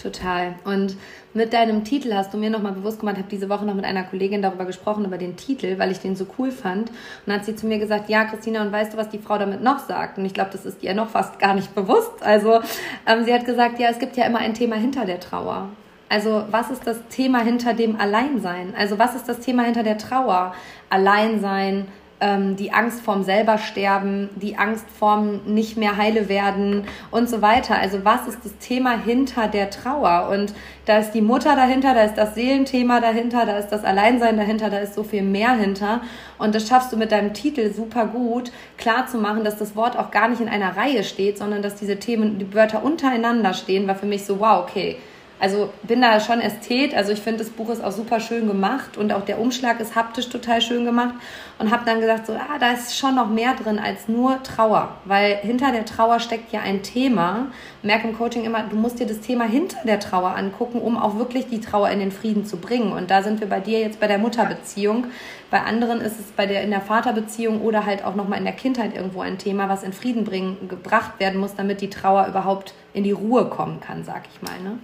[0.00, 0.58] Total.
[0.64, 0.96] Und
[1.36, 4.02] mit deinem Titel hast du mir nochmal bewusst gemacht, habe diese Woche noch mit einer
[4.02, 6.88] Kollegin darüber gesprochen, über den Titel, weil ich den so cool fand.
[6.90, 9.38] Und dann hat sie zu mir gesagt, ja, Christina, und weißt du, was die Frau
[9.38, 10.18] damit noch sagt?
[10.18, 12.22] Und ich glaube, das ist ihr noch fast gar nicht bewusst.
[12.22, 12.60] Also
[13.06, 15.68] ähm, sie hat gesagt, ja, es gibt ja immer ein Thema hinter der Trauer.
[16.08, 18.74] Also was ist das Thema hinter dem Alleinsein?
[18.76, 20.54] Also was ist das Thema hinter der Trauer?
[20.88, 21.86] Alleinsein,
[22.20, 27.42] ähm, die Angst vorm selber sterben, die Angst vorm nicht mehr heile werden und so
[27.42, 27.78] weiter.
[27.78, 30.28] Also was ist das Thema hinter der Trauer?
[30.30, 30.54] Und
[30.86, 34.70] da ist die Mutter dahinter, da ist das Seelenthema dahinter, da ist das Alleinsein dahinter,
[34.70, 36.00] da ist so viel mehr hinter.
[36.38, 39.98] Und das schaffst du mit deinem Titel super gut, klar zu machen, dass das Wort
[39.98, 43.86] auch gar nicht in einer Reihe steht, sondern dass diese Themen, die Wörter untereinander stehen,
[43.86, 44.96] war für mich so, wow, okay
[45.38, 46.94] also bin da schon Ästhet.
[46.94, 49.94] Also ich finde, das Buch ist auch super schön gemacht und auch der Umschlag ist
[49.94, 51.14] haptisch total schön gemacht.
[51.58, 54.96] Und habe dann gesagt, so, ah, da ist schon noch mehr drin als nur Trauer.
[55.06, 57.46] Weil hinter der Trauer steckt ja ein Thema.
[57.82, 61.16] Merke im Coaching immer, du musst dir das Thema hinter der Trauer angucken, um auch
[61.16, 62.92] wirklich die Trauer in den Frieden zu bringen.
[62.92, 65.06] Und da sind wir bei dir jetzt bei der Mutterbeziehung.
[65.50, 68.52] Bei anderen ist es bei der, in der Vaterbeziehung oder halt auch nochmal in der
[68.52, 72.74] Kindheit irgendwo ein Thema, was in Frieden bringen, gebracht werden muss, damit die Trauer überhaupt
[72.92, 74.58] in die Ruhe kommen kann, sag ich mal.
[74.62, 74.78] Ne?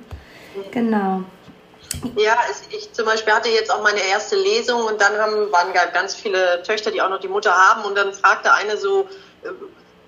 [0.70, 1.22] Genau.
[2.16, 2.36] Ja,
[2.70, 6.62] ich zum Beispiel hatte jetzt auch meine erste Lesung und dann haben, waren ganz viele
[6.62, 9.08] Töchter, die auch noch die Mutter haben und dann fragte eine so
[9.42, 9.48] äh,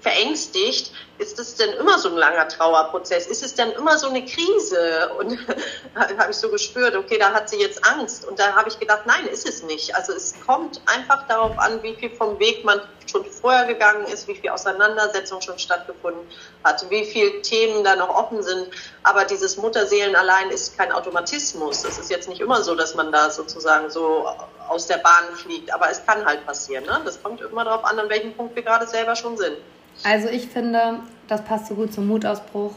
[0.05, 3.27] verängstigt, ist es denn immer so ein langer Trauerprozess?
[3.27, 5.11] Ist es denn immer so eine Krise?
[5.19, 5.39] Und
[5.95, 8.27] habe ich so gespürt, okay, da hat sie jetzt Angst.
[8.27, 9.97] Und da habe ich gedacht, nein, ist es nicht.
[9.97, 12.81] Also es kommt einfach darauf an, wie viel vom Weg man
[13.11, 16.27] schon vorher gegangen ist, wie viel Auseinandersetzung schon stattgefunden
[16.65, 18.69] hat, wie viele Themen da noch offen sind.
[19.05, 21.85] Aber dieses Mutterseelen allein ist kein Automatismus.
[21.85, 24.29] Es ist jetzt nicht immer so, dass man da sozusagen so
[24.69, 25.73] aus der Bahn fliegt.
[25.73, 26.85] Aber es kann halt passieren.
[26.85, 27.01] Ne?
[27.05, 29.57] Das kommt immer darauf an, an welchem Punkt wir gerade selber schon sind.
[30.03, 32.75] Also ich finde, das passt so gut zum Mutausbruch.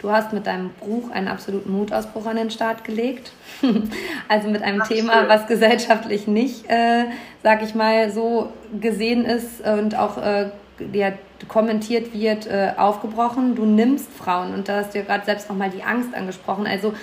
[0.00, 3.32] Du hast mit deinem Buch einen absoluten Mutausbruch an den Start gelegt.
[4.28, 5.28] also mit einem Ach, Thema, schön.
[5.28, 7.06] was gesellschaftlich nicht, äh,
[7.42, 10.50] sag ich mal, so gesehen ist und auch äh,
[10.92, 11.12] ja,
[11.48, 13.56] kommentiert wird, äh, aufgebrochen.
[13.56, 16.66] Du nimmst Frauen und da hast du ja gerade selbst nochmal die Angst angesprochen.
[16.66, 16.94] Also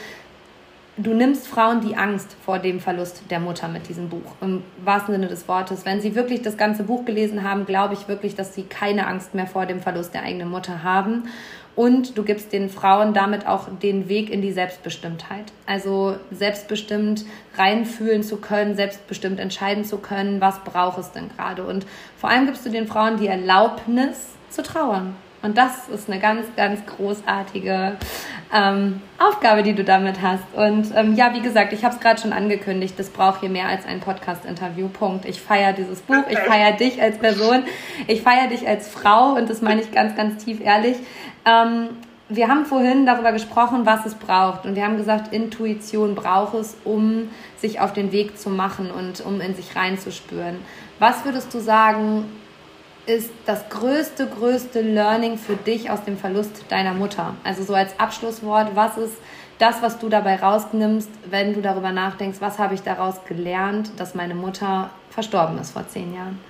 [0.98, 5.14] du nimmst Frauen die Angst vor dem Verlust der Mutter mit diesem Buch, im wahrsten
[5.14, 5.86] Sinne des Wortes.
[5.86, 9.34] Wenn sie wirklich das ganze Buch gelesen haben, glaube ich wirklich, dass sie keine Angst
[9.34, 11.24] mehr vor dem Verlust der eigenen Mutter haben.
[11.76, 15.52] Und du gibst den Frauen damit auch den Weg in die Selbstbestimmtheit.
[15.66, 17.26] Also selbstbestimmt
[17.58, 21.66] reinfühlen zu können, selbstbestimmt entscheiden zu können, was braucht es denn gerade.
[21.66, 21.86] Und
[22.18, 25.18] vor allem gibst du den Frauen die Erlaubnis zu trauern.
[25.42, 27.98] Und das ist eine ganz, ganz großartige
[28.54, 30.44] ähm, Aufgabe, die du damit hast.
[30.56, 33.68] Und ähm, ja, wie gesagt, ich habe es gerade schon angekündigt, das braucht hier mehr
[33.68, 34.88] als ein Podcast-Interview.
[34.90, 35.26] Punkt.
[35.26, 37.64] Ich feiere dieses Buch, ich feiere dich als Person,
[38.08, 40.98] ich feiere dich als Frau und das meine ich ganz, ganz tief ehrlich.
[41.46, 41.90] Ähm,
[42.28, 44.66] wir haben vorhin darüber gesprochen, was es braucht.
[44.66, 49.22] Und wir haben gesagt, Intuition braucht es, um sich auf den Weg zu machen und
[49.22, 50.58] um in sich reinzuspüren.
[50.98, 52.26] Was würdest du sagen,
[53.06, 57.36] ist das größte, größte Learning für dich aus dem Verlust deiner Mutter?
[57.44, 59.14] Also so als Abschlusswort, was ist
[59.60, 64.16] das, was du dabei rausnimmst, wenn du darüber nachdenkst, was habe ich daraus gelernt, dass
[64.16, 66.44] meine Mutter verstorben ist vor zehn Jahren?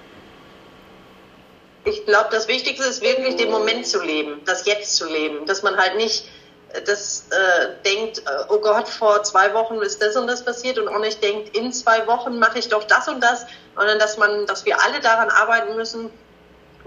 [1.83, 5.61] Ich glaube, das Wichtigste ist wirklich den Moment zu leben, das Jetzt zu leben, dass
[5.61, 6.27] man halt nicht
[6.73, 10.79] äh, das äh, denkt, äh, oh Gott, vor zwei Wochen ist das und das passiert
[10.79, 13.45] und auch nicht denkt, in zwei Wochen mache ich doch das und das,
[13.75, 16.09] sondern dass man, dass wir alle daran arbeiten müssen,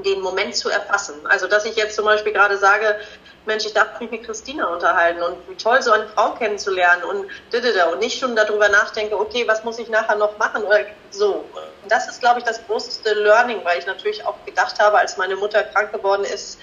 [0.04, 1.14] den Moment zu erfassen.
[1.26, 2.96] Also dass ich jetzt zum Beispiel gerade sage,
[3.46, 7.26] Mensch, ich darf mich mit Christina unterhalten und wie toll, so eine Frau kennenzulernen und
[7.92, 10.80] und nicht schon darüber nachdenke, okay, was muss ich nachher noch machen oder
[11.10, 11.44] so.
[11.88, 15.36] Das ist, glaube ich, das größte Learning, weil ich natürlich auch gedacht habe, als meine
[15.36, 16.58] Mutter krank geworden ist,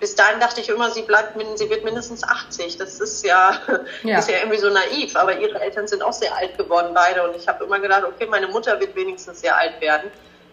[0.00, 2.76] bis dahin dachte ich immer, sie bleibt, sie wird mindestens 80.
[2.76, 3.58] Das ist ja,
[4.04, 4.18] ja.
[4.18, 5.16] ist ja irgendwie so naiv.
[5.16, 7.28] Aber ihre Eltern sind auch sehr alt geworden, beide.
[7.28, 10.10] Und ich habe immer gedacht, okay, meine Mutter wird wenigstens sehr alt werden.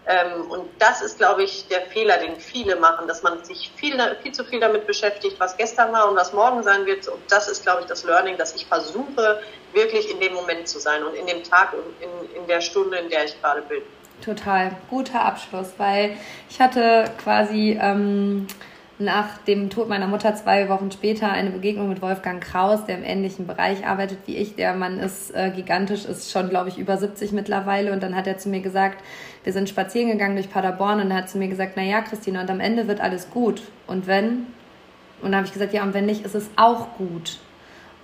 [0.07, 3.97] Ähm, und das ist, glaube ich, der Fehler, den viele machen, dass man sich viel,
[4.21, 7.07] viel zu viel damit beschäftigt, was gestern war und was morgen sein wird.
[7.07, 9.41] Und das ist, glaube ich, das Learning, dass ich versuche,
[9.73, 12.97] wirklich in dem Moment zu sein und in dem Tag und in, in der Stunde,
[12.97, 13.81] in der ich gerade bin.
[14.23, 16.17] Total guter Abschluss, weil
[16.49, 18.47] ich hatte quasi ähm,
[18.97, 23.03] nach dem Tod meiner Mutter zwei Wochen später eine Begegnung mit Wolfgang Kraus, der im
[23.03, 24.55] ähnlichen Bereich arbeitet wie ich.
[24.55, 27.91] Der Mann ist äh, gigantisch, ist schon, glaube ich, über 70 mittlerweile.
[27.91, 29.03] Und dann hat er zu mir gesagt,
[29.43, 32.41] wir sind spazieren gegangen durch Paderborn und er hat zu mir gesagt, na ja, Christina,
[32.41, 33.63] und am Ende wird alles gut.
[33.85, 34.47] Und wenn?
[35.21, 37.39] Und dann habe ich gesagt, ja, und wenn nicht, ist es auch gut.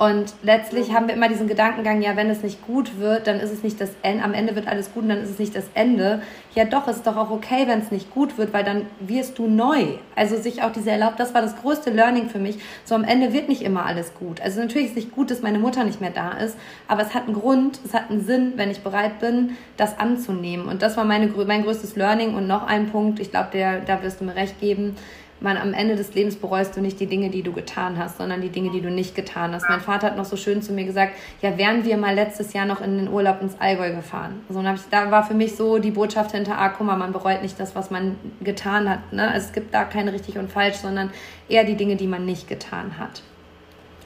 [0.02, 3.52] Und letztlich haben wir immer diesen Gedankengang, ja, wenn es nicht gut wird, dann ist
[3.52, 5.66] es nicht das Ende, am Ende wird alles gut und dann ist es nicht das
[5.76, 6.24] Ende.
[6.56, 9.45] Ja, doch, ist doch auch okay, wenn es nicht gut wird, weil dann wirst du
[9.45, 9.99] neu.
[10.16, 12.58] Also sich auch diese erlaubt, das war das größte Learning für mich.
[12.84, 14.41] So am Ende wird nicht immer alles gut.
[14.41, 17.14] Also natürlich ist es nicht gut, dass meine Mutter nicht mehr da ist, aber es
[17.14, 20.66] hat einen Grund, es hat einen Sinn, wenn ich bereit bin, das anzunehmen.
[20.66, 22.34] Und das war meine, mein größtes Learning.
[22.34, 23.49] Und noch ein Punkt, ich glaube,
[23.86, 24.95] da wirst du mir recht geben,
[25.42, 28.42] man am Ende des Lebens bereust du nicht die Dinge, die du getan hast, sondern
[28.42, 29.68] die Dinge, die du nicht getan hast.
[29.68, 32.66] Mein Vater hat noch so schön zu mir gesagt, ja, wären wir mal letztes Jahr
[32.66, 34.42] noch in den Urlaub ins Allgäu gefahren.
[34.50, 37.42] So, ich, da war für mich so die Botschaft hinter, ah, guck mal, man bereut
[37.42, 39.12] nicht das, was man getan hat.
[39.12, 39.30] Ne?
[39.30, 41.10] Also es gibt da keine richtig und falsch, sondern
[41.50, 43.24] eher die Dinge, die man nicht getan hat.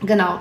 [0.01, 0.39] Genau.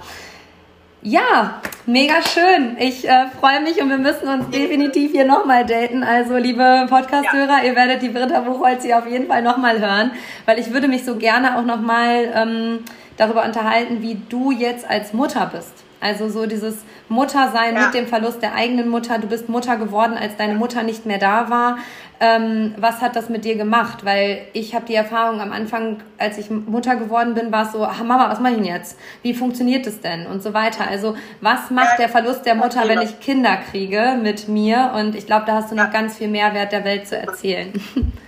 [1.07, 2.79] Ja, mega schön.
[2.79, 6.03] Ich äh, freue mich und wir müssen uns definitiv hier nochmal daten.
[6.03, 7.65] Also, liebe Podcast-Hörer, ja.
[7.65, 10.13] ihr werdet die Britta Buchholz hier auf jeden Fall nochmal hören,
[10.47, 12.79] weil ich würde mich so gerne auch nochmal ähm,
[13.19, 15.84] darüber unterhalten, wie du jetzt als Mutter bist.
[16.05, 17.87] Also so dieses Muttersein ja.
[17.87, 19.19] mit dem Verlust der eigenen Mutter.
[19.19, 21.79] Du bist Mutter geworden, als deine Mutter nicht mehr da war.
[22.21, 24.05] Ähm, was hat das mit dir gemacht?
[24.05, 27.83] Weil ich habe die Erfahrung am Anfang, als ich Mutter geworden bin, war es so,
[27.87, 28.99] ach, Mama, was mache ich denn jetzt?
[29.23, 30.27] Wie funktioniert es denn?
[30.27, 30.87] Und so weiter.
[30.87, 34.93] Also was macht der Verlust der Mutter, wenn ich Kinder kriege mit mir?
[34.95, 37.73] Und ich glaube, da hast du noch ganz viel Mehrwert der Welt zu erzählen.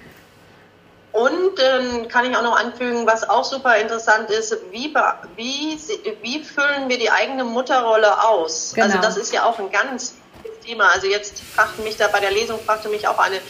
[1.17, 4.95] Und ähm, kann ich auch noch anfügen, was auch super interessant ist, wie,
[5.35, 5.79] wie,
[6.21, 8.75] wie füllen wir die eigene Mutterrolle aus?
[8.75, 8.87] Also genau.
[8.87, 10.17] Also das ist ja auch ein ganz
[10.63, 10.89] Thema.
[10.93, 13.41] Also jetzt fragte mich da bei der Lesung, fragte mich auch eine,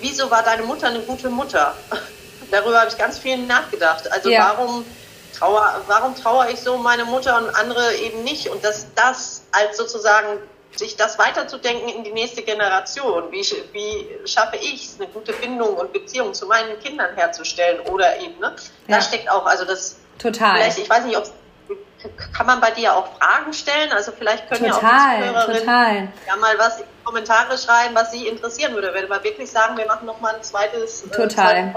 [0.00, 1.74] wieso war deine Mutter eine gute Mutter?
[2.50, 4.10] Darüber habe ich ganz viel nachgedacht.
[4.10, 4.54] Also ja.
[4.56, 4.86] warum
[5.38, 8.48] trauer, warum trauere ich so meine Mutter und andere eben nicht?
[8.48, 10.38] Und dass das als sozusagen
[10.76, 13.30] sich das weiterzudenken in die nächste Generation.
[13.30, 18.18] Wie, wie schaffe ich es, eine gute Bindung und Beziehung zu meinen Kindern herzustellen oder
[18.18, 18.54] eben, ne?
[18.86, 19.00] Da ja.
[19.00, 19.96] steckt auch, also das.
[20.18, 20.56] Total.
[20.56, 21.30] Vielleicht, ich weiß nicht, ob
[22.32, 23.92] kann man bei dir auch Fragen stellen?
[23.92, 26.08] Also vielleicht können total, ja auch die Zuhörerinnen total.
[26.26, 28.92] ja mal was in die Kommentare schreiben, was sie interessieren würde.
[28.94, 31.74] Wenn wir wirklich sagen, wir machen noch mal ein zweites äh, total.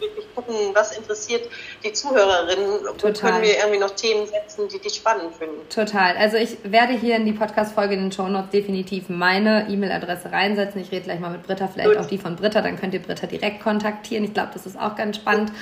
[0.00, 1.48] Wirklich gucken, was interessiert
[1.84, 2.80] die Zuhörerinnen.
[2.98, 3.12] Total.
[3.14, 5.68] Wo können wir irgendwie noch Themen setzen, die die spannend finden.
[5.68, 6.16] Total.
[6.16, 10.80] Also ich werde hier in die Podcast-Folge in den Show Notes definitiv meine E-Mail-Adresse reinsetzen.
[10.80, 11.98] Ich rede gleich mal mit Britta, vielleicht Gut.
[11.98, 12.60] auch die von Britta.
[12.62, 14.24] Dann könnt ihr Britta direkt kontaktieren.
[14.24, 15.50] Ich glaube, das ist auch ganz spannend.
[15.50, 15.58] Gut.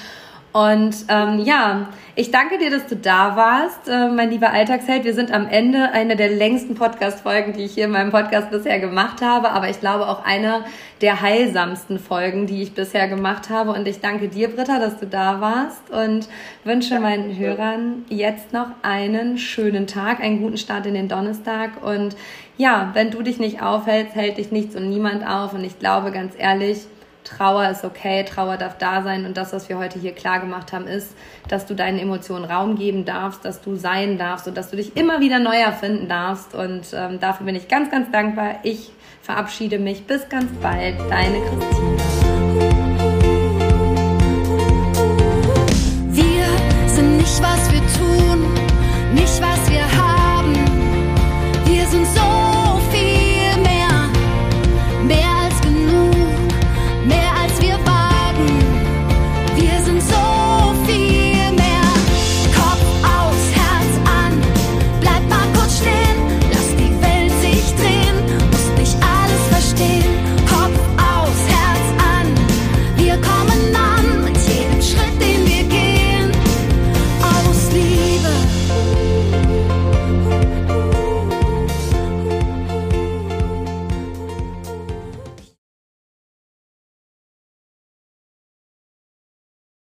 [0.52, 5.04] Und ähm, ja, ich danke dir, dass du da warst, äh, mein lieber Alltagsheld.
[5.04, 8.80] Wir sind am Ende einer der längsten Podcast-Folgen, die ich hier in meinem Podcast bisher
[8.80, 10.64] gemacht habe, aber ich glaube auch einer
[11.02, 13.72] der heilsamsten Folgen, die ich bisher gemacht habe.
[13.72, 16.28] Und ich danke dir, Britta, dass du da warst und
[16.64, 21.82] wünsche ja, meinen Hörern jetzt noch einen schönen Tag, einen guten Start in den Donnerstag.
[21.84, 22.16] Und
[22.56, 25.52] ja, wenn du dich nicht aufhältst, hält dich nichts und niemand auf.
[25.52, 26.86] Und ich glaube ganz ehrlich,
[27.28, 30.72] Trauer ist okay, Trauer darf da sein und das, was wir heute hier klar gemacht
[30.72, 31.14] haben, ist,
[31.48, 34.96] dass du deinen Emotionen Raum geben darfst, dass du sein darfst und dass du dich
[34.96, 38.60] immer wieder neu erfinden darfst und ähm, dafür bin ich ganz, ganz dankbar.
[38.62, 38.92] Ich
[39.22, 40.06] verabschiede mich.
[40.06, 41.96] Bis ganz bald, deine Christine.
[46.08, 48.54] Wir sind nicht, was wir tun,
[49.14, 50.54] nicht, was wir haben.
[51.66, 52.47] Wir sind so.